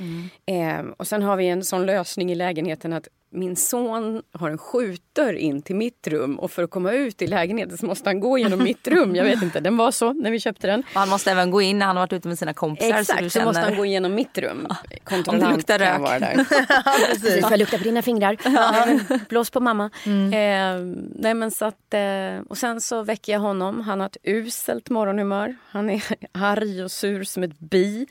Eh, 0.46 0.86
och 0.98 1.08
sen 1.08 1.22
har 1.22 1.36
vi 1.36 1.48
en 1.48 1.64
sån 1.64 1.86
lösning 1.86 2.32
i 2.32 2.36
lägenheten 2.36 2.94
att 2.94 3.08
min 3.34 3.56
son 3.56 4.22
har 4.32 4.50
en 4.50 4.58
skjutdörr 4.58 5.34
in 5.34 5.62
till 5.62 5.76
mitt 5.76 6.08
rum 6.08 6.40
och 6.40 6.52
för 6.52 6.64
att 6.64 6.70
komma 6.70 6.92
ut 6.92 7.22
i 7.22 7.28
lägenheten 7.28 7.78
så 7.78 7.86
måste 7.86 8.10
han 8.10 8.20
gå 8.20 8.38
genom 8.38 8.64
mitt 8.64 8.88
rum. 8.88 9.16
Jag 9.16 9.24
vet 9.24 9.42
inte, 9.42 9.60
den 9.60 9.78
var 9.78 9.92
så 9.92 10.14
när 10.14 10.32
vi 10.32 10.40
köpte 10.40 10.68
den. 10.68 10.80
Och 10.80 11.00
han 11.00 11.10
måste 11.10 11.32
även 11.32 11.52
gå 11.52 11.62
in 11.62 11.80
när 11.80 11.86
han 11.86 11.96
har 11.96 12.04
varit 12.04 12.14
ute 12.14 12.28
med 12.28 12.40
sina 12.40 12.54
kompisar. 12.54 12.94
så 12.94 13.00
Exakt, 13.00 13.24
så 13.24 13.30
känner... 13.30 13.46
måste 13.46 13.62
han 13.62 13.76
gå 13.76 13.86
igenom 13.86 14.16
mitt 14.16 14.38
rum. 14.38 14.66
Om 14.70 14.76
det 14.90 15.00
Kontrollant 15.00 15.58
luktar 15.58 15.80
rök. 15.80 16.00
vara 16.00 16.20
där. 16.20 16.36
Precis, 17.14 17.42
får 17.42 17.52
jag 17.52 17.60
lukta 17.60 17.78
på 17.78 17.84
dina 17.84 18.02
fingrar? 18.02 19.30
Blås 19.30 19.50
på 19.50 19.60
mamma. 19.60 19.90
Eh, 20.06 20.80
nej, 21.16 21.34
men 21.34 21.52
så 21.52 21.66
att, 21.66 21.94
eh, 21.94 22.02
och 22.50 22.58
sen 22.58 22.82
så 22.82 23.04
väcker 23.04 23.34
jag 23.34 23.40
honom. 23.40 23.82
Han 23.82 24.00
har 24.00 24.08
ett 24.08 24.18
uselt 24.24 24.90
morgonhumör. 24.90 25.56
Han 25.70 25.90
är 25.90 26.04
arg 26.32 26.84
och 26.84 26.92
sur 26.92 27.24
som 27.24 27.44
ett 27.44 27.60
bi. 27.60 28.08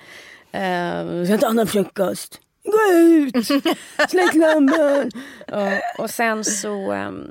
Eh, 0.53 0.63
jag 0.63 1.27
ska 1.27 1.35
inte 1.35 1.53
någon 1.53 1.67
frukost. 1.67 2.41
Gå 2.65 2.97
ut! 2.97 3.47
Släck 4.09 4.35
lampan! 4.35 5.11
Ja, 5.47 5.81
och 5.99 6.11
sen 6.11 6.45
så 6.45 6.93
ehm, 6.93 7.31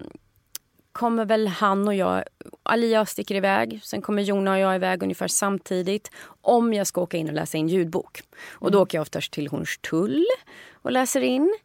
kommer 0.91 1.25
väl 1.25 1.47
han 1.47 1.87
och 1.87 1.95
jag, 1.95 2.23
Alia 2.63 3.05
sticker 3.05 3.35
iväg, 3.35 3.79
sen 3.83 4.01
kommer 4.01 4.21
Jona 4.21 4.51
och 4.51 4.59
jag 4.59 4.75
iväg 4.75 5.03
ungefär 5.03 5.27
samtidigt 5.27 6.11
om 6.41 6.73
jag 6.73 6.87
ska 6.87 7.01
åka 7.01 7.17
in 7.17 7.27
och 7.27 7.33
läsa 7.33 7.57
in 7.57 7.67
ljudbok. 7.67 8.21
Och 8.49 8.71
då 8.71 8.81
åker 8.81 8.97
jag 8.97 9.01
oftast 9.01 9.31
till 9.31 9.47
Hornstull 9.47 10.25
och 10.73 10.91
läser 10.91 11.21
in. 11.21 11.55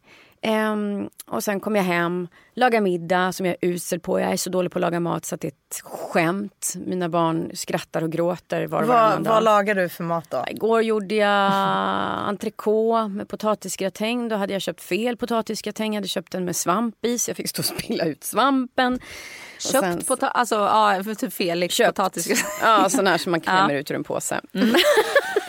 Ehm, 0.41 1.09
och 1.25 1.43
sen 1.43 1.59
kommer 1.59 1.79
jag 1.79 1.85
hem, 1.85 2.27
lagar 2.57 2.81
middag 2.81 3.31
som 3.31 3.45
jag 3.45 3.55
är 3.61 3.67
usel 3.69 3.99
på. 3.99 4.19
Jag 4.19 4.31
är 4.31 4.37
så 4.37 4.49
dålig 4.49 4.71
på 4.71 4.77
att 4.77 4.81
laga 4.81 4.99
mat 4.99 5.25
så 5.25 5.35
att 5.35 5.41
det 5.41 5.47
är 5.47 5.51
ett 5.51 5.81
skämt. 5.83 6.73
Mina 6.85 7.09
barn 7.09 7.51
skrattar 7.53 8.01
och 8.03 8.11
gråter 8.11 8.67
var 8.67 8.81
och 8.81 8.87
varannan 8.87 9.11
Vad, 9.11 9.23
dag. 9.23 9.33
vad 9.33 9.43
lagar 9.43 9.75
du 9.75 9.89
för 9.89 10.03
mat 10.03 10.25
då? 10.29 10.45
Igår 10.47 10.81
gjorde 10.81 11.15
jag 11.15 11.51
entrecote 12.27 13.07
med 13.07 13.27
potatisgratäng. 13.27 14.27
Då 14.29 14.35
hade 14.35 14.53
jag 14.53 14.61
köpt 14.61 14.81
fel 14.81 15.17
potatisgratäng. 15.17 15.93
Jag 15.93 15.97
hade 16.01 16.07
köpt 16.07 16.31
den 16.31 16.45
med 16.45 16.55
svamp 16.55 17.05
i 17.05 17.19
så 17.19 17.29
jag 17.29 17.37
fick 17.37 17.49
stå 17.49 17.59
och 17.59 17.65
spilla 17.65 18.05
ut 18.05 18.23
svampen. 18.23 18.99
Köpt 19.59 19.71
sen- 19.85 19.99
pota- 20.01 20.29
alltså, 20.29 20.55
ja, 20.55 21.01
för 21.03 21.13
typ 21.15 21.33
Felix 21.33 21.75
Köpt. 21.75 21.95
potatis. 21.95 22.45
Ja, 22.61 22.89
sån 22.89 23.07
här 23.07 23.17
som 23.17 23.31
man 23.31 23.41
klämmer 23.41 23.73
ut 23.73 23.91
ur 23.91 23.95
en 23.95 24.03
påse. 24.03 24.41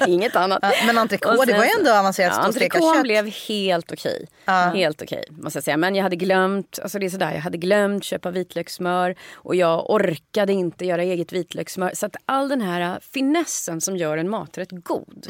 Inget 0.07 0.37
annat. 0.37 0.59
Ja, 0.63 0.71
Men 0.87 0.99
entrecote, 0.99 1.45
det 1.47 1.59
var 1.59 1.65
ju 1.65 1.71
ändå 1.79 1.93
avancerat 1.95 2.55
Ja, 2.61 2.69
kött. 2.95 3.03
blev 3.03 3.27
helt 3.49 3.93
okej. 3.93 4.27
Helt 4.75 5.03
okej, 5.03 5.25
måste 5.31 5.57
jag 5.57 5.65
säga. 5.65 5.77
Men 5.77 5.95
jag 5.95 6.03
hade 6.03 6.17
glömt, 6.17 6.79
alltså 6.83 6.98
det 6.99 7.07
är 7.07 7.11
sådär, 7.11 7.35
jag 7.35 7.41
hade 7.41 7.59
glömt 7.59 8.05
köpa 8.05 8.31
vitlökssmör 8.31 9.15
och 9.33 9.55
jag 9.55 9.91
orkade 9.91 10.53
inte 10.53 10.87
göra 10.87 11.03
eget 11.03 11.33
vitlökssmör. 11.33 11.91
Så 11.95 12.07
att 12.07 12.17
all 12.27 12.49
den 12.49 12.61
här 12.61 13.01
finessen 13.01 13.81
som 13.81 13.97
gör 13.97 14.17
en 14.17 14.29
maträtt 14.29 14.71
god, 14.71 15.27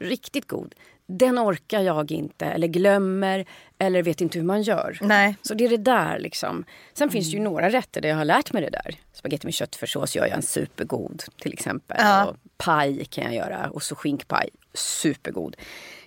riktigt 0.00 0.48
god, 0.48 0.74
den 1.18 1.38
orkar 1.38 1.80
jag 1.80 2.12
inte 2.12 2.46
eller 2.46 2.66
glömmer 2.66 3.46
eller 3.78 4.02
vet 4.02 4.20
inte 4.20 4.38
hur 4.38 4.46
man 4.46 4.62
gör. 4.62 4.98
Nej. 5.00 5.36
Så 5.42 5.54
det 5.54 5.64
är 5.64 5.68
det 5.68 5.76
där 5.76 6.18
liksom. 6.18 6.64
Sen 6.94 7.10
finns 7.10 7.30
det 7.30 7.36
ju 7.36 7.42
några 7.42 7.70
rätter 7.70 8.00
där 8.00 8.08
jag 8.08 8.16
har 8.16 8.24
lärt 8.24 8.52
mig 8.52 8.62
det 8.62 8.70
där. 8.70 8.94
Spagetti 9.12 9.46
med 9.46 9.54
köttfärssås 9.54 10.16
gör 10.16 10.26
jag 10.26 10.36
en 10.36 10.42
supergod 10.42 11.22
till 11.40 11.52
exempel. 11.52 11.96
Ja. 12.00 12.26
Och 12.26 12.36
paj 12.56 13.04
kan 13.04 13.24
jag 13.24 13.34
göra 13.34 13.70
och 13.70 13.82
så 13.82 13.94
skinkpaj. 13.94 14.50
Supergod. 14.74 15.56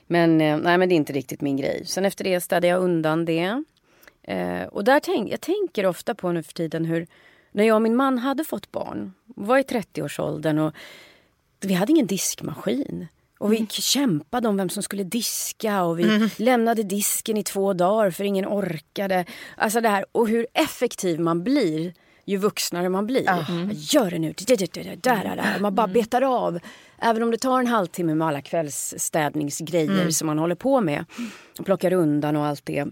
Men, 0.08 0.42
eh, 0.42 0.58
nej, 0.58 0.78
men 0.78 0.90
det 0.90 0.96
är 0.96 0.98
inte 0.98 1.14
riktigt 1.14 1.42
min 1.42 1.58
grej. 1.58 1.86
Sen 1.86 2.06
efter 2.06 2.24
det 2.24 2.42
städade 2.42 2.68
jag 2.68 2.82
undan 2.82 3.26
det. 3.26 3.64
Eh, 4.24 4.64
och 4.64 4.84
där 4.84 5.00
tänk, 5.00 5.32
jag 5.32 5.42
tänker 5.42 5.86
ofta 5.86 6.16
på 6.16 6.32
nu 6.32 6.44
för 6.44 6.54
tiden 6.54 6.86
hur 6.86 7.08
när 7.52 7.64
jag 7.64 7.76
och 7.76 7.82
min 7.82 7.96
man 7.96 8.18
hade 8.18 8.44
fått 8.44 8.72
barn, 8.72 9.14
var 9.26 9.58
i 9.58 9.62
30-årsåldern 9.62 10.60
och 10.60 10.74
vi 11.62 11.74
hade 11.74 11.92
ingen 11.92 12.08
diskmaskin. 12.08 13.08
Och 13.40 13.54
vi 13.54 13.68
kämpade 13.70 14.48
om 14.48 14.58
vem 14.58 14.70
som 14.70 14.84
skulle 14.84 15.04
diska 15.04 15.84
och 15.84 16.00
vi 16.00 16.30
lämnade 16.38 16.84
disken 16.84 17.38
i 17.38 17.44
två 17.44 17.74
dagar 17.74 18.12
för 18.12 18.24
ingen 18.24 18.46
orkade. 18.46 19.26
Alltså 19.58 19.82
det 19.82 19.90
här, 19.90 20.06
och 20.12 20.28
hur 20.28 20.48
effektiv 20.54 21.20
man 21.20 21.44
blir 21.44 21.94
ju 22.26 22.38
vuxnare 22.38 22.90
man 22.90 23.06
blir. 23.08 23.24
Gör 23.74 24.12
det 24.12 24.20
nu, 24.20 24.34
där, 24.48 24.58
där, 24.58 24.68
där, 24.96 25.36
där. 25.36 25.60
Man 25.60 25.76
bara 25.76 25.88
betar 25.88 26.22
av. 26.22 26.60
Även 27.02 27.24
om 27.24 27.32
det 27.32 27.38
tar 27.38 27.60
en 27.60 27.68
halvtimme 27.68 28.16
med 28.16 28.28
alla 28.28 28.42
kvällsstädningsgrejer 28.42 30.10
som 30.10 30.26
man 30.28 30.40
håller 30.40 30.56
på 30.56 30.82
med. 30.82 31.06
Och 31.60 31.66
plockar 31.66 31.94
undan 31.94 32.36
och 32.36 32.46
allt 32.46 32.66
det. 32.66 32.86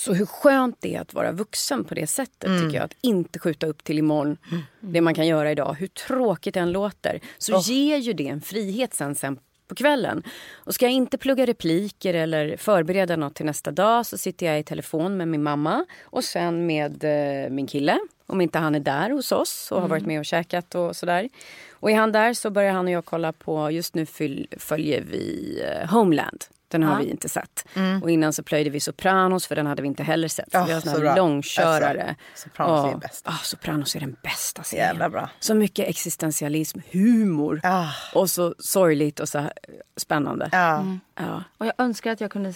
Så 0.00 0.14
hur 0.14 0.26
skönt 0.26 0.76
det 0.80 0.94
är 0.94 1.00
att 1.00 1.14
vara 1.14 1.32
vuxen 1.32 1.84
på 1.84 1.94
det 1.94 2.06
sättet 2.06 2.50
tycker 2.62 2.76
jag. 2.76 2.84
Att 2.84 2.96
inte 3.00 3.38
skjuta 3.38 3.66
upp 3.66 3.84
till 3.84 3.98
imorgon 3.98 4.36
det 4.80 5.00
man 5.00 5.14
kan 5.14 5.26
göra 5.26 5.50
idag. 5.52 5.76
Hur 5.78 5.86
tråkigt 5.86 6.54
det 6.54 6.60
än 6.60 6.72
låter. 6.72 7.20
Så 7.38 7.58
ger 7.58 7.96
ju 7.96 8.12
det 8.12 8.28
en 8.28 8.40
frihet 8.40 8.94
sen, 8.94 9.14
sen 9.14 9.38
på 9.68 9.74
kvällen. 9.74 10.22
Och 10.54 10.74
ska 10.74 10.84
jag 10.84 10.92
inte 10.92 11.18
plugga 11.18 11.46
repliker 11.46 12.14
eller 12.14 12.56
förbereda 12.56 13.16
något 13.16 13.34
till 13.34 13.46
nästa 13.46 13.70
dag 13.70 14.06
så 14.06 14.18
sitter 14.18 14.46
jag 14.46 14.60
i 14.60 14.62
telefon 14.62 15.16
med 15.16 15.28
min 15.28 15.42
mamma 15.42 15.84
och 16.02 16.24
sen 16.24 16.66
med 16.66 17.04
eh, 17.04 17.50
min 17.50 17.66
kille. 17.66 17.98
Om 18.26 18.40
inte 18.40 18.58
han 18.58 18.74
är 18.74 18.80
där 18.80 19.10
hos 19.10 19.32
oss 19.32 19.72
och 19.72 19.80
har 19.80 19.88
varit 19.88 20.06
med 20.06 20.18
och 20.18 20.24
käkat 20.24 20.74
och 20.74 20.96
sådär. 20.96 21.28
Och 21.72 21.90
är 21.90 21.96
han 21.96 22.12
där 22.12 22.34
så 22.34 22.50
börjar 22.50 22.72
han 22.72 22.86
och 22.86 22.92
jag 22.92 23.04
kolla 23.04 23.32
på, 23.32 23.70
just 23.70 23.94
nu 23.94 24.06
följer 24.06 25.02
vi 25.02 25.56
eh, 25.64 25.90
Homeland. 25.90 26.44
Den 26.70 26.82
har 26.82 26.92
Ja. 26.92 26.98
vi 26.98 27.10
inte 27.10 27.28
sett. 27.28 27.66
Och 28.02 28.10
innan 28.10 28.32
så 28.32 28.42
plöjde 28.42 28.70
vi 28.70 28.80
Sopranos 28.80 29.46
för 29.46 29.56
den 29.56 29.66
hade 29.66 29.82
vi 29.82 29.88
inte 29.88 30.02
heller 30.02 30.28
sett. 30.28 30.50
Så 30.52 30.58
Ja, 30.58 30.64
vi 30.64 30.72
har 30.72 30.80
så 30.80 31.00
bra. 31.00 31.08
här 31.10 31.16
långkörare. 31.16 32.02
Alltså, 32.32 32.48
Sopranos 32.48 32.84
är 32.86 32.90
Ja. 32.90 32.96
bäst. 32.98 33.22
Ah, 33.28 33.38
Sopranos 33.42 33.96
är 33.96 34.00
den 34.00 34.16
bästa 34.22 34.62
serien. 34.62 34.86
Jävla 34.86 35.10
bra. 35.10 35.30
Så 35.40 35.54
mycket 35.54 35.88
existentialism, 35.88 36.78
humor 36.90 37.60
Ah. 37.64 37.86
och 38.14 38.30
så 38.30 38.54
sorgligt 38.58 39.20
och 39.20 39.28
så 39.28 39.38
här 39.38 39.52
spännande. 39.96 40.48
Ja. 40.52 40.84
Ja. 41.14 41.44
Och 41.58 41.66
jag 41.66 41.72
önskar 41.78 42.12
att 42.12 42.20
jag 42.20 42.30
kunde 42.30 42.54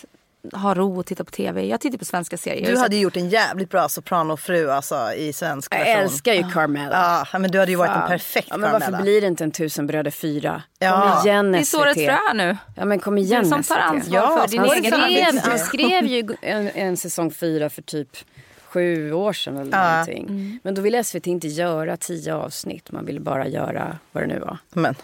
ha 0.52 0.74
ro 0.74 0.98
och 0.98 1.06
titta 1.06 1.24
på 1.24 1.30
tv. 1.30 1.66
Jag 1.66 1.80
tittar 1.80 1.98
på 1.98 2.04
svenska 2.04 2.36
serier. 2.36 2.62
Jag 2.68 2.72
Du 2.74 2.78
hade 2.80 2.96
ju 2.96 3.02
gjort 3.02 3.16
en 3.16 3.28
jävligt 3.28 3.70
bra 3.70 3.88
sopranofru 3.88 4.70
alltså, 4.70 5.12
i 5.16 5.32
svensk 5.32 5.74
Jag 5.74 5.78
version. 5.78 5.94
älskar 6.02 6.32
ju 6.32 6.42
Carmela. 6.50 7.26
Ja, 7.32 7.38
men 7.38 7.50
du 7.50 7.58
hade 7.58 7.70
ju 7.72 7.76
varit 7.76 7.90
en 8.02 8.08
perfekt 8.08 8.48
ja, 8.50 8.56
men 8.56 8.70
Carmela. 8.70 8.90
Varför 8.90 9.02
blir 9.02 9.20
det 9.20 9.26
inte 9.26 9.44
en 9.44 9.50
tusenbröder 9.50 10.10
fyra? 10.10 10.62
Ja. 10.78 11.14
Kom 11.20 11.28
igen 11.28 11.52
Det 11.52 11.58
är 11.58 11.62
SVT. 11.62 11.68
sårets 11.78 11.94
frö 12.04 12.18
nu. 12.34 12.56
Ja 12.76 12.84
men 12.84 12.98
kom 12.98 13.18
igen 13.18 13.42
Du 13.42 13.48
som 13.48 13.62
tar 13.62 13.74
SVT. 13.76 13.82
ansvar 13.84 14.16
Ja, 14.16 14.38
för 14.40 14.48
din 14.48 14.62
egen 14.64 14.92
skrev- 14.92 15.50
han 15.50 15.58
skrev 15.58 16.04
ju 16.06 16.36
en, 16.42 16.68
en 16.68 16.96
säsong 16.96 17.30
fyra 17.30 17.70
för 17.70 17.82
typ 17.82 18.08
sju 18.68 19.12
år 19.12 19.32
sedan 19.32 19.56
eller 19.56 19.72
Ja. 19.78 19.90
någonting. 19.90 20.60
Men 20.62 20.74
då 20.74 20.82
ville 20.82 21.04
SVT 21.04 21.26
inte 21.26 21.48
göra 21.48 21.96
tio 21.96 22.34
avsnitt. 22.34 22.90
Man 22.92 23.04
ville 23.04 23.20
bara 23.20 23.48
göra 23.48 23.98
vad 24.12 24.22
det 24.22 24.26
nu 24.26 24.38
var. 24.38 24.58
Men, 24.72 24.94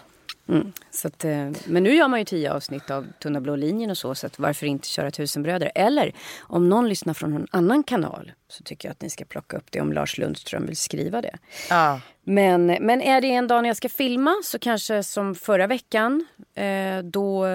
Mm. 0.49 0.71
Så 0.91 1.07
att, 1.07 1.25
eh, 1.25 1.49
men 1.65 1.83
nu 1.83 1.95
gör 1.95 2.07
man 2.07 2.19
ju 2.19 2.25
tio 2.25 2.53
avsnitt 2.53 2.91
av 2.91 3.07
Tunna 3.19 3.41
blå 3.41 3.55
linjen 3.55 3.89
och 3.89 3.97
så. 3.97 4.15
Så 4.15 4.29
varför 4.37 4.65
inte 4.65 4.87
köra 4.87 5.11
Tusenbröder? 5.11 5.71
Eller 5.75 6.13
om 6.41 6.69
någon 6.69 6.89
lyssnar 6.89 7.13
från 7.13 7.31
någon 7.31 7.47
annan 7.51 7.83
kanal 7.83 8.31
så 8.47 8.63
tycker 8.63 8.87
jag 8.87 8.91
att 8.91 9.01
ni 9.01 9.09
ska 9.09 9.25
plocka 9.25 9.57
upp 9.57 9.71
det 9.71 9.81
om 9.81 9.93
Lars 9.93 10.17
Lundström 10.17 10.65
vill 10.65 10.77
skriva 10.77 11.21
det. 11.21 11.37
ja. 11.69 11.99
Men, 12.23 12.65
men 12.65 13.01
är 13.01 13.21
det 13.21 13.31
en 13.31 13.47
dag 13.47 13.61
när 13.61 13.69
jag 13.69 13.77
ska 13.77 13.89
filma 13.89 14.35
så 14.43 14.59
kanske 14.59 15.03
som 15.03 15.35
förra 15.35 15.67
veckan. 15.67 16.25
Eh, 16.55 16.99
då 17.03 17.45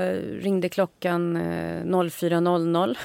ringde 0.40 0.68
klockan 0.68 1.36
eh, 1.36 1.84
04.00. 1.84 2.96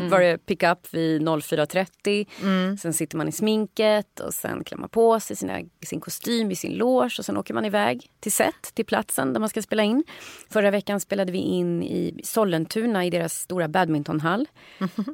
Då 0.00 0.08
var 0.08 0.20
det 0.20 0.38
pick-up 0.38 0.94
vid 0.94 1.22
04.30. 1.22 2.76
Sen 2.76 2.92
sitter 2.92 3.16
man 3.16 3.28
i 3.28 3.32
sminket 3.32 4.20
och 4.20 4.34
sen 4.34 4.64
klär 4.64 4.78
man 4.78 4.88
på 4.88 5.20
sig 5.20 5.36
sina, 5.36 5.60
sin 5.86 6.00
kostym 6.00 6.50
i 6.50 6.56
sin 6.56 6.72
loge 6.72 7.16
och 7.18 7.24
sen 7.24 7.36
åker 7.36 7.54
man 7.54 7.64
iväg 7.64 8.10
till 8.20 8.32
set, 8.32 8.74
till 8.74 8.84
platsen 8.86 9.32
där 9.32 9.40
man 9.40 9.48
ska 9.48 9.62
spela 9.62 9.75
in. 9.82 10.04
Förra 10.50 10.70
veckan 10.70 11.00
spelade 11.00 11.32
vi 11.32 11.38
in 11.38 11.82
i 11.82 12.20
Sollentuna 12.24 13.04
i 13.04 13.10
deras 13.10 13.34
stora 13.40 13.68
badmintonhall. 13.68 14.46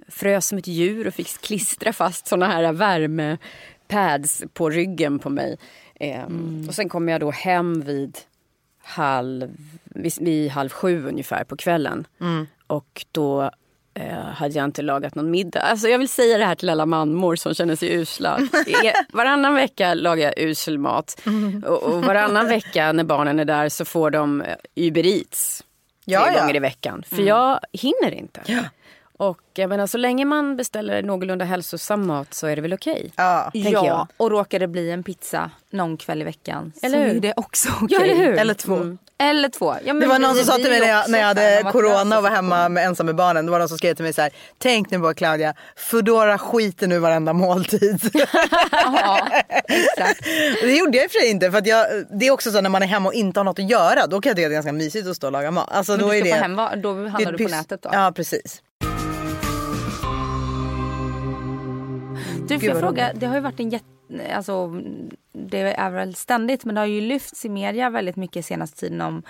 Frös 0.09 0.47
som 0.47 0.59
ett 0.59 0.67
djur 0.67 1.07
och 1.07 1.15
fick 1.15 1.29
klistra 1.41 1.93
fast 1.93 2.27
såna 2.27 2.47
här 2.47 2.73
värmepads 2.73 4.45
på 4.53 4.71
ryggen 4.71 5.19
på 5.19 5.31
mig. 5.31 5.57
Eh, 5.95 6.25
Och 6.69 6.75
sen 6.75 6.89
kom 6.89 7.09
jag 7.09 7.21
då 7.21 7.31
hem 7.31 7.81
vid 7.81 8.19
halv, 8.85 9.57
vid, 10.21 10.51
halv 10.51 10.69
sju 10.69 11.07
ungefär 11.09 11.45
på 11.45 11.57
kvällen. 11.57 12.07
Och 12.67 13.07
då 13.13 13.51
eh, 13.95 14.13
hade 14.15 14.55
jag 14.55 14.65
inte 14.65 14.83
lagat 14.83 15.15
någon 15.15 15.31
middag. 15.31 15.61
Alltså 15.61 15.89
jag 15.89 15.99
vill 15.99 16.09
säga 16.09 16.39
det 16.39 16.45
här 16.45 16.55
till 16.55 16.71
alla 16.71 16.87
mammor 16.87 17.37
som 17.37 17.55
känner 17.55 17.77
sig 17.77 17.95
usla. 17.95 18.39
Varannan 19.13 19.55
vecka 19.55 19.95
lagar 19.95 20.25
jag 20.25 20.39
usel 20.39 20.79
mat. 20.79 21.21
Och, 21.67 21.83
och 21.83 22.05
varannan 22.05 22.47
vecka 22.47 22.93
när 22.93 23.05
barnen 23.05 23.39
är 23.41 23.45
där 23.45 23.69
så 23.69 23.85
får 23.85 24.11
de 24.11 24.43
eh, 24.43 24.55
Uber 24.77 25.07
Eats. 25.07 25.59
Tre 25.59 25.67
Ja, 26.15 26.33
ja. 26.35 26.41
gånger 26.41 26.57
i 26.57 26.59
veckan. 26.59 27.05
För 27.09 27.23
jag 27.23 27.61
hinner 27.73 28.15
inte. 28.15 28.41
Och 29.23 29.41
jag 29.55 29.69
menar, 29.69 29.87
så 29.87 29.99
länge 29.99 30.25
man 30.25 30.57
beställer 30.57 31.03
någorlunda 31.03 31.45
hälsosam 31.45 32.07
mat 32.07 32.35
så 32.35 32.47
är 32.47 32.57
det 32.57 32.63
väl 32.63 32.73
okej. 32.73 33.13
Ja. 33.17 33.51
Tänker 33.53 33.73
ja, 33.73 33.87
jag. 33.87 34.07
och 34.17 34.31
råkar 34.31 34.59
det 34.59 34.69
bli 34.69 34.91
en 34.91 35.03
pizza 35.03 35.51
någon 35.71 35.97
kväll 35.97 36.23
i 36.23 36.25
veckan 36.25 36.73
Eller 36.83 36.99
så 36.99 37.05
hur? 37.05 37.17
är 37.17 37.21
det 37.21 37.35
också 37.37 37.69
okej. 37.83 37.89
Ja, 37.91 38.05
eller 38.05 38.15
hur? 38.15 38.39
Eller 38.39 38.55
två. 38.55 38.77
Mm. 38.77 38.99
Eller 39.19 39.49
två. 39.49 39.75
Ja, 39.85 39.93
men 39.93 40.01
Det 40.01 40.07
var 40.07 40.19
någon 40.19 40.35
som 40.35 40.45
sa 40.45 40.57
till 40.57 40.71
mig 40.71 40.81
när 40.81 40.89
jag, 40.89 41.01
också 41.01 41.11
när 41.11 41.19
jag 41.19 41.27
hade 41.27 41.73
corona 41.73 42.17
och 42.17 42.23
var 42.23 42.31
hemma 42.31 42.69
med 42.69 42.87
ensam 42.87 43.07
med 43.07 43.15
barnen. 43.15 43.47
Det 43.47 43.53
var 43.53 43.59
någon 43.59 43.69
som 43.69 43.79
skrev 43.79 43.95
till 43.95 44.05
mig 44.05 44.13
så 44.13 44.23
här. 44.23 44.31
Tänk 44.59 44.91
nu 44.91 44.99
på 44.99 45.15
Claudia, 45.15 45.55
Foodora 45.77 46.39
skiter 46.39 46.87
nu 46.87 46.99
varenda 46.99 47.33
måltid. 47.33 48.11
Ja, 48.73 49.29
exakt. 49.69 50.25
det 50.63 50.77
gjorde 50.77 50.97
jag 50.97 51.05
i 51.05 51.07
och 51.07 51.11
för 51.11 51.19
sig 51.19 51.31
inte. 51.31 51.51
För 51.51 51.59
att 51.59 51.67
jag, 51.67 51.87
det 52.11 52.27
är 52.27 52.31
också 52.31 52.51
så 52.51 52.61
när 52.61 52.71
man 52.71 52.83
är 52.83 52.87
hemma 52.87 53.09
och 53.09 53.15
inte 53.15 53.41
har 53.41 53.45
något 53.45 53.59
att 53.59 53.71
göra. 53.71 54.07
Då 54.07 54.21
kan 54.21 54.31
jag 54.31 54.37
tycka 54.37 54.47
att 54.47 54.51
det 54.51 54.55
är 54.55 54.63
ganska 54.63 54.73
mysigt 54.73 55.09
att 55.09 55.17
stå 55.17 55.27
och 55.27 55.33
laga 55.33 55.51
mat. 55.51 55.69
Alltså, 55.71 55.93
Men 55.93 56.01
då 56.01 56.09
du 56.09 56.17
är 56.17 56.21
ska 56.21 56.35
det, 56.35 56.41
hem, 56.43 56.57
då 56.57 56.63
handlar 56.95 57.33
det 57.33 57.39
du 57.39 57.45
på 57.45 57.51
nätet 57.51 57.83
då? 57.83 57.91
Ja 57.93 58.13
precis. 58.17 58.63
Du, 62.49 62.59
får 62.59 62.69
jag 62.69 62.81
fråga, 62.81 63.13
det 63.15 63.27
har 63.27 63.35
ju 63.35 63.41
varit 63.41 63.61
en 63.61 63.71
jätte... 63.71 63.87
Alltså, 64.35 64.83
det 65.33 65.59
är 65.59 65.91
väl 65.91 66.15
ständigt, 66.15 66.65
men 66.65 66.75
det 66.75 66.81
har 66.81 66.87
ju 66.87 67.01
lyfts 67.01 67.45
i 67.45 67.49
media 67.49 67.91
väldigt 67.91 68.17
mycket 68.17 68.47
senaste 68.47 68.81
tiden 68.81 69.01
om 69.01 69.23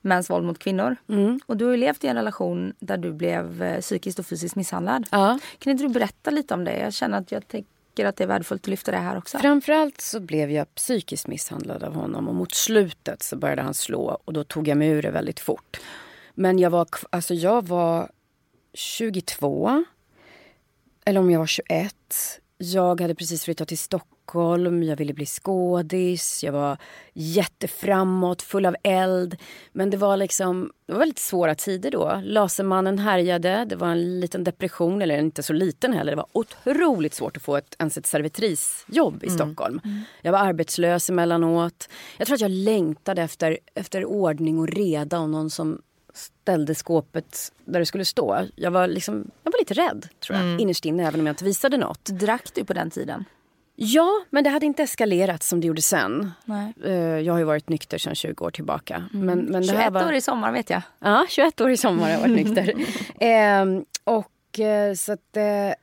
mäns 0.00 0.30
våld 0.30 0.46
mot 0.46 0.58
kvinnor. 0.58 0.96
Mm. 1.08 1.40
Och 1.46 1.56
du 1.56 1.64
har 1.64 1.72
ju 1.72 1.76
levt 1.76 2.04
i 2.04 2.06
en 2.06 2.16
relation 2.16 2.72
där 2.78 2.96
du 2.96 3.12
blev 3.12 3.62
eh, 3.62 3.80
psykiskt 3.80 4.18
och 4.18 4.26
fysiskt 4.26 4.56
misshandlad. 4.56 5.06
Ja. 5.10 5.38
Kan 5.58 5.70
inte 5.70 5.84
du 5.84 5.88
berätta 5.88 6.30
lite 6.30 6.54
om 6.54 6.64
det? 6.64 6.78
Jag 6.78 6.94
känner 6.94 7.18
att 7.18 7.32
jag 7.32 7.48
tänker 7.48 8.04
att 8.04 8.16
det 8.16 8.24
är 8.24 8.28
värdefullt 8.28 8.62
att 8.62 8.68
lyfta 8.68 8.90
det 8.90 8.98
här 8.98 9.18
också. 9.18 9.38
Framförallt 9.38 10.00
så 10.00 10.20
blev 10.20 10.50
jag 10.50 10.74
psykiskt 10.74 11.26
misshandlad 11.26 11.82
av 11.82 11.94
honom 11.94 12.28
och 12.28 12.34
mot 12.34 12.54
slutet 12.54 13.22
så 13.22 13.36
började 13.36 13.62
han 13.62 13.74
slå 13.74 14.20
och 14.24 14.32
då 14.32 14.44
tog 14.44 14.68
jag 14.68 14.78
mig 14.78 14.88
ur 14.88 15.02
det 15.02 15.10
väldigt 15.10 15.40
fort. 15.40 15.80
Men 16.34 16.58
jag 16.58 16.70
var, 16.70 16.86
alltså 17.10 17.34
jag 17.34 17.66
var 17.66 18.10
22, 18.74 19.84
eller 21.04 21.20
om 21.20 21.30
jag 21.30 21.38
var 21.38 21.46
21. 21.46 21.94
Jag 22.60 23.00
hade 23.00 23.14
precis 23.14 23.44
flyttat 23.44 23.68
till 23.68 23.78
Stockholm, 23.78 24.82
jag 24.82 24.96
ville 24.96 25.14
bli 25.14 25.26
skådis, 25.26 26.44
jag 26.44 26.52
var 26.52 26.78
jätteframåt, 27.12 28.42
full 28.42 28.66
av 28.66 28.76
eld. 28.82 29.36
Men 29.72 29.90
det 29.90 29.96
var 29.96 30.16
liksom, 30.16 30.72
det 30.86 30.92
var 30.92 30.98
väldigt 30.98 31.18
svåra 31.18 31.54
tider 31.54 31.90
då. 31.90 32.20
Lasermannen 32.24 32.98
härjade, 32.98 33.64
det 33.64 33.76
var 33.76 33.88
en 33.88 34.20
liten 34.20 34.44
depression, 34.44 35.02
eller 35.02 35.18
inte 35.18 35.42
så 35.42 35.52
liten 35.52 35.92
heller. 35.92 36.12
Det 36.12 36.16
var 36.16 36.26
otroligt 36.32 37.14
svårt 37.14 37.36
att 37.36 37.42
få 37.42 37.56
ett, 37.56 37.76
ens 37.78 37.96
ett 37.96 38.06
servitrisjobb 38.06 39.24
i 39.24 39.30
Stockholm. 39.30 39.80
Jag 40.22 40.32
var 40.32 40.38
arbetslös 40.38 41.10
emellanåt. 41.10 41.88
Jag 42.16 42.26
tror 42.26 42.34
att 42.34 42.40
jag 42.40 42.50
längtade 42.50 43.22
efter, 43.22 43.58
efter 43.74 44.04
ordning 44.04 44.58
och 44.58 44.68
reda 44.68 45.18
och 45.18 45.30
någon 45.30 45.50
som 45.50 45.82
ställde 46.18 46.74
skåpet 46.74 47.52
där 47.64 47.80
det 47.80 47.86
skulle 47.86 48.04
stå. 48.04 48.46
Jag 48.56 48.70
var, 48.70 48.86
liksom, 48.86 49.30
jag 49.42 49.52
var 49.52 49.58
lite 49.58 49.74
rädd, 49.74 50.08
tror 50.26 50.38
jag, 50.38 50.60
innerst 50.60 50.84
inne, 50.84 51.08
även 51.08 51.20
om 51.20 51.26
jag 51.26 51.32
inte 51.32 51.44
visade 51.44 51.76
något. 51.76 52.04
Drack 52.04 52.44
du 52.54 52.64
på 52.64 52.72
den 52.72 52.90
tiden? 52.90 53.24
Ja, 53.80 54.10
men 54.30 54.44
det 54.44 54.50
hade 54.50 54.66
inte 54.66 54.82
eskalerat 54.82 55.42
som 55.42 55.60
det 55.60 55.66
gjorde 55.66 55.82
sen. 55.82 56.30
Nej. 56.44 56.72
Eh, 56.84 56.92
Jag 56.94 57.32
har 57.32 57.38
ju 57.38 57.44
varit 57.44 57.68
nykter 57.68 57.98
sedan 57.98 58.14
20 58.14 58.44
år 58.44 58.50
tillbaka. 58.50 59.04
Men, 59.12 59.38
men 59.38 59.62
det 59.62 59.68
21 59.68 59.80
här 59.80 59.90
var... 59.90 60.06
år 60.06 60.14
i 60.14 60.20
sommar 60.20 60.52
vet 60.52 60.70
jag. 60.70 60.82
Ja, 60.98 61.26
21 61.28 61.60
år 61.60 61.70
i 61.70 61.76
sommar 61.76 62.02
har 62.02 62.10
jag 62.10 62.18
varit 62.20 62.36
nykter. 62.46 62.74
Ehm, 63.20 63.84
och 64.04 64.60
eh, 64.60 64.94
så 64.94 65.12
att... 65.12 65.36
Eh, 65.36 65.68
eh, 65.68 65.74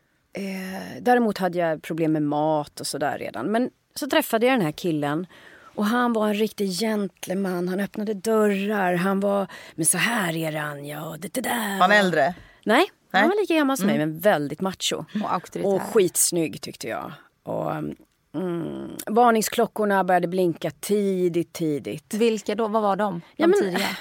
däremot 1.02 1.38
hade 1.38 1.58
jag 1.58 1.82
problem 1.82 2.12
med 2.12 2.24
mat 2.24 2.80
och 2.80 2.88
sådär 2.88 3.18
redan. 3.18 3.46
Men 3.46 3.70
så 3.96 4.08
träffade 4.08 4.46
jag 4.46 4.54
den 4.54 4.66
här 4.66 4.72
killen. 4.72 5.28
Och 5.76 5.86
han 5.86 6.14
var 6.14 6.28
en 6.28 6.34
riktig 6.34 6.72
gentleman. 6.80 7.68
Han 7.68 7.80
öppnade 7.80 8.14
dörrar. 8.14 8.96
Han 8.96 9.20
var... 9.20 9.48
Men 9.76 9.86
så 9.86 9.98
här 9.98 10.36
är 10.36 10.52
det 10.52 10.62
Anja 10.62 11.06
och 11.06 11.20
det, 11.20 11.34
det 11.34 11.42
där. 11.42 11.74
Var 11.74 11.82
han 11.82 11.92
äldre? 11.92 12.22
Nej, 12.66 12.86
Nej. 13.12 13.22
han 13.22 13.30
var 13.30 13.42
lika 13.42 13.54
gammal 13.56 13.78
som 13.78 13.88
mig 13.88 13.98
men 13.98 14.20
väldigt 14.20 14.62
macho. 14.62 15.06
Och 15.24 15.34
auktoritär. 15.34 15.74
Och 15.76 15.82
skitsnygg 15.82 16.62
tyckte 16.62 16.88
jag. 16.88 17.12
Och, 17.44 17.72
mm, 18.36 18.90
varningsklockorna 19.08 20.04
började 20.04 20.28
blinka 20.28 20.72
tidigt, 20.72 21.54
tidigt. 21.54 22.14
Vilka 22.14 22.56
då? 22.56 22.68
Vad 22.68 22.82
var 22.82 22.96
de? 22.96 23.14
De 23.14 23.22
Ja, 23.36 23.48
men- 23.48 23.60
tidiga? 23.60 23.88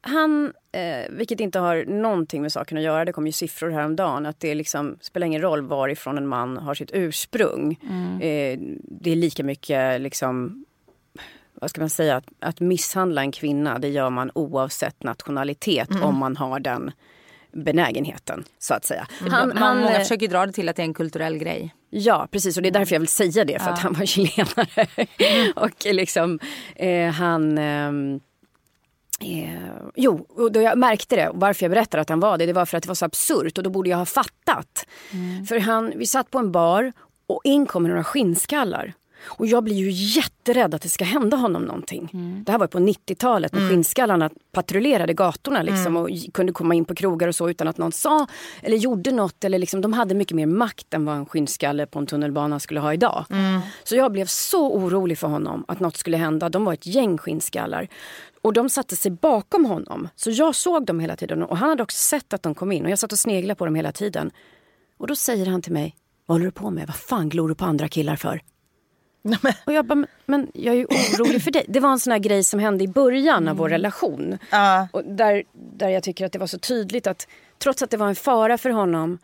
Han, 0.00 0.52
eh, 0.72 1.10
vilket 1.10 1.40
inte 1.40 1.58
har 1.58 1.84
någonting 1.84 2.42
med 2.42 2.52
saken 2.52 2.78
att 2.78 2.84
göra, 2.84 3.04
det 3.04 3.12
kom 3.12 3.26
ju 3.26 3.32
siffror 3.32 3.70
häromdagen, 3.70 4.26
att 4.26 4.40
det 4.40 4.54
liksom, 4.54 4.98
spelar 5.00 5.26
ingen 5.26 5.40
roll 5.42 5.62
varifrån 5.62 6.18
en 6.18 6.26
man 6.26 6.56
har 6.56 6.74
sitt 6.74 6.90
ursprung. 6.92 7.72
Eh, 8.22 8.58
det 8.82 9.10
är 9.10 9.16
lika 9.16 9.44
mycket 9.44 10.00
liksom, 10.00 10.64
vad 11.60 11.70
ska 11.70 11.80
man 11.80 11.90
säga, 11.90 12.16
att, 12.16 12.26
att 12.40 12.60
misshandla 12.60 13.20
en 13.20 13.32
kvinna, 13.32 13.78
det 13.78 13.88
gör 13.88 14.10
man 14.10 14.30
oavsett 14.34 15.02
nationalitet 15.02 15.88
om 16.02 16.18
man 16.18 16.36
har 16.36 16.60
den 16.60 16.92
benägenheten, 17.52 18.44
så 18.58 18.74
att 18.74 18.84
säga. 18.84 19.06
Han, 19.20 19.48
Man, 19.48 19.56
han, 19.56 19.78
många 19.78 19.92
eh, 19.92 19.98
försöker 19.98 20.28
dra 20.28 20.46
det 20.46 20.52
till 20.52 20.68
att 20.68 20.76
det 20.76 20.82
är 20.82 20.84
en 20.84 20.94
kulturell 20.94 21.38
grej. 21.38 21.74
Ja, 21.90 22.28
precis. 22.30 22.56
Och 22.56 22.62
det 22.62 22.68
är 22.68 22.72
därför 22.72 22.94
jag 22.94 23.00
vill 23.00 23.08
säga 23.08 23.44
det. 23.44 23.62
För 23.62 23.70
att 23.70 23.78
han 23.78 23.92
var 23.92 24.06
chilenare. 24.06 24.86
och 25.56 25.84
liksom, 25.84 26.38
eh, 26.76 27.10
han... 27.10 27.58
ehm, 27.58 28.20
Eh, 29.20 29.70
jo, 29.94 30.26
och 30.28 30.52
då 30.52 30.60
jag 30.60 30.78
märkte 30.78 31.16
det. 31.16 31.28
Och 31.28 31.40
varför 31.40 31.64
jag 31.64 31.70
berättade 31.70 32.00
att 32.00 32.08
han 32.08 32.20
var 32.20 32.38
det, 32.38 32.46
det 32.46 32.52
var 32.52 32.66
för 32.66 32.76
att 32.76 32.82
det 32.82 32.88
var 32.88 32.94
så 32.94 33.04
absurt. 33.04 33.58
Och 33.58 33.64
då 33.64 33.70
borde 33.70 33.90
jag 33.90 33.98
ha 33.98 34.04
fattat. 34.04 34.86
För 35.48 35.58
han, 35.58 35.92
vi 35.96 36.06
satt 36.06 36.30
på 36.30 36.38
en 36.38 36.52
bar 36.52 36.92
och 37.26 37.40
in 37.44 37.66
kommer 37.66 37.88
några 37.88 38.04
skinnskallar. 38.04 38.92
Och 39.28 39.46
jag 39.46 39.64
blir 39.64 39.74
ju 39.74 39.90
jätterädd 39.90 40.74
att 40.74 40.82
det 40.82 40.88
ska 40.88 41.04
hända 41.04 41.36
honom 41.36 41.62
någonting. 41.62 42.08
Det 42.46 42.52
här 42.52 42.58
var 42.58 42.66
på 42.66 42.78
90-talet 42.78 43.52
när 43.52 43.68
skinnskallarna 43.70 44.30
patrullerade 44.52 45.14
gatorna 45.14 45.62
liksom, 45.62 45.96
och 45.96 46.10
j- 46.10 46.30
kunde 46.34 46.52
komma 46.52 46.74
in 46.74 46.84
på 46.84 46.94
krogar 46.94 47.28
och 47.28 47.34
så 47.34 47.50
utan 47.50 47.68
att 47.68 47.78
någon 47.78 47.92
sa 47.92 48.26
eller 48.62 48.76
gjorde 48.76 49.12
något. 49.12 49.44
Eller 49.44 49.58
liksom, 49.58 49.80
de 49.80 49.92
hade 49.92 50.14
mycket 50.14 50.34
mer 50.36 50.46
makt 50.46 50.94
än 50.94 51.04
vad 51.04 51.16
en 51.16 51.26
skinnskalle 51.26 51.86
på 51.86 51.98
en 51.98 52.06
tunnelbana 52.06 52.60
skulle 52.60 52.80
ha 52.80 52.92
idag. 52.94 53.24
Så 53.84 53.96
jag 53.96 54.12
blev 54.12 54.26
så 54.26 54.72
orolig 54.72 55.18
för 55.18 55.28
honom 55.28 55.64
att 55.68 55.80
något 55.80 55.96
skulle 55.96 56.16
hända. 56.16 56.48
De 56.48 56.64
var 56.64 56.72
ett 56.72 56.86
gäng 56.86 57.18
skinnskallar. 57.18 57.88
Och 58.42 58.52
de 58.52 58.68
satte 58.70 58.96
sig 58.96 59.10
bakom 59.10 59.64
honom. 59.64 60.08
Så 60.16 60.30
jag 60.30 60.54
såg 60.54 60.86
dem 60.86 61.00
hela 61.00 61.16
tiden 61.16 61.42
och 61.42 61.56
han 61.56 61.68
hade 61.68 61.82
också 61.82 61.96
sett 61.98 62.32
att 62.32 62.42
de 62.42 62.54
kom 62.54 62.72
in. 62.72 62.84
Och 62.84 62.90
jag 62.90 62.98
satt 62.98 63.12
och 63.12 63.18
sneglade 63.18 63.58
på 63.58 63.64
dem 63.64 63.74
hela 63.74 63.92
tiden. 63.92 64.30
Och 64.98 65.06
då 65.06 65.16
säger 65.16 65.46
han 65.46 65.62
till 65.62 65.72
mig, 65.72 65.96
vad 66.26 66.34
håller 66.34 66.44
du 66.46 66.52
på 66.52 66.70
med? 66.70 66.86
Vad 66.86 66.96
fan 66.96 67.28
glor 67.28 67.48
du 67.48 67.54
på 67.54 67.64
andra 67.64 67.88
killar 67.88 68.16
för? 68.16 68.40
Och 69.64 69.72
jag 69.72 69.84
bara, 69.86 69.94
men, 69.94 70.06
men 70.26 70.50
jag 70.54 70.74
är 70.74 70.78
ju 70.78 70.84
orolig 70.86 71.42
för 71.42 71.50
dig. 71.50 71.64
Det 71.68 71.80
var 71.80 71.90
en 71.92 71.98
sån 71.98 72.10
här 72.10 72.18
grej 72.18 72.44
som 72.44 72.60
hände 72.60 72.84
i 72.84 72.88
början 72.88 73.48
av 73.48 73.56
vår 73.56 73.68
relation. 73.68 74.38
Ja. 74.50 74.88
Och 74.92 75.04
där, 75.04 75.42
där 75.52 75.88
jag 75.88 76.02
tycker 76.02 76.26
att 76.26 76.32
det 76.32 76.38
var 76.38 76.46
så 76.46 76.58
tydligt 76.58 77.06
att 77.06 77.28
trots 77.58 77.82
att 77.82 77.90
det 77.90 77.96
var 77.96 78.08
en 78.08 78.14
fara 78.16 78.58
för 78.58 78.70
honom 78.70 79.18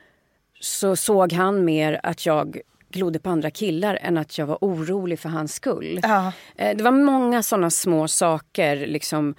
så 0.60 0.96
såg 0.96 1.32
han 1.32 1.64
mer 1.64 2.00
att 2.02 2.26
jag 2.26 2.60
glodde 2.90 3.18
på 3.18 3.30
andra 3.30 3.50
killar 3.50 3.98
än 4.02 4.18
att 4.18 4.38
jag 4.38 4.46
var 4.46 4.58
orolig 4.60 5.18
för 5.18 5.28
hans 5.28 5.54
skull. 5.54 6.00
Ja. 6.02 6.32
Eh, 6.56 6.76
Det 6.76 6.84
var 6.84 6.90
många 6.92 7.42
såna 7.42 7.70
små 7.70 8.08
saker. 8.08 8.86
Liksom, 8.86 9.34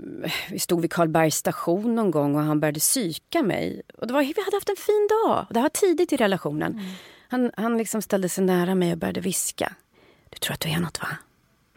mm, 0.00 0.30
vi 0.50 0.58
stod 0.58 0.80
vid 0.80 0.92
Karlbergs 0.92 1.36
station 1.36 1.94
någon 1.94 2.10
gång 2.10 2.36
och 2.36 2.42
han 2.42 2.60
började 2.60 2.80
psyka 2.80 3.42
mig. 3.42 3.82
Och 3.98 4.06
det 4.06 4.12
var, 4.12 4.20
vi 4.20 4.34
hade 4.44 4.56
haft 4.56 4.68
en 4.68 4.76
fin 4.76 5.08
dag. 5.10 5.46
Det 5.50 5.60
var 5.60 5.68
tidigt 5.68 6.12
i 6.12 6.16
relationen. 6.16 6.80
Han, 7.28 7.50
han 7.56 7.78
liksom 7.78 8.02
ställde 8.02 8.28
sig 8.28 8.44
nära 8.44 8.74
mig 8.74 8.92
och 8.92 8.98
började 8.98 9.20
viska. 9.20 9.72
Du 10.34 10.38
tror 10.38 10.54
att 10.54 10.60
du 10.60 10.68
är 10.68 10.80
något 10.80 11.00
va? 11.00 11.08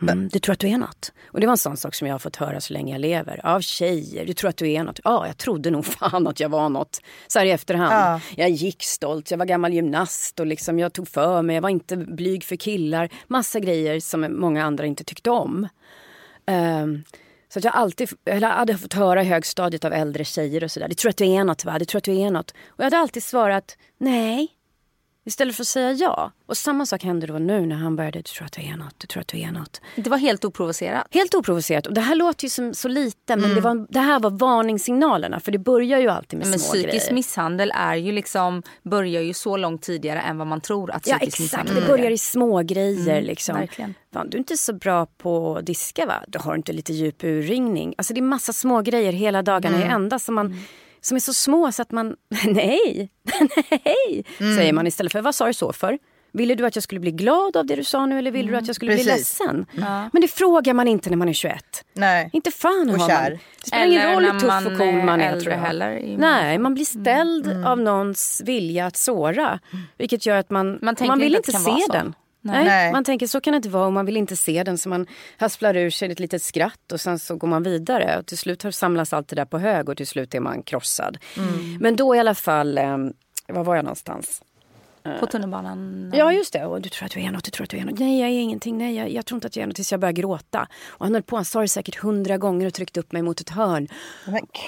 Mm, 0.02 0.28
du 0.28 0.40
tror 0.40 0.54
att 0.54 0.60
du 0.60 0.68
är 0.68 0.78
något? 0.78 1.12
Och 1.26 1.40
det 1.40 1.48
var 1.48 1.52
en 1.52 1.58
sån 1.58 1.78
sak 1.78 1.96
som 1.96 2.08
jag 2.08 2.14
har 2.14 2.20
fått 2.20 2.36
höra 2.36 2.62
så 2.62 2.74
länge 2.74 2.92
jag 2.92 3.02
lever. 3.02 3.46
Av 3.46 3.62
tjejer. 3.62 4.26
Du 4.26 4.34
tror 4.34 4.50
att 4.50 4.58
du 4.58 4.72
är 4.72 4.84
något? 4.84 5.00
Ja, 5.04 5.28
jag 5.28 5.38
trodde 5.38 5.72
nog 5.72 5.86
fan 6.00 6.28
att 6.28 6.40
jag 6.40 6.50
var 6.50 6.70
något. 6.70 7.02
Så 7.28 7.40
här 7.40 7.46
i 7.46 7.52
efterhand. 7.52 7.94
Ja. 7.94 8.44
Jag 8.44 8.50
gick 8.50 8.84
stolt, 8.84 9.32
jag 9.32 9.38
var 9.38 9.46
gammal 9.46 9.74
gymnast 9.74 10.40
och 10.40 10.46
liksom 10.46 10.80
jag 10.80 10.94
tog 10.94 11.08
för 11.08 11.42
mig. 11.42 11.56
Jag 11.56 11.62
var 11.62 11.70
inte 11.70 11.98
blyg 11.98 12.44
för 12.44 12.56
killar. 12.56 13.10
Massa 13.28 13.60
grejer 13.60 14.00
som 14.00 14.40
många 14.40 14.66
andra 14.66 14.86
inte 14.86 15.04
tyckte 15.04 15.30
om. 15.30 15.68
Ehm, 16.46 17.04
så 17.50 17.60
att 17.60 17.66
jag 17.66 17.76
alltid, 17.76 18.10
eller 18.26 18.48
hade 18.48 18.78
fått 18.78 18.94
höra 18.94 19.22
i 19.22 19.26
högstadiet 19.26 19.86
av 19.86 19.94
äldre 19.94 20.24
tjejer 20.24 20.64
och 20.64 20.72
sådär. 20.72 20.88
Du 20.88 20.96
tror 20.96 21.10
att 21.10 21.18
du 21.18 21.26
är 21.26 21.44
något 21.44 21.66
va? 21.66 21.80
Du 21.80 21.86
tror 21.86 21.98
att 21.98 22.04
du 22.04 22.16
är 22.16 22.32
något? 22.32 22.52
Och 22.52 22.80
jag 22.80 22.84
hade 22.84 22.98
alltid 22.98 23.24
svarat 23.24 23.78
nej. 23.98 24.57
Istället 25.28 25.56
för 25.56 25.64
att 25.64 25.68
säga 25.68 25.92
ja. 25.92 26.32
Och 26.46 26.58
samma 26.58 26.86
sak 26.86 27.04
hände 27.04 27.28
då 27.28 27.34
nu 27.34 27.66
när 27.66 27.76
han 27.76 27.96
började, 27.96 28.20
du 28.20 28.24
tror 28.24 28.46
att 28.46 28.52
du 28.52 28.62
är 28.62 28.78
något, 28.78 28.96
du 28.98 29.08
tror 29.08 29.22
att 29.22 29.28
du 29.28 29.40
är 29.40 29.52
något. 29.52 29.82
Det 29.96 30.10
var 30.10 30.18
helt 30.18 30.46
oprovocerat. 30.46 31.08
Helt 31.12 31.36
oprovocerat. 31.36 31.88
Och 31.88 31.94
det 31.94 32.02
här 32.02 32.16
låter 32.16 32.46
ju 32.46 32.50
som 32.50 32.74
så 32.74 32.88
lite 32.88 33.36
men 33.36 33.56
det, 33.56 33.62
var, 33.62 33.88
det 33.90 34.00
här 34.00 34.20
var 34.20 34.30
varningssignalerna. 34.30 35.40
För 35.40 35.52
det 35.52 35.58
börjar 35.58 36.00
ju 36.00 36.08
alltid 36.08 36.40
med 36.40 36.48
Men 36.48 36.60
små 36.60 36.74
psykisk 36.74 37.06
grejer. 37.06 37.14
misshandel 37.14 37.72
är 37.76 37.96
ju 37.96 38.12
liksom, 38.12 38.64
börjar 38.84 39.22
ju 39.22 39.34
så 39.34 39.58
långt 39.58 39.82
tidigare 39.82 40.22
än 40.22 40.38
vad 40.38 40.48
man 40.48 40.62
tror 40.62 40.92
att 40.92 41.08
Ja 41.08 41.16
psykisk 41.18 41.40
exakt, 41.40 41.64
misshandel 41.64 41.76
det 41.76 41.98
börjar 41.98 42.12
i 42.12 42.18
små 42.18 42.62
grejer 42.62 43.22
liksom. 43.22 43.56
verkligen. 43.56 43.94
Fan, 44.14 44.30
du 44.30 44.38
är 44.38 44.40
inte 44.40 44.58
så 44.58 44.74
bra 44.74 45.06
på 45.06 45.58
att 45.58 45.66
diska 45.66 46.06
va? 46.06 46.24
Du 46.28 46.40
har 46.40 46.56
inte 46.56 46.74
lite 46.74 46.94
djup 46.94 47.24
urringning. 47.24 47.94
Alltså 47.98 48.14
det 48.14 48.20
är 48.20 48.22
massa 48.22 48.54
små 48.54 48.82
grejer 48.82 49.12
hela 49.14 49.42
dagarna 49.42 49.80
i 49.80 49.84
ända 49.84 50.20
som 50.20 50.36
man 50.36 50.64
som 51.08 51.16
är 51.16 51.20
så 51.20 51.34
små 51.34 51.72
så 51.72 51.82
att 51.82 51.92
man, 51.92 52.16
nej, 52.46 53.10
nej, 53.86 54.24
säger 54.38 54.74
man 54.74 54.88
istället 54.88 55.12
för 55.12 55.22
vad 55.22 55.36
sa 55.36 55.46
du 55.48 55.54
så 55.54 55.74
för? 55.74 55.98
Ville 56.32 56.56
du 56.56 56.66
att 56.66 56.76
jag 56.76 56.84
skulle 56.84 57.02
bli 57.02 57.12
glad 57.12 57.58
av 57.58 57.66
det 57.66 57.76
du 57.76 57.84
sa 57.84 58.06
nu 58.06 58.20
eller 58.20 58.32
ville 58.32 58.52
du 58.52 58.58
att 58.58 58.68
jag 58.68 58.76
skulle 58.76 58.96
bli 58.96 59.04
Precis. 59.04 59.40
ledsen? 59.40 59.66
Men 60.14 60.22
det 60.22 60.28
frågar 60.28 60.74
man 60.74 60.88
inte 60.88 61.10
när 61.10 61.18
man 61.18 61.30
är 61.30 61.34
21. 61.34 61.64
Nej. 61.94 62.30
Inte 62.34 62.52
fan 62.52 62.90
Och 62.90 63.00
har 63.00 63.10
kär. 63.10 63.30
man. 63.30 63.40
Det 63.62 63.68
spelar 63.68 63.86
ingen 63.86 64.14
roll 64.14 64.24
hur 64.26 64.40
tuff 64.40 64.72
och 64.72 64.78
cool 64.78 65.04
man 65.04 65.22
är 65.22 65.40
tror 65.40 65.54
jag. 65.54 65.60
heller. 65.60 66.16
Nej, 66.18 66.58
man 66.58 66.74
blir 66.74 66.86
ställd 66.86 67.66
av 67.66 67.80
någons 67.80 68.42
vilja 68.46 68.86
att 68.86 68.98
såra. 68.98 69.60
Vilket 69.98 70.26
gör 70.26 70.38
att 70.38 70.50
man, 70.50 70.80
Man 70.82 70.96
man, 71.08 71.20
vill 71.20 71.36
inte 71.36 71.52
se 71.52 71.76
den. 71.92 72.16
Nej. 72.54 72.66
Nej. 72.66 72.92
Man 72.92 73.04
tänker 73.04 73.28
så 73.28 73.42
kan 73.42 73.52
det 73.54 73.58
inte 73.58 73.70
vara 73.70 73.86
och 73.88 73.94
man 73.94 74.06
vill 74.06 74.18
inte 74.18 74.36
se 74.36 74.64
den 74.64 74.78
så 74.78 74.90
man 74.90 75.08
hasplar 75.38 75.78
ur 75.78 75.90
sig 75.90 76.12
ett 76.12 76.20
litet 76.20 76.42
skratt 76.42 76.92
och 76.92 77.02
sen 77.02 77.20
så 77.20 77.36
går 77.36 77.48
man 77.48 77.64
vidare. 77.64 78.18
Och 78.20 78.26
till 78.26 78.38
slut 78.38 78.64
har- 78.64 78.72
samlas 78.72 79.14
allt 79.14 79.28
det 79.28 79.36
där 79.36 79.46
på 79.46 79.60
hög 79.60 79.90
och 79.90 79.98
till 79.98 80.08
slut 80.08 80.36
är 80.36 80.40
man 80.40 80.64
krossad. 80.64 81.18
Men 81.80 81.96
då 81.96 82.16
i 82.16 82.20
alla 82.20 82.36
fall, 82.36 82.78
eh, 82.78 82.98
var 83.48 83.64
var 83.64 83.76
jag 83.76 83.86
någonstans? 83.86 84.42
På 85.20 85.26
tunnelbanan. 85.26 86.12
Ja 86.16 86.34
just 86.34 86.54
det, 86.54 86.66
och 86.66 86.82
du 86.82 86.90
tror 86.90 87.06
att 87.06 87.12
du 87.12 87.22
är 87.22 87.32
något, 87.32 87.44
du 87.44 87.52
tror 87.52 87.64
att 87.64 87.70
du 87.70 87.78
är 87.78 87.86
något. 87.86 88.00
Nej 88.00 88.20
jag 88.20 88.30
är 88.30 88.34
ingenting, 88.40 88.78
nej 88.78 88.96
jag, 88.96 89.12
jag 89.12 89.26
tror 89.26 89.38
inte 89.38 89.48
att 89.48 89.56
jag 89.56 89.64
är 89.64 89.68
något 89.68 89.76
tills 89.76 89.92
jag 89.92 90.00
börjar 90.02 90.14
gråta. 90.14 90.68
Och 90.88 91.06
han 91.06 91.14
höll 91.14 91.24
på, 91.24 91.36
han 91.36 91.46
sa 91.46 91.62
det 91.62 91.68
säkert 91.68 91.96
hundra 91.96 92.38
gånger 92.38 92.68
och 92.68 92.74
tryckte 92.74 93.00
upp 93.00 93.12
mig 93.12 93.22
mot 93.22 93.42
ett 93.42 93.50
hörn. 93.50 93.88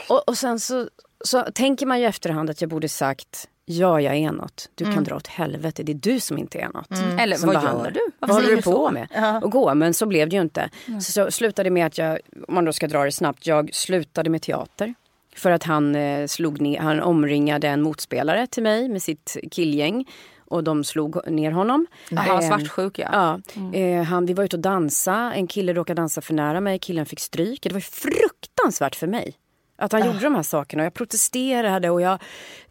Och, 0.09 0.27
och 0.29 0.37
sen 0.37 0.59
så, 0.59 0.89
så 1.25 1.41
tänker 1.53 1.85
man 1.85 1.99
ju 1.99 2.05
efterhand 2.05 2.49
att 2.49 2.61
jag 2.61 2.69
borde 2.69 2.89
sagt 2.89 3.47
ja, 3.71 4.01
jag 4.01 4.15
är 4.15 4.31
något. 4.31 4.69
Du 4.75 4.93
kan 4.93 5.03
dra 5.03 5.15
åt 5.15 5.27
helvete, 5.27 5.83
det 5.83 5.91
är 5.91 5.93
du 5.93 6.19
som 6.19 6.37
inte 6.37 6.59
är 6.59 6.69
något. 6.69 7.19
Eller 7.19 7.35
som 7.35 7.47
vad 7.47 7.55
gör 7.55 7.61
behandlar. 7.61 7.91
du? 7.91 7.99
Varför 8.19 8.33
Vad 8.33 8.43
håller 8.43 8.55
du 8.55 8.61
på 8.61 8.71
så? 8.71 8.91
med? 8.91 9.07
Och 9.43 9.51
gå, 9.51 9.73
men 9.73 9.93
så 9.93 10.05
blev 10.05 10.29
det 10.29 10.35
ju 10.35 10.41
inte. 10.41 10.69
Så, 10.85 11.11
så 11.11 11.31
slutade 11.31 11.69
med 11.69 11.85
att 11.85 11.97
jag, 11.97 12.19
om 12.47 12.53
man 12.55 12.65
då 12.65 12.73
ska 12.73 12.87
dra 12.87 13.03
det 13.03 13.11
snabbt, 13.11 13.47
jag 13.47 13.69
slutade 13.73 14.29
med 14.29 14.41
teater. 14.41 14.93
För 15.35 15.51
att 15.51 15.63
han, 15.63 15.95
eh, 15.95 16.27
slog 16.27 16.61
ner, 16.61 16.79
han 16.79 17.01
omringade 17.01 17.67
en 17.67 17.81
motspelare 17.81 18.47
till 18.47 18.63
mig 18.63 18.89
med 18.89 19.01
sitt 19.01 19.37
killgäng. 19.51 20.05
Och 20.47 20.63
de 20.63 20.83
slog 20.83 21.27
ner 21.31 21.51
honom. 21.51 21.87
Jaha, 22.09 22.41
Eh, 22.41 22.47
svartsjuk 22.47 22.99
ja. 22.99 23.39
Ja, 23.53 23.79
eh, 23.79 24.03
han, 24.03 24.25
vi 24.25 24.33
var 24.33 24.43
ute 24.43 24.55
och 24.55 24.61
dansa. 24.61 25.33
En 25.35 25.47
kille 25.47 25.73
råkade 25.73 26.01
dansa 26.01 26.21
för 26.21 26.33
nära 26.33 26.61
mig. 26.61 26.79
Killen 26.79 27.05
fick 27.05 27.19
stryk. 27.19 27.63
Det 27.63 27.73
var 27.73 27.79
fruktansvärt 27.79 28.95
för 28.95 29.07
mig. 29.07 29.33
Att 29.79 29.91
han 29.91 30.05
gjorde 30.05 30.19
de 30.19 30.35
här 30.35 30.43
sakerna. 30.43 30.83
Och 30.83 30.85
Jag 30.85 30.93
protesterade 30.93 31.89
och 31.89 32.01
jag 32.01 32.19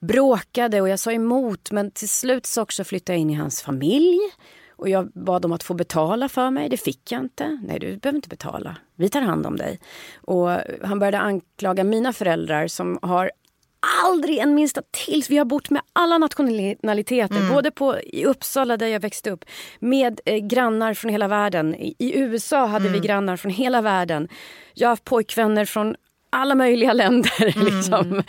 bråkade 0.00 0.80
och 0.80 0.88
jag 0.88 0.98
sa 0.98 1.12
emot. 1.12 1.70
Men 1.70 1.90
till 1.90 2.08
slut 2.08 2.46
så 2.46 2.62
också 2.62 2.84
flyttade 2.84 3.16
jag 3.16 3.20
in 3.20 3.30
i 3.30 3.34
hans 3.34 3.62
familj. 3.62 4.18
Och 4.76 4.88
jag 4.88 5.12
bad 5.12 5.42
dem 5.42 5.52
att 5.52 5.62
få 5.62 5.74
betala 5.74 6.28
för 6.28 6.50
mig. 6.50 6.68
Det 6.68 6.76
fick 6.76 7.12
jag 7.12 7.20
inte. 7.20 7.60
Nej, 7.62 7.78
du 7.78 7.96
behöver 7.96 8.16
inte 8.16 8.28
betala. 8.28 8.76
Vi 8.96 9.08
tar 9.08 9.20
hand 9.20 9.46
om 9.46 9.56
dig. 9.56 9.80
Och 10.16 10.48
han 10.82 10.98
började 10.98 11.18
anklaga 11.18 11.84
mina 11.84 12.12
föräldrar 12.12 12.66
som 12.66 12.98
har 13.02 13.30
aldrig 14.04 14.38
en 14.38 14.54
minsta 14.54 14.82
tills. 14.90 15.30
Vi 15.30 15.38
har 15.38 15.44
bott 15.44 15.70
med 15.70 15.82
alla 15.92 16.18
nationaliteter, 16.18 17.52
både 17.54 17.70
på, 17.70 18.00
i 18.00 18.24
Uppsala 18.24 18.76
där 18.76 18.86
jag 18.86 19.00
växte 19.00 19.30
upp, 19.30 19.44
med 19.78 20.20
eh, 20.24 20.36
grannar 20.36 20.94
från 20.94 21.10
hela 21.10 21.28
världen. 21.28 21.74
I, 21.74 21.94
i 21.98 22.18
USA 22.18 22.66
hade 22.66 22.88
vi 22.88 23.00
grannar 23.00 23.36
från 23.36 23.52
hela 23.52 23.80
världen. 23.80 24.28
Jag 24.74 24.88
har 24.88 24.92
haft 24.92 25.04
pojkvänner 25.04 25.64
från 25.64 25.96
alla 26.30 26.54
möjliga 26.54 26.92
länder. 26.92 27.64
Liksom. 27.64 28.22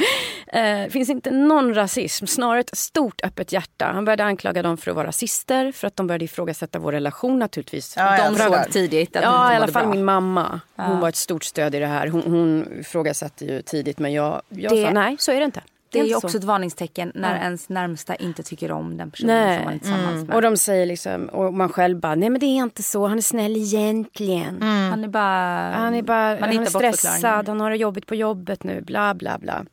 Eh, 0.48 0.90
finns 0.90 1.10
inte 1.10 1.32
någon 1.32 1.74
rasism, 1.74 2.26
snarare 2.26 2.60
ett 2.60 2.78
stort 2.78 3.22
öppet 3.26 3.52
hjärta. 3.54 3.86
Han 3.94 4.06
började 4.06 4.24
anklaga 4.24 4.62
dem 4.64 4.78
för 4.78 4.92
att 4.92 4.96
vara 4.98 5.08
rasister, 5.08 5.72
för 5.72 5.88
att 5.88 5.96
de 5.96 6.08
började 6.08 6.26
ifrågasätta 6.26 6.80
vår 6.80 6.92
relation 6.92 7.40
naturligtvis. 7.40 7.94
Ja, 7.98 8.18
ja, 8.18 8.30
De 8.30 8.36
såg 8.38 8.72
tidigt 8.72 9.16
att 9.16 9.24
Ja, 9.24 9.54
i 9.54 9.56
alla 9.56 9.68
fall 9.68 9.84
bra. 9.86 9.92
min 9.96 10.06
mamma. 10.06 10.60
Hon 10.76 11.00
var 11.00 11.10
ett 11.10 11.16
stort 11.16 11.44
stöd 11.44 11.76
i 11.76 11.80
det 11.80 11.88
här. 11.88 12.08
Hon, 12.08 12.22
hon 12.22 12.68
ifrågasatte 12.80 13.46
ju 13.46 13.62
tidigt 13.62 14.00
men 14.00 14.14
jag, 14.14 14.42
jag 14.50 14.72
Det- 14.72 14.84
sa 14.86 14.92
nej, 14.92 15.16
så 15.20 15.32
är 15.32 15.40
det 15.40 15.46
inte. 15.46 15.62
Det 15.92 16.00
är 16.00 16.04
ju 16.04 16.16
också 16.16 16.30
så. 16.30 16.38
ett 16.38 16.44
varningstecken 16.44 17.12
när 17.16 17.36
Ja. 17.36 17.42
ens 17.44 17.70
närmsta 17.70 18.16
inte 18.16 18.44
tycker 18.44 18.72
om 18.72 18.98
den 18.98 19.12
personen 19.12 19.36
Nej. 19.36 19.58
som 19.58 19.66
man 19.66 19.74
är 19.74 19.80
tillsammans 19.80 20.28
med. 20.28 20.36
Och 20.36 20.42
de 20.42 20.58
säger 20.58 20.86
liksom, 20.86 21.26
och 21.30 21.54
man 21.54 21.70
själv 21.70 22.00
bara, 22.00 22.16
nej 22.16 22.30
men 22.30 22.40
det 22.40 22.46
är 22.46 22.64
inte 22.64 22.84
så, 22.84 23.08
han 23.08 23.18
är 23.18 23.22
snäll 23.22 23.58
egentligen. 23.58 24.62
Han 24.62 25.04
är 25.04 25.08
bara... 25.08 25.72
Han 25.72 25.96
är, 25.96 26.02
bara, 26.02 26.40
man 26.40 26.56
han 26.56 26.60
är 26.60 26.66
stressad, 26.66 27.48
han 27.48 27.60
har 27.62 27.70
det 27.70 27.78
jobbigt 27.78 28.06
på 28.06 28.16
jobbet 28.16 28.64
nu, 28.64 28.82
bla 28.82 29.14
bla 29.14 29.38
bla. 29.38 29.66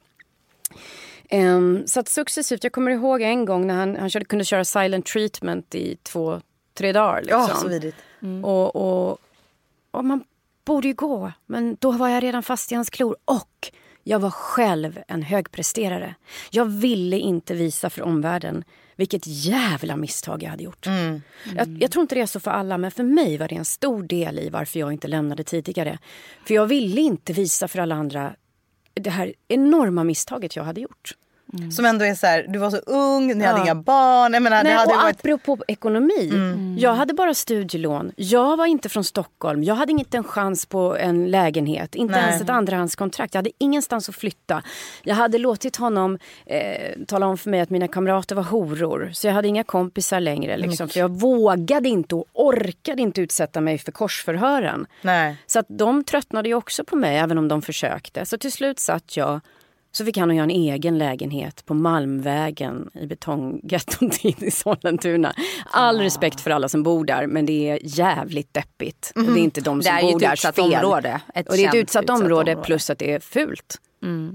Ehm, 1.28 1.82
så 1.86 2.00
att 2.00 2.08
successivt, 2.08 2.64
jag 2.64 2.72
kommer 2.72 2.90
ihåg 2.90 3.22
en 3.22 3.44
gång 3.44 3.66
när 3.66 3.74
han, 3.74 3.96
han 3.96 4.10
körde, 4.10 4.24
kunde 4.24 4.44
köra 4.44 4.64
silent 4.64 5.06
treatment 5.06 5.74
i 5.74 5.96
två, 6.02 6.40
tre 6.78 6.92
dagar. 6.92 7.22
Liksom. 7.22 7.40
Ja, 7.40 7.56
så 7.56 7.68
vidrigt. 7.68 7.96
Och, 8.42 8.76
och, 8.76 9.18
och 9.90 10.04
man 10.04 10.24
borde 10.64 10.88
ju 10.88 10.94
gå, 10.94 11.32
men 11.46 11.76
då 11.80 11.90
var 11.90 12.08
jag 12.08 12.22
redan 12.22 12.42
fast 12.42 12.72
i 12.72 12.74
hans 12.74 12.90
klor. 12.90 13.16
Och 13.24 13.70
jag 14.08 14.18
var 14.18 14.30
själv 14.30 14.98
en 15.08 15.22
högpresterare. 15.22 16.14
Jag 16.50 16.64
ville 16.64 17.18
inte 17.18 17.54
visa 17.54 17.90
för 17.90 18.02
omvärlden 18.02 18.64
vilket 18.96 19.26
jävla 19.26 19.96
misstag 19.96 20.42
jag 20.42 20.50
hade 20.50 20.62
gjort. 20.62 20.86
Jag, 21.56 21.82
jag 21.82 21.90
tror 21.90 22.02
inte 22.02 22.14
det 22.14 22.20
är 22.20 22.26
så 22.26 22.40
för 22.40 22.50
alla, 22.50 22.78
men 22.78 22.90
för 22.90 23.02
mig 23.02 23.38
var 23.38 23.48
det 23.48 23.54
en 23.54 23.64
stor 23.64 24.02
del 24.02 24.38
i 24.38 24.48
varför 24.48 24.78
jag 24.80 24.92
inte 24.92 25.08
lämnade 25.08 25.44
tidigare. 25.44 25.98
För 26.44 26.54
jag 26.54 26.66
ville 26.66 27.00
inte 27.00 27.32
visa 27.32 27.68
för 27.68 27.78
alla 27.78 27.94
andra 27.94 28.34
det 28.94 29.10
här 29.10 29.34
enorma 29.48 30.04
misstaget 30.04 30.56
jag 30.56 30.64
hade 30.64 30.80
gjort. 30.80 31.14
Som 31.72 31.84
ändå 31.84 32.04
är 32.04 32.14
så 32.14 32.26
här, 32.26 32.46
du 32.48 32.58
var 32.58 32.70
så 32.70 32.76
ung, 32.76 33.26
ni 33.38 33.44
hade 33.44 33.58
Ja. 33.58 33.64
inga 33.64 33.74
barn. 33.74 34.32
Jag 34.32 34.42
menar, 34.42 34.64
Nej, 34.64 34.72
det 34.72 34.78
hade 34.78 34.94
och 34.94 35.00
varit... 35.02 35.16
apropå 35.20 35.58
ekonomi. 35.68 36.32
Jag 36.78 36.94
hade 36.94 37.14
bara 37.14 37.34
studielån. 37.34 38.12
Jag 38.16 38.56
var 38.56 38.66
inte 38.66 38.88
från 38.88 39.04
Stockholm. 39.04 39.62
Jag 39.64 39.74
hade 39.74 39.92
inte 39.92 40.16
en 40.16 40.24
chans 40.24 40.66
på 40.66 40.96
en 40.96 41.30
lägenhet. 41.30 41.94
Inte 41.94 42.14
Nej. 42.14 42.22
ens 42.28 42.42
ett 42.42 42.50
andrahandskontrakt. 42.50 43.34
Jag 43.34 43.38
hade 43.38 43.50
ingenstans 43.58 44.08
att 44.08 44.14
flytta. 44.14 44.62
Jag 45.02 45.14
hade 45.14 45.38
låtit 45.38 45.76
honom 45.76 46.18
eh, 46.46 46.92
tala 47.06 47.26
om 47.26 47.38
för 47.38 47.50
mig 47.50 47.60
att 47.60 47.70
mina 47.70 47.88
kamrater 47.88 48.34
var 48.34 48.42
horor. 48.42 49.10
Så 49.12 49.26
jag 49.26 49.34
hade 49.34 49.48
inga 49.48 49.64
kompisar 49.64 50.20
längre. 50.20 50.56
Liksom, 50.56 50.88
för 50.88 51.00
jag 51.00 51.20
vågade 51.20 51.88
inte 51.88 52.14
och 52.14 52.24
orkade 52.32 53.02
inte 53.02 53.20
utsätta 53.20 53.60
mig 53.60 53.78
för 53.78 53.92
korsförhören. 53.92 54.86
Nej. 55.02 55.36
Så 55.46 55.58
att 55.58 55.66
de 55.68 56.04
tröttnade 56.04 56.48
ju 56.48 56.54
också 56.54 56.84
på 56.84 56.96
mig 56.96 57.16
även 57.18 57.38
om 57.38 57.48
de 57.48 57.62
försökte. 57.62 58.26
Så 58.26 58.38
till 58.38 58.52
slut 58.52 58.78
satt 58.78 59.16
jag 59.16 59.40
så 59.96 60.04
fick 60.04 60.16
han 60.16 60.30
och 60.30 60.36
jag 60.36 60.44
en 60.44 60.50
egen 60.50 60.98
lägenhet 60.98 61.66
på 61.66 61.74
Malmvägen 61.74 62.90
i 62.94 63.06
betonggettot 63.06 64.24
i 64.42 64.50
Sollentuna. 64.50 65.32
All 65.70 66.00
respekt 66.00 66.40
för 66.40 66.50
alla 66.50 66.68
som 66.68 66.82
bor 66.82 67.04
där 67.04 67.26
men 67.26 67.46
det 67.46 67.68
är 67.70 67.78
jävligt 67.82 68.54
deppigt. 68.54 69.12
Och 69.14 69.22
Det 69.22 69.40
är 69.40 69.44
inte 69.44 69.60
de 69.60 69.78
Det 69.78 69.84
som 69.84 69.94
är 69.96 70.00
ju 70.00 70.06
bor 70.12 70.16
ett 70.16 70.20
där 70.20 70.32
utsatt 70.32 70.56
fel. 70.56 70.64
område. 70.64 71.20
Ett 71.34 71.48
och 71.48 71.54
det 71.56 71.64
är 71.64 71.68
ett 71.68 71.74
utsatt, 71.74 72.02
utsatt 72.04 72.20
område, 72.20 72.50
område. 72.52 72.66
plus 72.66 72.90
att 72.90 72.98
det 72.98 73.12
är 73.12 73.20
fult. 73.20 73.76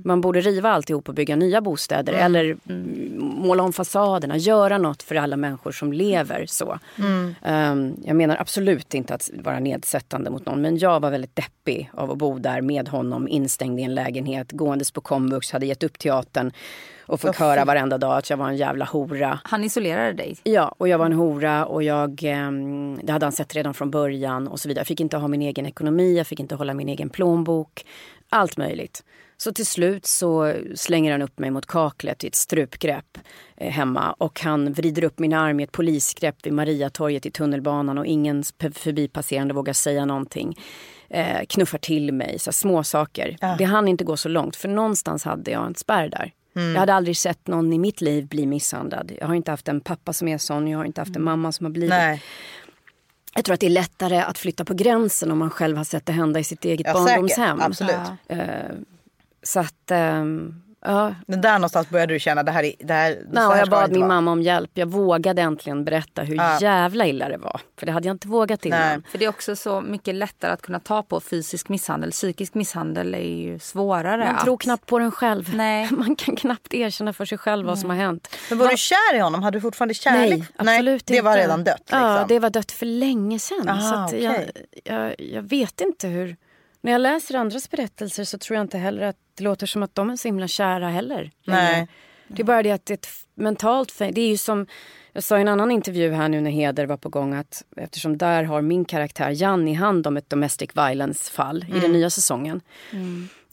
Man 0.04 0.22
borde 0.22 0.42
riva 0.42 0.70
alltihop 0.70 1.10
och 1.10 1.16
bygga 1.16 1.36
nya 1.36 1.62
bostäder 1.62 2.14
eller 2.14 2.58
mm, 2.70 3.20
måla 3.20 3.64
om 3.64 3.74
fasaderna, 3.74 4.38
göra 4.38 4.78
något 4.78 5.04
för 5.04 5.16
alla 5.16 5.38
människor 5.38 5.72
som 5.72 5.94
lever 5.94 6.46
så. 6.46 6.80
Mm. 6.98 7.36
Um, 7.42 7.96
jag 8.04 8.16
menar 8.16 8.38
absolut 8.40 8.94
inte 8.94 9.14
att 9.14 9.30
vara 9.34 9.60
nedsättande 9.60 10.30
mot 10.30 10.46
någon 10.46 10.62
men 10.62 10.78
jag 10.78 11.00
var 11.00 11.12
väldigt 11.12 11.36
deppig 11.36 11.92
av 11.94 12.12
att 12.12 12.18
bo 12.18 12.40
där 12.40 12.62
med 12.62 12.90
honom 12.90 13.28
instängd 13.28 13.80
i 13.80 13.84
en 13.84 13.96
lägenhet, 13.96 14.52
gåendes 14.52 14.92
på 14.92 15.02
komvux, 15.02 15.52
hade 15.52 15.66
gett 15.66 15.84
upp 15.84 16.00
teatern 16.00 16.52
och 17.12 17.22
fått 17.22 17.30
Oh, 17.30 17.40
höra 17.40 17.66
varenda 17.66 17.98
dag 17.98 18.18
att 18.18 18.30
jag 18.30 18.38
var 18.38 18.48
en 18.48 18.58
jävla 18.58 18.86
hora. 18.86 19.40
Han 19.44 19.64
isolerade 19.64 20.14
dig. 20.14 20.38
Ja, 20.44 20.76
och 20.78 20.88
jag 20.88 20.98
var 20.98 21.06
en 21.06 21.14
hora 21.14 21.66
och 21.66 21.84
jag, 21.84 22.24
ehm, 22.24 23.00
det 23.04 23.12
hade 23.12 23.26
han 23.26 23.34
sett 23.34 23.56
redan 23.56 23.74
från 23.74 23.92
början 23.92 24.48
och 24.48 24.60
så 24.60 24.68
vidare. 24.68 24.80
Jag 24.80 24.88
fick 24.88 25.00
inte 25.00 25.18
ha 25.18 25.28
min 25.28 25.42
egen 25.42 25.66
ekonomi, 25.66 26.18
jag 26.18 26.28
fick 26.28 26.40
inte 26.40 26.56
hålla 26.56 26.74
min 26.74 26.90
egen 26.90 27.10
plånbok. 27.10 27.86
Allt 28.30 28.58
möjligt. 28.58 29.04
Så 29.42 29.52
till 29.52 29.66
slut 29.66 30.06
så 30.06 30.54
slänger 30.76 31.12
han 31.12 31.22
upp 31.22 31.40
mig 31.40 31.52
mot 31.52 31.66
kaklet 31.66 32.24
i 32.24 32.28
ett 32.28 32.36
strupgrepp 32.36 33.18
eh, 33.58 33.72
hemma 33.72 34.16
och 34.18 34.42
han 34.42 34.74
vrider 34.74 35.04
upp 35.04 35.20
min 35.20 35.34
arm 35.34 35.60
i 35.60 35.64
ett 35.64 35.72
polisgrepp 35.72 36.36
vid 36.46 36.54
Mariatorget 36.54 37.26
i 37.26 37.32
tunnelbanan 37.32 37.98
och 37.98 38.06
ingen 38.06 38.44
förbipasserande 38.74 39.54
vågar 39.54 39.74
säga 39.74 40.06
någonting. 40.06 40.58
Eh, 41.10 41.46
knuffar 41.50 41.78
till 41.78 42.14
mig, 42.14 42.40
så 42.40 42.52
små 42.52 42.84
saker. 42.84 43.38
Ja. 43.42 43.56
Det 43.58 43.64
hann 43.64 43.88
inte 43.88 44.04
gå 44.04 44.18
så 44.18 44.30
långt 44.30 44.56
för 44.56 44.70
någonstans 44.70 45.24
hade 45.24 45.52
jag 45.52 45.66
en 45.66 45.76
spärr 45.76 46.10
där. 46.10 46.32
Jag 46.54 46.80
hade 46.80 46.94
aldrig 46.94 47.18
sett 47.18 47.48
någon 47.48 47.74
i 47.74 47.78
mitt 47.78 48.02
liv 48.02 48.28
bli 48.28 48.46
misshandlad. 48.46 49.12
Jag 49.20 49.28
har 49.28 49.36
inte 49.36 49.52
haft 49.52 49.68
en 49.68 49.82
pappa 49.82 50.14
som 50.14 50.28
är 50.28 50.38
sån, 50.38 50.68
jag 50.68 50.78
har 50.78 50.86
inte 50.86 51.02
haft 51.02 51.16
en 51.16 51.24
mamma 51.24 51.52
som 51.52 51.66
har 51.66 51.72
blivit. 51.72 51.90
Nej. 51.90 52.24
Jag 53.36 53.46
tror 53.46 53.54
att 53.54 53.60
det 53.60 53.66
är 53.66 53.70
lättare 53.70 54.18
att 54.18 54.38
flytta 54.38 54.66
på 54.66 54.74
gränsen 54.74 55.32
om 55.32 55.38
man 55.38 55.50
själv 55.50 55.78
har 55.78 55.84
sett 55.84 56.06
det 56.06 56.14
hända 56.14 56.40
i 56.40 56.44
sitt 56.44 56.66
eget 56.66 56.88
Ja, 56.88 56.94
barndomshem. 56.94 57.62
Absolut. 57.62 57.96
Ja. 58.28 58.36
Eh, 58.36 58.72
så 59.44 59.60
att, 59.60 59.92
ehm, 59.92 60.62
ja. 60.86 61.16
Men 61.28 61.42
där 61.42 61.54
någonstans 61.54 61.90
började 61.90 62.14
du 62.14 62.20
känna 62.20 62.44
det 62.44 62.52
här, 62.52 62.64
är- 62.64 62.74
det 62.80 62.94
här, 62.94 63.10
Nej, 63.32 63.44
här 63.44 63.58
jag 63.58 63.68
det 63.68 63.72
bad 63.72 63.84
inte 63.84 63.94
min 63.94 64.02
vara. 64.02 64.08
mamma 64.16 64.32
om 64.32 64.42
hjälp. 64.42 64.72
Jag 64.74 64.88
vågade 64.88 65.42
äntligen 65.42 65.86
berätta 65.86 66.22
hur 66.22 66.36
Ja. 66.36 66.60
jävla 66.62 67.06
illa 67.08 67.30
det 67.30 67.38
var. 67.38 67.62
För 67.80 67.86
det 67.86 67.92
hade 67.92 68.08
jag 68.08 68.14
inte 68.14 68.28
vågat 68.28 68.66
innan. 68.66 68.80
Nej. 68.80 69.00
För 69.12 69.18
det 69.18 69.26
är 69.26 69.30
också 69.30 69.56
så 69.56 69.82
mycket 69.82 70.16
lättare 70.16 70.52
att 70.52 70.62
kunna 70.62 70.80
ta 70.80 71.04
på 71.04 71.20
fysisk 71.20 71.70
misshandel. 71.70 72.12
Psykisk 72.12 72.54
misshandel 72.54 73.14
är 73.16 73.20
ju 73.20 73.60
svårare. 73.60 74.26
Man 74.26 74.36
att... 74.36 74.44
tror 74.44 74.58
knappt 74.58 74.86
på 74.86 75.00
den 75.00 75.12
själv. 75.12 75.56
Nej. 75.56 75.88
Man 75.92 76.16
kan 76.16 76.36
knappt 76.36 76.74
erkänna 76.74 77.14
för 77.14 77.26
sig 77.26 77.38
själv 77.38 77.68
vad 77.68 77.80
som 77.80 77.90
har 77.90 77.98
hänt. 77.98 78.36
Men 78.50 78.58
var 78.60 78.68
du 78.68 78.78
kär 78.78 79.16
i 79.16 79.20
honom? 79.20 79.44
Hade 79.44 79.58
du 79.58 79.62
fortfarande 79.62 79.94
kärlek? 79.94 80.40
Nej, 80.60 80.78
absolut 80.78 81.06
det 81.06 81.22
var 81.22 81.32
inte. 81.32 81.44
redan 81.44 81.64
dött? 81.64 81.78
Liksom. 81.80 82.00
Ja, 82.00 82.26
det 82.28 82.40
var 82.40 82.50
dött 82.50 82.72
för 82.72 82.86
länge 82.86 83.40
sedan. 83.40 83.70
Aha, 83.70 84.08
så 84.08 84.16
att 84.16 84.22
jag, 84.22 84.36
jag, 84.84 85.16
jag 85.20 85.42
vet 85.42 85.82
inte 85.82 86.08
hur... 86.08 86.36
När 86.84 86.92
jag 86.92 87.02
läser 87.02 87.36
andras 87.36 87.70
berättelser 87.70 88.24
så 88.24 88.38
tror 88.38 88.56
jag 88.58 88.64
inte 88.64 88.78
heller 88.78 89.02
att 89.08 89.16
det 89.42 89.46
låter 89.46 89.68
som 89.68 89.84
att 89.84 89.96
de 89.96 90.10
är 90.10 90.16
så 90.16 90.28
himla 90.28 90.48
kära 90.48 90.90
heller. 90.90 91.32
Nej. 91.46 91.88
Det 92.28 92.42
är 92.42 92.46
bara 92.46 92.64
det 92.64 92.72
att 92.72 92.86
det 92.86 92.94
är 92.94 92.98
ett 92.98 93.08
mentalt... 93.36 94.00
Det 94.00 94.22
är 94.22 94.28
ju 94.30 94.38
som... 94.38 94.68
Jag 95.14 95.24
sa 95.24 95.38
i 95.38 95.42
en 95.42 95.48
annan 95.48 95.72
intervju 95.72 96.12
här 96.12 96.30
nu 96.30 96.42
när 96.42 96.52
Heder 96.52 96.86
var 96.86 96.98
på 96.98 97.10
gång 97.10 97.34
att 97.34 97.64
eftersom 97.78 98.18
där 98.18 98.44
har 98.44 98.62
min 98.62 98.86
karaktär 98.86 99.30
Janni 99.30 99.74
hand 99.74 100.08
om 100.08 100.18
ett 100.18 100.30
domestic 100.30 100.70
violence-fall 100.76 101.66
i 101.76 101.80
den 101.80 101.92
nya 101.92 102.10
säsongen. 102.10 102.62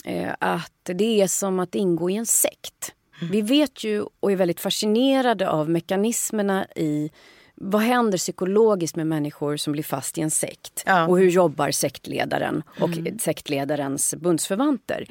Eh, 0.05 0.31
att 0.39 0.81
det 0.83 1.21
är 1.21 1.27
som 1.27 1.59
att 1.59 1.75
ingå 1.75 2.11
i 2.11 2.17
en 2.17 2.27
sekt. 2.27 2.95
Vi 3.31 3.43
vet 3.43 3.85
ju 3.85 4.05
och 4.21 4.33
är 4.33 4.37
väldigt 4.37 4.61
fascinerade 4.61 5.51
av 5.51 5.71
mekanismerna 5.71 6.67
i 6.77 7.11
vad 7.61 7.83
händer 7.83 8.19
psykologiskt 8.19 8.97
med 8.97 9.07
människor 9.07 9.57
som 9.57 9.73
blir 9.73 9.83
fast 9.83 10.19
i 10.19 10.21
en 10.21 10.31
sekt? 10.31 10.83
Ja. 10.87 11.07
Och 11.07 11.19
hur 11.19 11.31
jobbar 11.31 11.71
sektledaren 11.71 12.63
och 12.81 12.91
sektledarens 13.21 14.15
bundsförvanter? 14.15 15.07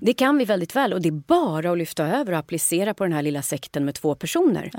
Det 0.00 0.14
kan 0.14 0.38
vi 0.38 0.44
väldigt 0.44 0.76
väl 0.76 0.92
och 0.92 1.00
det 1.00 1.08
är 1.08 1.12
bara 1.12 1.72
att 1.72 1.78
lyfta 1.78 2.06
över 2.06 2.32
och 2.32 2.38
applicera 2.38 2.94
på 2.94 3.04
den 3.04 3.12
här 3.12 3.22
lilla 3.22 3.42
sekten 3.42 3.84
med 3.84 3.94
två 3.94 4.14
personer. 4.14 4.70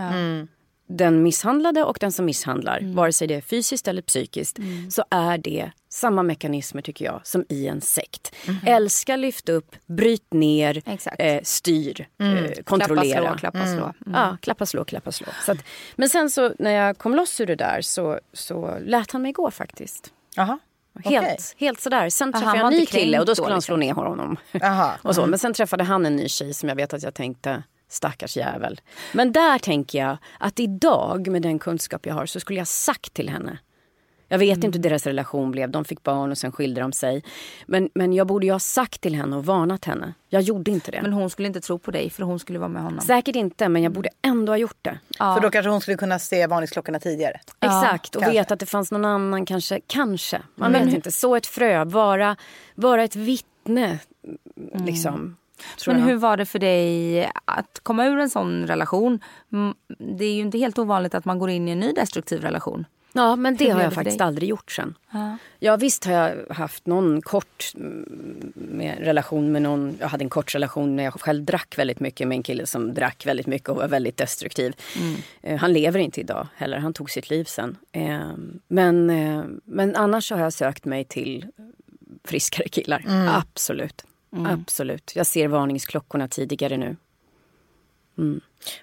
Den 0.88 1.24
misshandlade 1.24 1.84
och 1.84 1.98
den 2.00 2.12
som 2.12 2.26
misshandlar, 2.26 2.82
vare 2.94 3.14
sig 3.14 3.28
det 3.28 3.36
är 3.36 3.42
fysiskt 3.42 3.88
eller 3.88 4.02
psykiskt, 4.02 4.60
så 4.90 5.04
är 5.10 5.38
det 5.38 5.72
samma 5.90 6.24
mekanismer 6.24 6.82
tycker 6.82 7.06
jag 7.06 7.22
som 7.24 7.46
i 7.50 7.68
en 7.68 7.82
sekt. 7.82 8.36
Älska, 8.66 9.16
lyft 9.16 9.50
upp, 9.50 9.76
bryt 9.86 10.34
ner, 10.34 10.82
eh, 11.20 11.42
styr, 11.44 12.08
eh, 12.20 12.64
kontrollera. 12.64 13.38
Klappa, 13.38 13.38
slå, 13.38 13.52
klappa, 13.52 13.66
slå. 13.66 14.10
Mm. 14.12 14.22
Ja, 14.22 14.38
klappa, 14.42 14.66
slå, 14.66 14.86
klappa, 14.86 15.12
slå. 15.12 15.28
Så 15.46 15.52
att, 15.52 15.58
men 15.96 16.10
sen 16.10 16.30
så 16.30 16.54
när 16.60 16.72
jag 16.72 16.98
kom 16.98 17.16
loss 17.16 17.42
ur 17.42 17.46
det 17.46 17.56
där 17.56 17.82
så, 17.82 18.20
så 18.34 18.78
lät 18.82 19.12
han 19.12 19.22
mig 19.22 19.32
gå 19.32 19.52
faktiskt. 19.52 20.14
Jaha. 20.36 20.60
Helt, 21.04 21.26
Okej. 21.26 21.38
helt 21.58 21.80
sådär. 21.82 22.10
Sen 22.10 22.34
träffade 22.34 22.58
jag 22.58 22.74
en 22.74 22.80
ny 22.80 22.86
kille 22.86 23.20
och 23.20 23.26
då 23.26 23.36
skulle 23.36 23.48
då, 23.48 23.54
han 23.54 23.62
slå 23.62 23.76
liksom? 23.76 24.04
ner 24.04 24.10
honom. 24.10 24.38
Jaha. 24.52 24.94
och 25.02 25.16
så. 25.16 25.26
Men 25.26 25.40
sen 25.40 25.54
träffade 25.54 25.84
han 25.84 26.06
en 26.06 26.16
ny 26.16 26.30
tjej 26.30 26.54
som 26.54 26.70
jag 26.70 26.76
vet 26.76 26.94
att 26.94 27.04
jag 27.04 27.14
tänkte 27.14 27.64
stackars 27.94 28.38
jävel. 28.38 28.82
Men 29.14 29.32
där 29.32 29.60
tänker 29.60 30.00
jag 30.00 30.18
att 30.40 30.60
idag 30.60 31.28
med 31.28 31.42
den 31.42 31.60
kunskap 31.60 32.06
jag 32.06 32.14
har 32.14 32.26
så 32.26 32.40
skulle 32.40 32.60
jag 32.60 32.68
sagt 32.68 33.14
till 33.14 33.30
henne. 33.30 33.58
Jag 34.34 34.40
vet 34.40 34.64
inte 34.64 34.78
hur 34.78 34.84
deras 34.84 35.06
relation 35.08 35.52
blev. 35.52 35.72
De 35.72 35.86
fick 35.86 36.04
barn 36.04 36.32
och 36.32 36.38
sen 36.38 36.52
skilde 36.52 36.82
de 36.82 36.92
sig. 36.92 37.24
Men, 37.66 37.90
men 37.94 38.14
jag 38.14 38.28
borde 38.28 38.46
ju 38.46 38.52
ha 38.52 38.60
sagt 38.60 39.02
till 39.02 39.16
henne 39.16 39.36
och 39.36 39.46
varnat 39.46 39.86
henne. 39.86 40.14
Jag 40.30 40.42
gjorde 40.42 40.72
inte 40.72 40.92
det. 40.92 41.02
Men 41.02 41.14
hon 41.14 41.30
skulle 41.30 41.48
inte 41.48 41.62
tro 41.62 41.80
på 41.80 41.92
dig 41.92 42.10
för 42.10 42.24
hon 42.24 42.40
skulle 42.40 42.60
vara 42.60 42.70
med 42.70 42.84
honom. 42.84 43.02
Säkert 43.02 43.36
inte, 43.36 43.70
men 43.70 43.84
jag 43.84 43.92
borde 43.92 44.10
ändå 44.22 44.52
ha 44.52 44.58
gjort 44.58 44.78
det. 44.82 45.00
Ja. 45.20 45.36
För 45.36 45.42
då 45.42 45.50
kanske 45.50 45.70
hon 45.70 45.82
skulle 45.82 45.98
kunna 45.98 46.20
se 46.20 46.48
varningsklockorna 46.48 47.00
tidigare. 47.00 47.40
Exakt, 47.60 48.16
och 48.16 48.22
kanske. 48.22 48.40
veta 48.40 48.54
att 48.54 48.60
det 48.60 48.66
fanns 48.66 48.92
någon 48.92 49.06
annan 49.06 49.46
kanske. 49.46 49.80
Kanske. 49.88 50.42
Man 50.56 50.74
vet 50.74 50.94
inte. 50.94 51.12
Så 51.12 51.36
ett 51.36 51.48
frö, 51.48 51.84
vara, 51.86 52.36
vara 52.76 53.04
ett 53.04 53.16
vittne. 53.16 54.00
Liksom. 54.74 55.14
Tror 55.14 55.43
Men 55.88 56.02
hur 56.04 56.16
var 56.16 56.38
det 56.38 56.46
för 56.46 56.60
dig 56.60 57.24
att 57.46 57.80
komma 57.84 58.06
ur 58.06 58.20
en 58.20 58.30
sån 58.30 58.68
relation? 58.68 59.20
Mm, 59.54 59.74
Det 60.18 60.26
är 60.26 60.34
ju 60.34 60.42
inte 60.42 60.58
helt 60.58 60.80
ovanligt 60.80 61.16
att 61.16 61.26
man 61.26 61.40
går 61.40 61.50
in 61.50 61.68
i 61.68 61.72
en 61.72 61.80
ny 61.80 61.92
destruktiv 61.94 62.42
relation. 62.42 62.86
Ja, 63.16 63.36
men 63.36 63.56
det 63.56 63.70
har 63.70 63.82
jag 63.82 63.94
faktiskt 63.94 64.18
dig? 64.18 64.28
aldrig 64.28 64.50
gjort 64.50 64.72
sen. 64.72 64.96
Ja. 65.12 65.38
Ja 65.60 65.76
visst 65.76 66.06
har 66.06 66.14
jag 66.14 66.36
haft 66.56 66.88
någon 66.88 67.22
kort 67.22 67.72
mm, 67.76 68.54
med 68.56 68.98
relation 69.00 69.52
med 69.52 69.62
någon. 69.62 69.98
Jag 70.00 70.08
hade 70.08 70.24
en 70.24 70.30
kort 70.30 70.56
relation 70.56 70.96
när 70.96 71.04
jag 71.04 71.14
själv 71.14 71.44
drack 71.44 71.78
väldigt 71.78 72.00
mycket 72.00 72.28
med 72.28 72.36
en 72.36 72.44
kille 72.44 72.66
som 72.66 72.94
drack 72.94 73.26
väldigt 73.26 73.48
mycket 73.48 73.70
och 73.70 73.76
var 73.76 73.88
väldigt 73.88 74.18
destruktiv. 74.18 74.76
Eh, 75.42 75.58
Han 75.60 75.74
lever 75.74 76.00
inte 76.00 76.20
idag 76.20 76.48
heller, 76.56 76.78
han 76.78 76.94
tog 76.94 77.10
sitt 77.10 77.30
liv 77.30 77.44
sen. 77.44 77.78
Eh, 77.92 78.20
Men, 78.68 79.10
eh, 79.10 79.44
men 79.66 79.96
annars 79.96 80.32
har 80.32 80.40
jag 80.40 80.54
sökt 80.54 80.86
mig 80.86 81.04
till 81.04 81.46
friskare 82.24 82.68
killar. 82.68 83.06
Absolut. 83.30 84.06
Mm. 84.34 84.46
Absolut. 84.46 85.12
Jag 85.16 85.26
ser 85.26 85.48
varningsklockorna 85.48 86.28
tidigare 86.28 86.78
nu. 86.78 86.96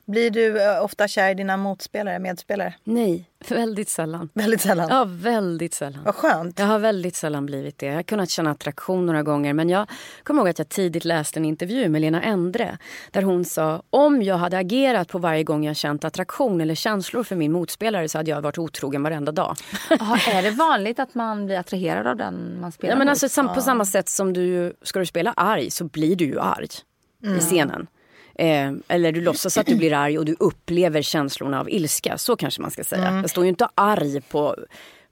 Blir 0.04 0.30
du 0.30 0.62
eh, 0.62 0.84
ofta 0.84 1.08
kär 1.08 1.30
i 1.30 1.34
dina 1.34 1.56
motspelare, 1.56 2.18
medspelare? 2.18 2.74
Nej, 2.84 3.30
väldigt 3.48 3.88
sällan. 3.88 4.28
Väldigt 4.34 4.60
sällan. 4.60 4.88
Ja, 4.90 5.04
väldigt 5.08 5.74
sällan. 5.74 6.04
Vad 6.04 6.14
skönt. 6.14 6.58
Jag 6.58 6.66
har 6.66 6.78
väldigt 6.78 7.16
sällan 7.16 7.46
blivit 7.46 7.78
det. 7.78 7.86
Jag 7.86 7.94
har 7.94 8.02
kunnat 8.02 8.30
känna 8.30 8.50
attraktion 8.50 9.06
några 9.06 9.22
gånger. 9.22 9.52
Men 9.52 9.68
jag 9.68 9.86
kommer 10.22 10.40
ihåg 10.40 10.48
att 10.48 10.58
jag 10.58 10.68
tidigt 10.68 11.04
läste 11.04 11.38
en 11.40 11.44
intervju 11.44 11.88
med 11.88 12.00
Lena 12.00 12.22
Endre. 12.22 12.78
Där 13.10 13.22
hon 13.22 13.44
sa 13.44 13.82
om 13.90 14.22
jag 14.22 14.36
hade 14.36 14.58
agerat 14.58 15.08
på 15.08 15.18
varje 15.18 15.44
gång 15.44 15.64
jag 15.64 15.76
känt 15.76 16.04
attraktion 16.04 16.60
eller 16.60 16.74
känslor 16.74 17.22
för 17.22 17.36
min 17.36 17.52
motspelare 17.52 18.08
så 18.08 18.18
hade 18.18 18.30
jag 18.30 18.42
varit 18.42 18.58
otrogen 18.58 19.02
varenda 19.02 19.32
dag. 19.32 19.56
Jaha, 19.90 20.18
är 20.32 20.42
det 20.42 20.50
vanligt 20.50 20.98
att 20.98 21.14
man 21.14 21.46
blir 21.46 21.58
attraherad 21.58 22.06
av 22.06 22.16
den 22.16 22.60
man 22.60 22.72
spelar 22.72 22.92
Ja, 22.94 22.98
men 22.98 23.06
mot? 23.08 23.22
alltså, 23.22 23.48
på 23.48 23.60
samma 23.60 23.84
sätt 23.84 24.08
som 24.08 24.32
du 24.32 24.76
ska 24.82 24.98
du 24.98 25.06
spela 25.06 25.32
arg 25.36 25.70
så 25.70 25.84
blir 25.84 26.16
du 26.16 26.24
ju 26.24 26.40
arg 26.40 26.68
i 27.36 27.40
scenen. 27.40 27.86
Eh, 28.40 28.72
eller 28.88 29.12
du 29.12 29.20
låtsas 29.20 29.58
att 29.58 29.66
du 29.66 29.76
blir 29.76 29.92
arg 29.92 30.18
och 30.18 30.24
du 30.24 30.36
upplever 30.38 31.02
känslorna 31.02 31.60
av 31.60 31.70
ilska. 31.70 32.18
Så 32.18 32.36
kanske 32.36 32.62
man 32.62 32.70
ska 32.70 32.84
säga. 32.84 33.18
Jag 33.20 33.30
står 33.30 33.44
ju 33.44 33.50
inte 33.50 33.68
arg 33.74 34.20
på, 34.20 34.56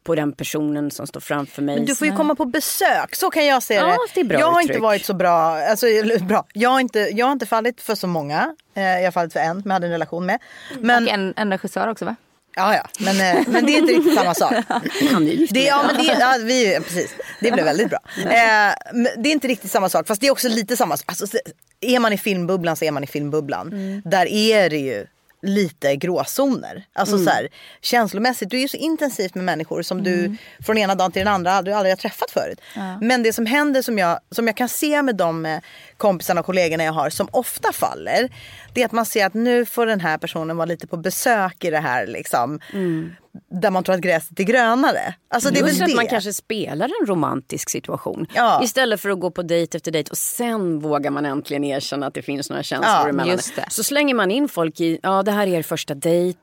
på 0.04 0.14
den 0.14 0.32
personen 0.32 0.90
som 0.90 1.06
står 1.06 1.20
framför 1.20 1.62
mig. 1.62 1.76
Men 1.76 1.86
du 1.86 1.94
får 1.94 2.06
ju 2.06 2.16
komma 2.16 2.34
på 2.34 2.44
besök, 2.44 3.14
så 3.14 3.30
kan 3.30 3.46
jag 3.46 3.62
se 3.62 3.74
Ja, 3.74 3.86
det. 3.86 3.96
det 4.14 4.20
är 4.20 4.24
bra 4.24 4.38
jag 4.40 4.46
har 4.46 4.60
uttryck. 4.60 4.70
inte 4.70 4.82
varit 4.82 5.04
så 5.04 5.14
bra, 5.14 5.30
alltså, 5.70 5.86
bra. 6.20 6.46
Jag, 6.54 6.70
har 6.70 6.80
inte, 6.80 6.98
jag 6.98 7.26
har 7.26 7.32
inte 7.32 7.46
fallit 7.46 7.80
för 7.80 7.94
så 7.94 8.06
många. 8.06 8.54
Eh, 8.74 8.82
jag 8.82 9.04
har 9.04 9.10
fallit 9.10 9.32
för 9.32 9.40
en 9.40 9.62
som 9.62 9.70
jag 9.70 9.74
hade 9.74 9.86
en 9.86 9.92
relation 9.92 10.26
med. 10.26 10.38
Men, 10.80 11.04
Och 11.04 11.10
en, 11.12 11.34
en 11.36 11.50
regissör 11.52 11.88
också 11.88 12.04
va? 12.04 12.16
Ja, 12.58 12.74
ja, 12.74 12.88
men, 12.98 13.20
eh, 13.38 13.44
men 13.48 13.66
det 13.66 13.72
är 13.72 13.78
inte 13.78 13.92
riktigt 13.92 14.14
samma 14.14 14.34
sak. 14.34 14.52
Han 15.12 15.28
är 15.28 15.32
gift 15.32 15.54
Det, 15.54 15.64
ja, 15.64 15.82
men 15.86 15.96
det, 15.96 16.16
ja, 16.20 16.36
vi, 16.44 16.72
ja, 16.74 16.80
precis. 16.80 17.10
det 17.40 17.52
blev 17.52 17.64
väldigt 17.64 17.88
bra. 17.90 17.98
Eh, 18.16 18.74
det 19.18 19.28
är 19.28 19.32
inte 19.32 19.48
riktigt 19.48 19.70
samma 19.70 19.88
sak, 19.88 20.06
fast 20.06 20.20
det 20.20 20.26
är 20.26 20.30
också 20.30 20.48
lite 20.48 20.76
samma 20.76 20.96
sak. 20.96 21.04
Alltså, 21.08 21.26
så- 21.26 21.38
är 21.80 21.98
man 21.98 22.12
i 22.12 22.18
filmbubblan 22.18 22.76
så 22.76 22.84
är 22.84 22.90
man 22.90 23.04
i 23.04 23.06
filmbubblan. 23.06 24.02
Där 24.04 24.26
är 24.26 24.70
det 24.70 24.78
ju 24.78 25.06
lite 25.42 25.96
gråzoner. 25.96 26.84
Alltså 26.92 27.18
så 27.24 27.30
här, 27.30 27.48
känslomässigt, 27.80 28.50
du 28.50 28.56
är 28.56 28.60
ju 28.60 28.68
så 28.68 28.76
intensivt 28.76 29.34
med 29.34 29.44
människor 29.44 29.82
som 29.82 30.02
du 30.02 30.36
från 30.66 30.78
ena 30.78 30.94
dagen 30.94 31.12
till 31.12 31.20
den 31.20 31.34
andra 31.34 31.52
aldrig, 31.52 31.76
aldrig 31.76 31.92
har 31.92 31.96
träffat 31.96 32.30
förut. 32.30 32.60
Men 33.00 33.22
det 33.22 33.32
som 33.32 33.46
händer 33.46 33.82
som 33.82 33.98
jag, 33.98 34.20
som 34.30 34.46
jag 34.46 34.56
kan 34.56 34.68
se 34.68 35.02
med 35.02 35.16
de 35.16 35.46
eh, 35.46 35.58
kompisarna 35.96 36.40
och 36.40 36.46
kollegorna 36.46 36.84
jag 36.84 36.92
har 36.92 37.10
som 37.10 37.28
ofta 37.32 37.72
faller. 37.72 38.28
Det 38.74 38.80
är 38.80 38.84
att 38.86 38.92
man 38.92 39.06
ser 39.06 39.26
att 39.26 39.34
nu 39.34 39.66
får 39.66 39.86
den 39.86 40.00
här 40.00 40.18
personen 40.18 40.56
vara 40.56 40.66
lite 40.66 40.86
på 40.86 40.96
besök 40.96 41.64
i 41.64 41.70
det 41.70 41.80
här 41.80 42.06
liksom 42.06 42.60
där 43.50 43.70
man 43.70 43.84
tror 43.84 43.94
att 43.94 44.00
gräset 44.00 44.40
är 44.40 44.44
grönare. 44.44 45.14
Alltså 45.34 45.50
det 45.50 45.60
är 45.60 45.66
Just 45.66 45.80
väl 45.80 45.90
att 45.90 45.96
man 45.96 46.04
det. 46.04 46.10
kanske 46.10 46.32
spelar 46.32 46.90
en 47.00 47.06
romantisk 47.06 47.70
situation. 47.70 48.26
Ja. 48.34 48.60
Istället 48.64 49.00
för 49.00 49.10
att 49.10 49.20
gå 49.20 49.30
på 49.30 49.42
dejt 49.42 49.76
efter 49.76 49.90
dejt 49.90 50.10
och 50.10 50.18
sen 50.18 50.78
vågar 50.80 51.10
man 51.10 51.26
äntligen 51.26 51.64
erkänna 51.64 52.06
att 52.06 52.14
det 52.14 52.22
finns 52.22 52.50
några 52.50 52.62
känslor 52.62 52.90
Ja, 52.94 53.08
emellan. 53.08 53.32
just 53.32 53.56
det. 53.56 53.64
Så 53.70 53.84
slänger 53.84 54.14
man 54.14 54.30
in 54.30 54.48
folk 54.48 54.80
i, 54.80 54.98
ja 55.02 55.22
det 55.22 55.30
här 55.32 55.46
är 55.46 55.50
er 55.58 55.62
första 55.62 55.94
dejt, 55.94 56.38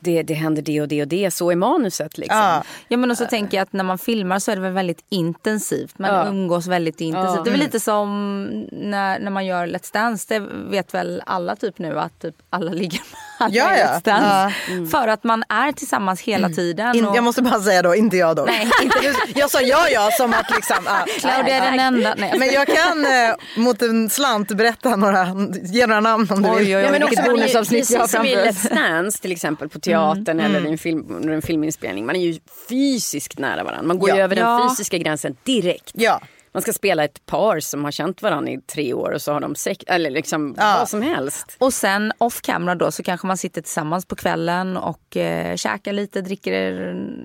det, 0.00 0.22
det 0.22 0.34
händer 0.34 0.62
det 0.62 0.80
och 0.80 0.88
det 0.88 1.02
och 1.02 1.08
det, 1.08 1.30
så 1.30 1.50
är 1.50 1.56
manuset 1.56 2.18
liksom. 2.18 2.38
Ja. 2.38 2.62
Ja 2.88 2.96
men 2.96 3.10
och 3.10 3.18
så 3.18 3.24
tänker 3.26 3.56
jag 3.56 3.62
att 3.62 3.72
när 3.72 3.84
man 3.84 3.98
filmar 3.98 4.38
så 4.38 4.50
är 4.50 4.56
det 4.56 4.62
väl 4.62 4.72
väldigt 4.72 5.04
intensivt. 5.08 5.98
Man 5.98 6.10
Ja. 6.10 6.26
umgås 6.28 6.66
väldigt 6.66 7.00
intensivt. 7.00 7.36
Ja. 7.36 7.42
Det 7.42 7.50
är 7.50 7.52
väl 7.52 7.60
lite 7.60 7.80
som 7.80 8.46
när, 8.72 9.18
när 9.18 9.30
man 9.30 9.46
gör 9.46 9.66
Let's 9.66 9.92
Dance. 9.92 10.26
Det 10.28 10.46
vet 10.70 10.94
väl 10.94 11.22
alla 11.26 11.56
typ 11.56 11.78
nu 11.78 11.98
att 11.98 12.20
typ 12.20 12.34
alla 12.50 12.70
ligger 12.72 12.98
med 12.98 13.18
alla 13.38 13.54
Ja, 13.54 13.76
i 13.76 13.80
ja. 13.80 13.86
Let's 13.86 14.04
Dance. 14.04 14.90
För 14.90 15.08
att 15.08 15.24
man 15.24 15.44
är 15.48 15.72
tillsammans 15.72 16.20
hela 16.26 16.48
tiden. 16.48 16.96
In, 16.96 17.04
och- 17.04 17.16
jag 17.16 17.24
måste 17.24 17.42
bara 17.42 17.60
säga 17.60 17.82
då, 17.82 17.94
inte 17.94 18.16
jag 18.16 18.36
då. 18.36 18.44
Nej, 18.44 18.68
inte 18.82 18.98
du. 19.00 19.14
Jag 19.40 19.50
sa 19.50 19.60
ja 19.60 19.88
ja 19.92 20.10
som 20.10 20.34
att 20.34 20.50
liksom... 20.56 20.76
Ah, 20.86 21.04
Claudia 21.20 21.54
är 21.56 21.70
den 21.70 21.80
enda. 21.80 22.14
Nej, 22.18 22.34
Men 22.38 22.52
jag 22.52 22.66
kan 22.66 23.04
eh, 23.06 23.34
mot 23.56 23.82
en 23.82 24.10
slant 24.10 24.48
berätta 24.52 24.96
några, 24.96 25.28
ge 25.62 25.86
några 25.86 26.00
namn 26.00 26.28
om 26.30 26.42
du 26.42 26.48
Oj, 26.50 26.58
vill. 26.58 26.66
oj, 26.66 26.76
oj. 26.76 26.82
Ja, 26.82 26.90
men 26.90 27.00
vilket 27.00 27.18
också, 27.18 27.30
man 27.30 27.30
är 27.30 27.46
ju, 27.46 27.52
bonusavsnitt 27.54 27.90
vi 27.90 27.96
har 27.96 28.06
framför 28.08 28.48
oss. 28.48 28.56
Let's 28.64 28.74
Dance 28.74 29.22
till 29.22 29.32
exempel 29.32 29.68
på 29.68 29.78
teatern 29.80 30.40
eller 30.40 30.66
i 30.66 30.70
en, 30.72 30.78
film, 30.78 31.06
under 31.16 31.34
en 31.34 31.42
filminspelning. 31.42 32.06
Man 32.06 32.16
är 32.16 32.20
ju 32.20 32.38
fysiskt 32.68 33.38
nära 33.38 33.64
varandra. 33.64 33.82
Man 33.86 33.98
går 33.98 34.10
ju 34.10 34.16
Ja. 34.16 34.22
över 34.24 34.36
den 34.36 34.68
fysiska 34.70 34.98
gränsen 34.98 35.36
direkt. 35.44 35.90
Ja. 35.92 36.20
Man 36.56 36.62
ska 36.62 36.72
spela 36.72 37.04
ett 37.04 37.26
par 37.26 37.60
som 37.60 37.84
har 37.84 37.90
känt 37.90 38.22
varandra 38.22 38.50
i 38.52 38.58
tre 38.60 38.94
år 38.94 39.10
och 39.10 39.22
så 39.22 39.32
har 39.32 39.40
de 39.40 39.54
sex, 39.54 39.84
eller 39.86 40.10
liksom 40.10 40.54
Ja. 40.58 40.76
vad 40.78 40.88
som 40.88 41.02
helst. 41.02 41.56
Och 41.58 41.74
sen 41.74 42.12
off 42.18 42.40
camera 42.42 42.74
då 42.74 42.90
så 42.92 43.02
kanske 43.02 43.26
man 43.26 43.36
sitter 43.36 43.62
tillsammans 43.62 44.06
på 44.06 44.16
kvällen 44.16 44.76
och 44.76 45.16
eh, 45.16 45.56
käkar 45.56 45.92
lite, 45.92 46.20
dricker 46.20 46.52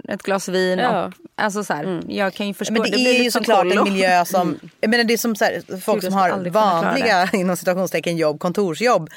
ett 0.10 0.24
glas 0.24 0.48
vin. 0.50 0.80
Ja. 0.80 1.06
Och, 1.06 1.14
alltså 1.38 1.64
så 1.64 1.74
här, 1.74 2.02
jag 2.08 2.34
kan 2.34 2.48
ju 2.48 2.54
förstå. 2.54 2.74
Men 2.74 2.82
det, 2.82 2.90
blir 2.92 3.20
är 3.20 3.24
ju 3.24 3.32
såklart 3.32 3.64
en 3.66 3.70
kollo. 3.70 3.84
miljö 3.84 4.26
som... 4.26 4.60
Jag 4.82 4.90
menar 4.90 5.04
det 5.04 5.14
är 5.14 5.18
som 5.18 5.36
så 5.36 5.46
här, 5.46 5.80
folk 5.82 6.04
som 6.04 6.14
har 6.14 6.50
vanliga 6.50 7.30
inom 7.34 7.58
citationstecken 7.58 8.18
jobb, 8.18 8.40
kontorsjobb. 8.40 9.10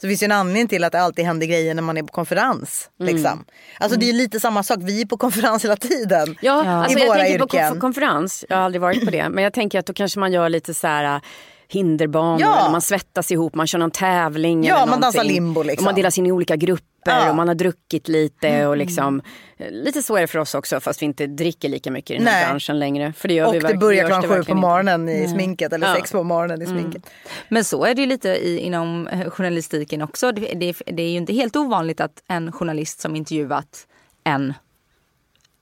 Så 0.00 0.08
finns 0.08 0.22
ju 0.22 0.24
en 0.24 0.32
anledning 0.32 0.68
till 0.68 0.84
att 0.84 0.92
det 0.92 1.00
alltid 1.00 1.24
händer 1.24 1.46
grejer 1.46 1.74
när 1.74 1.82
man 1.82 1.96
är 1.96 2.02
på 2.02 2.12
konferens. 2.12 2.90
Liksom. 2.98 3.44
Alltså 3.78 3.98
det 3.98 4.04
är 4.04 4.12
ju 4.12 4.18
lite 4.18 4.40
samma 4.40 4.62
sak, 4.62 4.78
vi 4.80 5.00
är 5.02 5.06
på 5.06 5.16
konferens 5.16 5.64
hela 5.64 5.76
tiden. 5.76 6.36
Ja, 6.40 6.64
I 6.64 6.66
alltså 6.68 6.98
jag 6.98 7.06
våra 7.06 7.18
tänker 7.18 7.38
på 7.38 7.44
yrken. 7.56 7.80
konferens, 7.80 8.44
jag 8.48 8.56
har 8.56 8.64
aldrig 8.64 8.80
varit 8.82 9.04
på 9.04 9.10
det, 9.10 9.28
men 9.28 9.44
jag 9.44 9.53
tänker 9.54 9.78
att 9.78 9.86
då 9.86 9.92
kanske 9.92 10.20
man 10.20 10.32
gör 10.32 10.48
lite 10.48 10.74
så 10.74 10.86
här 10.86 11.14
äh, 11.16 11.20
hinderbanor 11.68 12.40
Ja. 12.40 12.60
eller 12.60 12.70
man 12.70 12.80
svettas 12.80 13.32
ihop, 13.32 13.54
man 13.54 13.66
kör 13.66 13.78
någon 13.78 13.90
tävling 13.90 14.64
Ja, 14.64 14.76
eller 14.76 14.86
man 14.90 15.00
dansar 15.00 15.24
limbo, 15.24 15.62
liksom. 15.62 15.86
Och 15.86 15.92
man 15.92 15.94
delas 15.94 16.18
in 16.18 16.26
i 16.26 16.32
olika 16.32 16.56
grupper 16.56 16.84
Ja. 17.06 17.16
Mm. 17.18 17.30
och 17.30 17.36
man 17.36 17.48
har 17.48 17.54
druckit 17.54 18.08
lite 18.08 18.66
och 18.66 18.76
liksom 18.76 19.22
Lite 19.70 20.02
så 20.02 20.16
är 20.16 20.20
det 20.20 20.26
för 20.26 20.38
oss 20.38 20.54
också 20.54 20.80
fast 20.80 21.02
vi 21.02 21.06
inte 21.06 21.26
dricker 21.26 21.68
lika 21.68 21.90
mycket 21.90 22.10
i 22.10 22.18
den 22.18 22.26
här 22.26 22.40
Nej. 22.40 22.46
branschen 22.50 22.78
längre. 22.78 23.12
För 23.12 23.28
det 23.28 23.34
gör 23.34 23.46
Och 23.46 23.54
vi 23.54 23.58
det 23.58 23.74
börjar 23.74 24.06
klockan 24.06 24.22
sju 24.22 24.28
på 24.28 24.36
inte. 24.38 24.54
morgonen 24.54 25.08
i 25.08 25.28
sminket 25.28 25.72
eller 25.72 25.86
Ja. 25.88 25.94
sex 25.94 26.12
på 26.12 26.22
morgonen 26.22 26.62
i 26.62 26.66
sminket. 26.66 27.10
Men 27.48 27.64
så 27.64 27.84
är 27.84 27.94
det 27.94 28.00
ju 28.00 28.06
lite 28.06 28.28
i, 28.28 28.58
inom 28.58 29.06
eh, 29.08 29.30
journalistiken 29.30 30.02
också. 30.02 30.32
Det, 30.32 30.40
det, 30.54 30.82
det 30.86 31.02
är 31.02 31.10
ju 31.10 31.16
inte 31.16 31.32
helt 31.32 31.56
ovanligt 31.56 32.00
att 32.00 32.22
en 32.28 32.52
journalist 32.52 33.00
som 33.00 33.16
intervjuat 33.16 33.86
en 34.24 34.54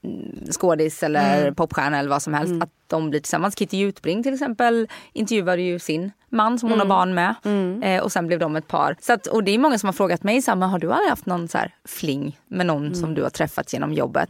mm, 0.05 0.47
skådis 0.53 1.03
eller 1.03 1.43
Mm. 1.43 1.55
popstjärna 1.55 1.99
eller 1.99 2.11
vad 2.11 2.23
som 2.23 2.35
helst. 2.35 2.63
Att 2.63 2.71
de 2.93 3.11
blir 3.11 3.21
tillsammans. 3.21 3.55
Kitty 3.59 3.77
Jutbring 3.77 4.23
till 4.23 4.33
exempel 4.35 4.89
intervjuade 5.13 5.63
ju 5.63 5.79
sin 5.79 6.13
man 6.29 6.59
som 6.59 6.69
hon 6.69 6.81
Mm. 6.81 6.91
har 6.91 6.97
barn 6.99 7.15
med. 7.15 7.35
Eh, 7.97 8.03
och 8.03 8.13
sen 8.13 8.27
blev 8.27 8.39
de 8.39 8.57
ett 8.57 8.69
par. 8.69 8.97
Så 9.01 9.13
att, 9.13 9.27
och 9.27 9.45
det 9.45 9.55
är 9.55 9.59
många 9.59 9.79
som 9.79 9.87
har 9.87 9.93
frågat 9.93 10.23
mig, 10.23 10.43
så 10.43 10.51
här, 10.51 10.59
har 10.67 10.79
du 10.79 10.93
aldrig 10.93 11.11
haft 11.11 11.27
någon 11.27 11.49
så 11.49 11.59
här 11.59 11.75
fling 11.85 12.39
med 12.49 12.67
någon 12.67 12.83
Mm. 12.87 12.95
som 12.95 13.15
du 13.15 13.23
har 13.23 13.31
träffat 13.31 13.73
genom 13.73 13.93
jobbet? 13.93 14.29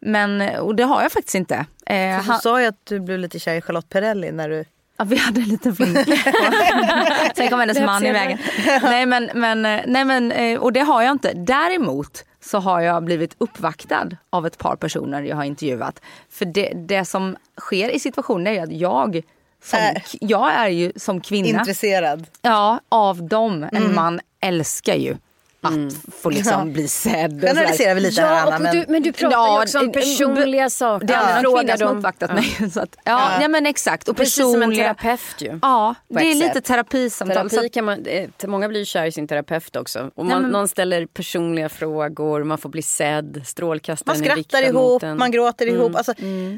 Men, 0.00 0.40
och 0.60 0.74
det 0.74 0.82
har 0.82 1.02
jag 1.02 1.12
faktiskt 1.12 1.34
inte. 1.34 1.54
Eh, 1.86 1.96
Du 1.96 2.22
han, 2.30 2.40
sa 2.40 2.60
ju 2.60 2.66
att 2.66 2.86
du 2.86 3.00
blev 3.00 3.18
lite 3.18 3.38
kär 3.38 3.54
i 3.54 3.60
Charlotte 3.62 3.88
Perrelli 3.88 4.32
när 4.32 4.48
du... 4.48 4.64
Ja, 4.96 5.04
vi 5.04 5.16
hade 5.16 5.40
en 5.40 5.48
liten 5.48 5.76
fling. 5.76 5.94
Sen 7.36 7.48
kom 7.48 7.60
hennes 7.60 7.80
man 7.80 8.06
i 8.06 8.12
vägen. 8.12 8.38
Nej 8.82 9.06
men, 9.06 9.30
men, 9.34 9.66
eh, 9.66 9.80
nej 9.86 10.04
men, 10.04 10.32
eh, 10.32 10.58
och 10.58 10.72
det 10.72 10.80
har 10.80 11.02
jag 11.02 11.12
inte. 11.12 11.32
Däremot 11.32 12.24
så 12.50 12.58
har 12.58 12.80
jag 12.80 13.04
blivit 13.04 13.34
uppvaktad 13.38 14.08
av 14.30 14.46
ett 14.46 14.58
par 14.58 14.76
personer 14.76 15.22
jag 15.22 15.36
har 15.36 15.44
intervjuat. 15.44 16.00
För 16.30 16.44
det, 16.44 16.72
det 16.88 17.04
som 17.04 17.36
sker 17.60 17.88
i 17.88 17.98
situationen 17.98 18.46
är 18.46 18.62
att 18.62 18.72
jag 18.72 19.22
som, 19.62 19.78
Äh. 19.78 20.02
jag 20.20 20.52
är 20.54 20.68
ju 20.68 20.92
som 20.96 21.20
kvinna 21.20 21.58
Intresserad. 21.58 22.26
ja, 22.42 22.80
av 22.88 23.22
dem. 23.22 23.68
En 23.72 23.94
man 23.94 24.20
älskar 24.40 24.94
ju 24.94 25.16
att 25.62 26.14
få 26.22 26.30
liksom 26.30 26.72
bli 26.72 26.88
sedd. 26.88 27.40
Generaliserar 27.40 27.94
vi 27.94 28.00
lite 28.00 28.22
här 28.22 28.34
Ja, 28.34 28.40
Anna. 28.42 28.56
och 28.56 28.62
Men... 28.62 28.76
du, 28.76 28.84
men 28.88 29.02
du 29.02 29.12
pratar 29.12 29.36
Ja, 29.36 29.56
ju 29.58 29.62
också 29.62 29.78
om 29.78 29.92
personliga 29.92 30.70
saker. 30.70 31.06
Det 31.06 31.14
är 31.14 31.18
aldrig 31.18 31.44
någon 31.52 31.60
kvinna 31.60 31.76
som 31.76 31.86
har 31.88 31.94
uppvaktat 31.94 32.34
mig. 32.34 32.70
Så 32.72 32.80
att, 32.80 32.96
ja, 33.04 33.42
ja. 33.42 33.48
men 33.48 33.66
exakt. 33.66 34.08
Och 34.08 34.16
Precis 34.16 34.52
som 34.52 34.62
en 34.62 34.74
terapeut 34.74 35.20
ju. 35.38 35.58
Ja, 35.62 35.94
det 36.08 36.30
är 36.30 36.34
lite 36.34 36.60
terapisamtal. 36.60 37.50
Terapi 37.50 37.68
kan 37.68 37.84
man, 37.84 38.04
många 38.46 38.68
blir 38.68 38.80
ju 38.80 38.84
kär 38.86 39.04
i 39.06 39.12
sin 39.12 39.28
terapeut 39.28 39.76
också. 39.76 40.10
Och 40.14 40.26
man, 40.26 40.42
men- 40.42 40.50
Någon 40.50 40.68
ställer 40.68 41.06
personliga 41.06 41.68
frågor, 41.68 42.44
man 42.44 42.58
får 42.58 42.68
bli 42.68 42.82
sedd, 42.82 43.42
strålkastaren 43.46 44.18
Man 44.18 44.28
skrattar 44.30 44.62
ihop, 44.62 45.02
man 45.18 45.30
gråter 45.30 45.66
ihop. 45.66 45.96
Alltså, 45.96 46.12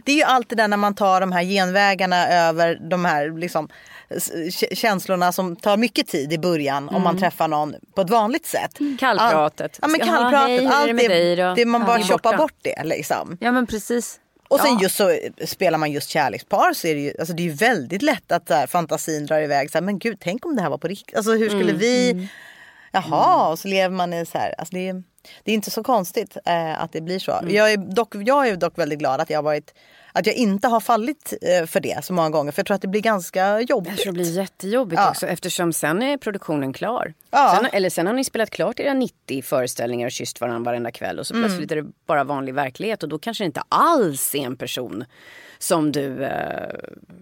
Det 0.04 0.12
är 0.12 0.16
ju 0.16 0.22
alltid 0.22 0.58
där 0.58 0.68
när 0.68 0.76
man 0.76 0.94
tar 0.94 1.20
de 1.20 1.32
här 1.32 1.42
genvägarna 1.42 2.28
över 2.28 2.78
de 2.90 3.04
här 3.04 3.38
liksom, 3.38 3.68
känslorna 4.72 5.32
som 5.32 5.56
tar 5.56 5.76
mycket 5.76 6.06
tid 6.06 6.32
i 6.32 6.38
början 6.38 6.88
om 6.88 7.02
man 7.02 7.18
träffar 7.18 7.48
någon 7.48 7.74
på 7.94 8.00
ett 8.00 8.10
vanligt 8.10 8.46
sätt. 8.46 8.78
Kallpratet. 8.98 9.78
Ja, 9.82 9.88
men 9.88 10.00
kallpratet, 10.00 10.48
hej, 10.48 10.58
är 10.58 10.68
det 10.68 10.74
allt 10.74 10.98
dig 10.98 11.36
det, 11.36 11.42
då? 11.42 11.54
det 11.54 11.64
man 11.64 11.84
bara 11.84 11.98
det 11.98 12.04
choppar 12.04 12.36
bort 12.36 12.56
det 12.62 12.84
liksom. 12.84 13.36
Ja 13.40 13.52
men 13.52 13.66
precis. 13.66 14.18
Och 14.48 14.60
sen 14.60 14.74
ja. 14.74 14.82
just 14.82 14.96
så 14.96 15.18
spelar 15.44 15.78
man 15.78 15.92
just 15.92 16.08
kärlekspar 16.08 16.72
så 16.72 16.86
är 16.86 16.94
det 16.94 17.00
ju, 17.00 17.14
alltså 17.18 17.34
det 17.34 17.42
är 17.42 17.44
ju 17.44 17.52
väldigt 17.52 18.02
lätt 18.02 18.32
att 18.32 18.48
här, 18.48 18.66
fantasin 18.66 19.26
drar 19.26 19.40
iväg. 19.40 19.70
Så 19.70 19.78
här, 19.78 19.82
men 19.82 19.98
gud, 19.98 20.18
tänk 20.20 20.46
om 20.46 20.56
det 20.56 20.62
här 20.62 20.70
var 20.70 20.78
på 20.78 20.88
riktigt. 20.88 21.16
Alltså 21.16 21.32
hur 21.32 21.48
skulle 21.48 21.72
vi... 21.72 22.28
Jaha, 22.92 23.50
och 23.50 23.58
så 23.58 23.68
lever 23.68 23.96
man 23.96 24.12
i 24.12 24.26
så 24.26 24.38
här. 24.38 24.54
Alltså 24.58 24.74
det, 24.74 24.88
är, 24.88 25.02
det 25.44 25.50
är 25.50 25.54
inte 25.54 25.70
så 25.70 25.82
konstigt 25.82 26.36
eh, 26.44 26.82
att 26.82 26.92
det 26.92 27.00
blir 27.00 27.18
så. 27.18 27.40
Jag, 27.48 27.72
är 27.72 27.76
dock, 27.76 28.14
jag 28.14 28.48
är 28.48 28.56
dock 28.56 28.78
väldigt 28.78 28.98
glad 28.98 29.20
att 29.20 29.30
jag 29.30 29.42
varit 29.42 29.74
att 30.14 30.26
jag 30.26 30.34
inte 30.36 30.68
har 30.68 30.80
fallit 30.80 31.34
eh, 31.42 31.66
för 31.66 31.80
det 31.80 32.04
så 32.04 32.12
många 32.12 32.30
gånger. 32.30 32.52
För 32.52 32.60
jag 32.60 32.66
tror 32.66 32.74
att 32.74 32.82
det 32.82 32.88
blir 32.88 33.00
ganska 33.00 33.60
jobbigt. 33.60 33.90
Jag 33.92 33.98
tror 33.98 34.12
det 34.12 34.16
blir 34.22 34.36
jättejobbigt 34.36 35.00
Ja. 35.00 35.10
också 35.10 35.26
eftersom 35.26 35.72
sen 35.72 36.02
är 36.02 36.16
produktionen 36.16 36.72
klar. 36.72 37.14
Ja. 37.30 37.56
Sen, 37.60 37.70
eller 37.72 37.90
sen 37.90 38.06
har 38.06 38.14
ni 38.14 38.24
spelat 38.24 38.50
klart 38.50 38.80
era 38.80 38.94
90 38.94 39.42
föreställningar 39.42 40.06
och 40.06 40.12
kysst 40.12 40.40
varandra 40.40 40.70
varenda 40.70 40.90
kväll 40.90 41.18
och 41.18 41.26
så 41.26 41.34
Mm. 41.34 41.48
plötsligt 41.48 41.72
är 41.72 41.76
det 41.76 41.88
bara 42.06 42.24
vanlig 42.24 42.54
verklighet 42.54 43.02
och 43.02 43.08
då 43.08 43.18
kanske 43.18 43.44
det 43.44 43.46
inte 43.46 43.62
alls 43.68 44.34
är 44.34 44.38
en 44.46 44.56
person 44.56 45.04
som 45.58 45.92
du 45.92 46.24
eh, 46.24 46.74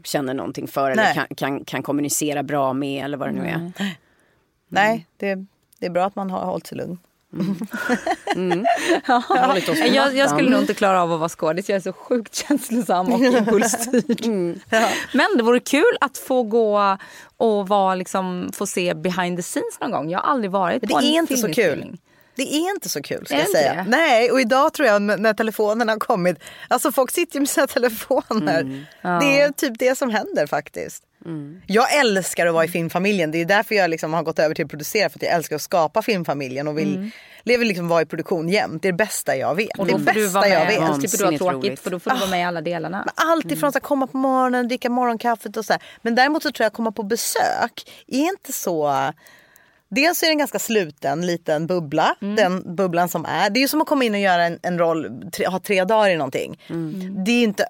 känner 0.04 0.34
någonting 0.34 0.68
för 0.68 0.90
eller 0.90 1.02
Nej. 1.02 1.14
kan, 1.14 1.26
kan, 1.36 1.64
kan 1.64 1.82
kommunicera 1.82 2.42
bra 2.42 2.72
med 2.72 3.04
eller 3.04 3.16
vad 3.16 3.28
det 3.28 3.32
nu 3.32 3.48
är. 3.48 3.72
Nej, 4.68 5.06
det, 5.16 5.34
det 5.78 5.86
är 5.86 5.90
bra 5.90 6.04
att 6.04 6.16
man 6.16 6.30
har 6.30 6.44
hållit 6.44 6.66
sig 6.66 6.78
lugn. 6.78 6.98
Hållit 9.28 9.68
oss 9.68 9.80
på 9.80 9.86
Jag, 9.86 10.16
jag 10.16 10.30
skulle 10.30 10.50
nog 10.50 10.60
inte 10.60 10.74
klara 10.74 11.02
av 11.02 11.12
att 11.12 11.18
vara 11.18 11.28
skådis. 11.28 11.68
Jag 11.68 11.76
är 11.76 11.80
så 11.80 11.92
sjukt 11.92 12.34
känslosam 12.34 13.12
och 13.12 13.20
impulsstyrd. 13.24 14.26
Men 15.12 15.36
det 15.36 15.42
vore 15.42 15.60
kul 15.60 15.96
att 16.00 16.18
få 16.18 16.42
gå 16.42 16.96
och 17.36 17.68
vara, 17.68 17.94
liksom, 17.94 18.50
få 18.52 18.66
se 18.66 18.94
behind 18.94 19.38
the 19.38 19.42
scenes 19.42 19.80
någon 19.80 19.90
gång. 19.90 20.10
Jag 20.10 20.18
har 20.18 20.32
aldrig 20.32 20.50
varit 20.50 20.80
på 20.82 20.86
det 20.86 21.06
en 21.06 21.14
är 21.14 21.18
inte 21.18 21.36
så 21.36 21.52
kul. 21.52 21.96
Det 22.34 22.54
är 22.54 22.70
inte 22.74 22.88
så 22.88 23.02
kul 23.02 23.26
ska 23.26 23.36
jag 23.38 23.48
säga. 23.48 23.74
det? 23.74 23.84
Nej, 23.90 24.30
och 24.30 24.40
idag 24.40 24.72
tror 24.72 24.88
jag 24.88 25.02
när 25.02 25.34
telefonerna 25.34 25.92
har 25.92 25.98
kommit. 25.98 26.38
Alltså 26.68 26.92
folk 26.92 27.10
sitter 27.10 27.34
ju 27.34 27.40
med 27.40 27.48
sina 27.48 27.66
telefoner. 27.66 28.60
Mm. 28.60 28.84
Det 29.20 29.40
är 29.40 29.52
typ 29.52 29.78
det 29.78 29.98
som 29.98 30.10
händer 30.10 30.46
faktiskt. 30.46 31.02
Jag 31.66 31.96
älskar 31.98 32.46
att 32.46 32.54
vara 32.54 32.64
i 32.64 32.68
filmfamiljen. 32.68 33.30
Det 33.30 33.38
är 33.38 33.44
därför 33.44 33.74
jag 33.74 33.90
liksom 33.90 34.12
har 34.12 34.22
gått 34.22 34.38
över 34.38 34.54
till 34.54 34.64
att 34.64 34.70
producera. 34.70 35.08
För 35.08 35.18
att 35.18 35.22
jag 35.22 35.32
älskar 35.32 35.56
att 35.56 35.62
skapa 35.62 36.02
filmfamiljen 36.02 36.68
och 36.68 36.78
vill, 36.78 37.10
lever 37.42 37.64
liksom 37.64 37.88
vara 37.88 38.02
i 38.02 38.06
produktion 38.06 38.48
jämt. 38.48 38.82
Det 38.82 38.88
är 38.88 38.92
det 38.92 38.96
bästa 38.96 39.36
jag 39.36 39.54
vet. 39.54 39.78
Mm. 39.78 39.80
Och 39.80 39.86
det 39.86 39.92
då 39.92 39.98
är 39.98 40.14
får 40.14 40.20
du 40.20 40.24
bästa 40.24 40.38
vara 40.38 40.48
jag 40.48 40.66
med. 40.66 40.98
vet. 41.00 41.10
Slipper 41.10 41.18
du 41.18 41.44
ha 41.44 41.50
tråkigt 41.52 41.68
roligt. 41.68 41.80
för 41.80 41.90
då 41.90 42.00
får 42.00 42.10
du 42.10 42.16
vara 42.16 42.30
med 42.30 42.40
i 42.40 42.44
alla 42.44 42.60
delarna. 42.60 43.06
Allt 43.14 43.50
ifrån 43.50 43.68
att 43.68 43.82
komma 43.82 44.06
på 44.06 44.16
morgonen, 44.16 44.68
dricka 44.68 44.90
morgonkaffet 44.90 45.56
och 45.56 45.64
så 45.64 45.72
här. 45.72 45.82
Men 46.02 46.14
däremot 46.14 46.42
så 46.42 46.52
tror 46.52 46.64
jag 46.64 46.68
att 46.68 46.76
komma 46.76 46.92
på 46.92 47.02
besök 47.02 47.90
är 48.06 48.20
inte 48.22 48.52
så... 48.52 49.12
Dels 49.92 50.22
är 50.22 50.26
det 50.26 50.32
en 50.32 50.38
ganska 50.38 50.58
sluten 50.58 51.26
liten 51.26 51.66
bubbla, 51.66 52.16
den 52.20 52.76
bubblan 52.76 53.08
som 53.08 53.24
är. 53.24 53.50
Det 53.50 53.58
är 53.58 53.60
ju 53.62 53.68
som 53.68 53.80
att 53.80 53.86
komma 53.88 54.04
in 54.04 54.14
och 54.14 54.20
göra 54.20 54.44
en, 54.44 54.58
en 54.62 54.78
roll, 54.78 55.30
tre, 55.32 55.46
ha 55.46 55.58
tre 55.58 55.84
dagar 55.84 56.10
i 56.10 56.16
någonting. 56.16 56.60
Det 57.24 57.32
är 57.32 57.42
inte, 57.42 57.64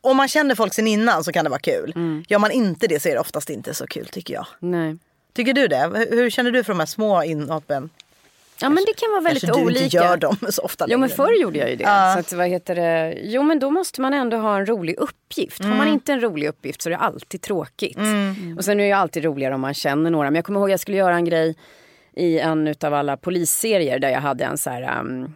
om 0.00 0.16
man 0.16 0.28
känner 0.28 0.54
folk 0.54 0.74
sen 0.74 0.86
innan 0.86 1.24
så 1.24 1.32
kan 1.32 1.44
det 1.44 1.50
vara 1.50 1.60
kul. 1.60 1.92
Gör 2.28 2.38
man 2.38 2.50
inte 2.50 2.86
det 2.86 3.02
så 3.02 3.08
är 3.08 3.12
det 3.14 3.20
oftast 3.20 3.50
inte 3.50 3.74
så 3.74 3.86
kul 3.86 4.06
tycker 4.06 4.34
jag. 4.34 4.46
Nej. 4.58 4.96
Tycker 5.34 5.52
du 5.52 5.68
det? 5.68 5.90
Hur, 5.94 6.16
hur 6.16 6.30
känner 6.30 6.50
du 6.50 6.64
för 6.64 6.72
de 6.72 6.78
här 6.78 6.86
små 6.86 7.22
inhoppen? 7.22 7.90
Ja 8.60 8.68
men 8.68 8.84
det 8.86 8.92
kan 8.96 9.10
vara 9.10 9.20
väldigt 9.20 9.44
Kanske 9.44 9.60
du 9.60 9.66
olika. 9.66 9.84
inte 9.84 9.96
gör 9.96 10.16
dem 10.16 10.36
så 10.50 10.62
ofta 10.62 10.86
Jo 10.88 10.98
men 10.98 11.08
förr 11.08 11.32
gjorde 11.42 11.58
jag 11.58 11.70
ju 11.70 11.76
det. 11.76 11.84
Ja. 11.84 12.12
Så 12.14 12.18
att, 12.20 12.32
vad 12.32 12.48
heter 12.48 12.74
det? 12.74 13.18
Jo 13.22 13.42
men 13.42 13.58
då 13.58 13.70
måste 13.70 14.00
man 14.00 14.14
ändå 14.14 14.36
ha 14.36 14.56
en 14.58 14.66
rolig 14.66 14.96
uppgift. 14.98 15.58
Har 15.58 15.66
Mm. 15.66 15.78
man 15.78 15.88
inte 15.88 16.12
en 16.12 16.20
rolig 16.20 16.48
uppgift 16.48 16.82
så 16.82 16.88
är 16.88 16.90
det 16.90 16.96
alltid 16.98 17.42
tråkigt. 17.42 17.98
Och 18.58 18.64
sen 18.64 18.72
är 18.80 18.82
det 18.82 18.86
ju 18.86 18.92
alltid 18.92 19.24
roligare 19.24 19.54
om 19.54 19.60
man 19.60 19.74
känner 19.74 20.10
några. 20.10 20.30
Men 20.30 20.34
jag 20.34 20.44
kommer 20.44 20.60
ihåg 20.60 20.70
jag 20.70 20.80
skulle 20.80 20.96
göra 20.96 21.14
en 21.14 21.24
grej 21.24 21.56
i 22.16 22.38
en 22.38 22.68
utav 22.68 22.94
alla 22.94 23.16
polisserier 23.16 23.98
där 23.98 24.08
jag 24.10 24.20
hade 24.20 24.44
en 24.44 24.58
så 24.58 24.70
här 24.70 25.00
um, 25.00 25.34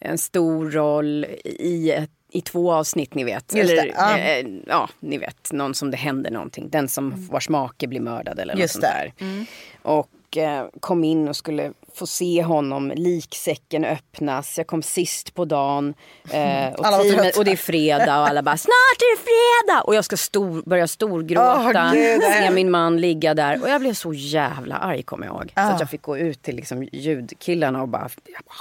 en 0.00 0.18
stor 0.18 0.70
roll 0.70 1.26
i 1.44 1.90
ett 1.90 2.10
i 2.34 2.40
två 2.40 2.72
avsnitt, 2.72 3.14
ni 3.14 3.24
vet. 3.24 3.54
Just 3.54 3.72
eller, 3.72 3.86
ja. 3.86 4.18
eh, 4.18 4.46
ja, 4.66 4.88
ni 5.00 5.18
vet. 5.18 5.52
Någon 5.52 5.74
som 5.74 5.90
det 5.90 5.96
händer 5.96 6.30
någonting. 6.30 6.68
Den 6.70 6.88
som 6.88 7.26
vars 7.30 7.48
make 7.48 7.86
blir 7.88 8.00
mördad 8.00 8.38
eller 8.38 8.56
Just 8.56 8.74
något 8.74 8.82
det. 8.82 9.12
sånt 9.18 9.30
där. 9.38 9.46
Och 9.82 10.36
eh, 10.36 10.66
kom 10.80 11.04
in 11.04 11.28
och 11.28 11.36
skulle 11.36 11.72
få 11.94 12.06
se 12.06 12.42
honom, 12.42 12.92
liksäcken 12.96 13.84
öppnas. 13.84 14.58
Jag 14.58 14.66
kom 14.66 14.82
sist 14.82 15.34
på 15.34 15.44
dagen. 15.44 15.94
Eh, 16.30 16.72
och, 16.74 16.84
teamet, 16.84 17.36
och 17.36 17.44
det 17.44 17.52
är 17.52 17.56
fredag 17.56 18.20
och 18.20 18.28
alla 18.28 18.42
bara 18.42 18.56
snart 18.56 18.98
är 18.98 19.16
det 19.16 19.22
fredag! 19.22 19.82
Och 19.82 19.94
jag 19.94 20.04
ska 20.04 20.16
stor, 20.16 20.62
börja 20.66 20.86
storgråta. 20.88 21.90
Gud, 21.94 22.22
här- 22.22 22.42
se 22.48 22.50
min 22.50 22.70
man 22.70 23.00
ligga 23.00 23.34
där. 23.34 23.62
Och 23.62 23.68
jag 23.68 23.80
blev 23.80 23.94
så 23.94 24.12
jävla 24.12 24.76
arg 24.76 25.02
kommer 25.02 25.26
jag 25.26 25.34
ihåg. 25.36 25.52
Så 25.54 25.60
Ah. 25.60 25.64
att 25.64 25.80
jag 25.80 25.90
fick 25.90 26.02
gå 26.02 26.18
ut 26.18 26.42
till 26.42 26.56
liksom 26.56 26.88
ljudkillarna 26.92 27.82
och 27.82 27.88
bara, 27.88 28.08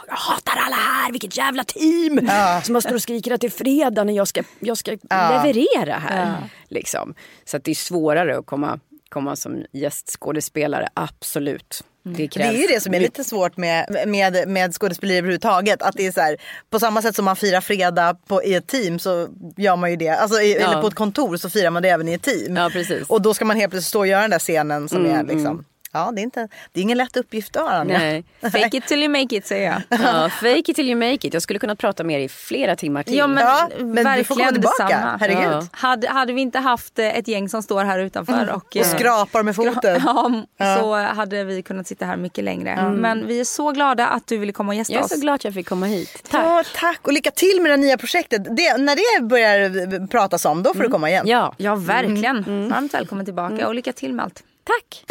jag, 0.08 0.16
hatar 0.16 0.54
alla 0.66 0.76
här, 0.76 1.12
vilket 1.12 1.38
jävla 1.38 1.64
team! 1.64 2.30
Som 2.64 2.74
bara 2.74 2.82
står 2.82 2.94
och 2.94 3.02
skriker 3.02 3.32
att 3.32 3.42
det 3.42 3.48
är 3.48 3.52
fredag 3.52 4.04
när 4.04 4.14
jag 4.14 4.28
ska, 4.28 4.44
jag 4.60 4.78
ska 4.78 4.92
leverera 5.10 5.94
här. 5.94 6.36
Liksom. 6.70 7.14
Så 7.46 7.58
att 7.58 7.64
det 7.64 7.72
är 7.72 7.76
svårare 7.76 8.38
att 8.38 8.46
komma, 8.46 8.80
komma 9.14 9.36
som 9.36 9.66
gästskådespelare, 9.72 10.88
absolut. 10.94 11.84
Det, 12.06 12.14
Det 12.14 12.28
krävs 12.28 12.56
är 12.56 12.60
ju 12.62 12.68
det 12.68 12.80
som 12.80 12.94
är 12.94 13.00
lite 13.00 13.24
svårt 13.24 13.58
med, 13.58 14.04
med, 14.08 14.48
med 14.48 14.74
skådespeleri 14.74 15.18
överhuvudtaget. 15.18 15.82
Att 15.82 15.96
det 15.98 16.08
är 16.08 16.12
så 16.12 16.22
här, 16.22 16.38
på 16.70 16.80
samma 16.80 17.02
sätt 17.02 17.16
som 17.16 17.26
man 17.26 17.36
firar 17.36 17.62
fredag 17.62 18.18
på, 18.28 18.44
i 18.44 18.54
ett 18.54 18.68
team 18.68 19.00
så 19.00 19.28
gör 19.58 19.76
man 19.76 19.90
ju 19.92 19.96
det. 19.96 20.10
Alltså, 20.10 20.42
i, 20.42 20.58
Ja. 20.60 20.72
Eller 20.72 20.82
på 20.82 20.88
ett 20.88 20.94
kontor 20.94 21.38
så 21.38 21.50
firar 21.50 21.70
man 21.70 21.84
det 21.84 21.90
även 21.90 22.08
i 22.08 22.14
ett 22.14 22.22
team. 22.22 22.56
Ja. 22.56 22.72
Och 23.08 23.22
då 23.22 23.34
ska 23.34 23.46
man 23.46 23.58
helt 23.58 23.72
plötsligt 23.72 23.90
stå 23.90 24.00
och 24.00 24.08
göra 24.08 24.22
den 24.22 24.32
där 24.32 24.40
scenen 24.40 24.90
som 24.90 25.06
Mm, 25.06 25.20
är 25.20 25.24
liksom. 25.24 25.66
Ja, 25.94 26.12
det 26.16 26.22
är, 26.22 26.24
inte, 26.24 26.48
det 26.74 26.80
är 26.80 26.82
ingen 26.82 26.98
lätt 26.98 27.18
uppgift 27.18 27.54
du 27.54 27.60
har 27.60 27.72
Anja. 27.72 27.98
Nej. 28.00 28.24
Fake 28.42 28.78
it 28.78 28.88
till 28.88 29.04
you 29.04 29.10
make 29.10 29.36
it 29.36 29.46
säger 29.48 29.72
jag. 29.90 30.00
Ja, 30.04 30.30
fake 30.30 30.60
it 30.72 30.76
till 30.76 30.90
you 30.90 30.96
make 30.96 31.28
it. 31.28 31.34
Jag 31.34 31.42
skulle 31.44 31.60
kunna 31.60 31.76
prata 31.76 32.04
med 32.04 32.16
er 32.22 32.26
i 32.26 32.30
flera 32.30 32.76
timmar 32.76 33.04
till. 33.04 33.16
Ja 33.18 33.28
men, 33.28 33.44
Ja, 33.44 33.70
men 33.80 33.90
vi 34.18 34.24
får 34.24 34.36
komma 34.36 34.46
verkligen 34.46 34.54
tillbaka. 34.54 34.84
detsamma. 34.84 35.18
Herregud. 35.20 35.44
Ja. 35.54 35.64
Hade, 35.72 36.10
hade 36.10 36.34
vi 36.34 36.42
inte 36.42 36.60
haft 36.60 37.00
eh, 37.00 37.18
ett 37.18 37.28
gäng 37.28 37.50
som 37.50 37.64
står 37.64 37.84
här 37.84 38.00
utanför 38.00 38.50
och, 38.50 38.76
Och 38.80 38.86
skrapar 38.86 39.44
med 39.44 39.56
foten. 39.56 40.02
ja, 40.58 40.78
så 40.80 40.96
hade 40.96 41.44
vi 41.44 41.62
kunnat 41.62 41.88
sitta 41.88 42.06
här 42.06 42.18
mycket 42.18 42.44
längre. 42.44 42.90
Men 42.92 43.28
vi 43.28 43.40
är 43.40 43.44
så 43.44 43.72
glada 43.72 44.08
att 44.08 44.28
du 44.28 44.38
ville 44.38 44.52
komma 44.52 44.70
och 44.72 44.76
gästa 44.76 44.94
Jag 44.94 45.00
är 45.02 45.06
oss. 45.06 45.12
så 45.12 45.20
glad 45.22 45.36
att 45.36 45.44
jag 45.44 45.54
fick 45.54 45.68
komma 45.70 45.86
hit. 45.86 46.24
Tack. 46.30 46.46
Ja, 46.46 46.64
tack 46.76 47.00
och 47.08 47.14
lycka 47.14 47.32
till 47.32 47.60
med 47.62 47.72
det 47.72 47.78
nya 47.78 47.98
projektet. 47.98 48.44
Det, 48.58 48.78
när 48.78 48.96
det 49.20 49.24
börjar 49.26 50.08
pratas 50.08 50.46
om 50.46 50.64
då 50.64 50.74
får 50.74 50.84
du 50.84 50.90
komma 50.90 51.10
igen. 51.10 51.28
Ja, 51.28 51.54
Ja, 51.58 51.76
verkligen. 51.76 52.70
Varmt 52.70 52.94
välkommen 52.94 53.26
tillbaka 53.26 53.68
och 53.68 53.76
lycka 53.76 53.94
till 53.94 54.14
med 54.14 54.26
allt. 54.26 54.44
tack. 54.64 55.06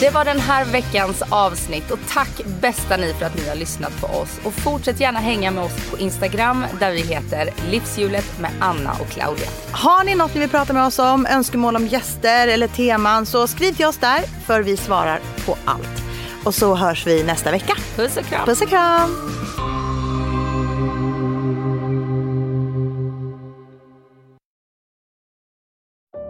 Det 0.00 0.10
var 0.10 0.24
den 0.24 0.40
här 0.40 0.64
veckans 0.64 1.22
avsnitt 1.28 1.90
och 1.90 1.98
tack 2.08 2.40
bästa 2.60 2.96
ni 2.96 3.14
för 3.14 3.26
att 3.26 3.36
ni 3.36 3.48
har 3.48 3.56
lyssnat 3.56 4.00
på 4.00 4.06
oss. 4.06 4.40
Och 4.44 4.52
fortsätt 4.52 5.00
gärna 5.00 5.18
hänga 5.18 5.50
med 5.50 5.64
oss 5.64 5.90
på 5.90 5.98
Instagram 5.98 6.64
där 6.80 6.92
vi 6.92 7.00
heter 7.00 7.50
Livshjulet 7.70 8.40
med 8.40 8.50
Anna 8.60 8.92
och 9.00 9.08
Claudia. 9.08 9.48
Har 9.70 10.04
ni 10.04 10.14
något 10.14 10.34
ni 10.34 10.40
vill 10.40 10.50
prata 10.50 10.72
med 10.72 10.86
oss 10.86 10.98
om, 10.98 11.26
önskemål 11.26 11.76
om 11.76 11.86
gäster 11.86 12.48
eller 12.48 12.68
teman 12.68 13.26
så 13.26 13.46
skriv 13.46 13.72
till 13.72 13.86
oss 13.86 13.98
där 13.98 14.22
för 14.46 14.62
vi 14.62 14.76
svarar 14.76 15.20
på 15.46 15.56
allt. 15.64 16.02
Och 16.44 16.54
så 16.54 16.74
hörs 16.74 17.06
vi 17.06 17.22
nästa 17.22 17.50
vecka. 17.50 17.76
Puss 17.96 18.16
och 18.16 18.24
kram. 18.24 18.46
Puss 18.46 18.60
och 18.60 18.68
kram! 18.68 19.10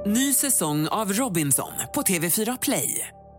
Ny 0.07 0.35
säsong 0.35 0.89
av 0.89 1.13
Robinson 1.13 1.73
på 1.95 2.03
TV4 2.03 2.59
Play. 2.63 3.09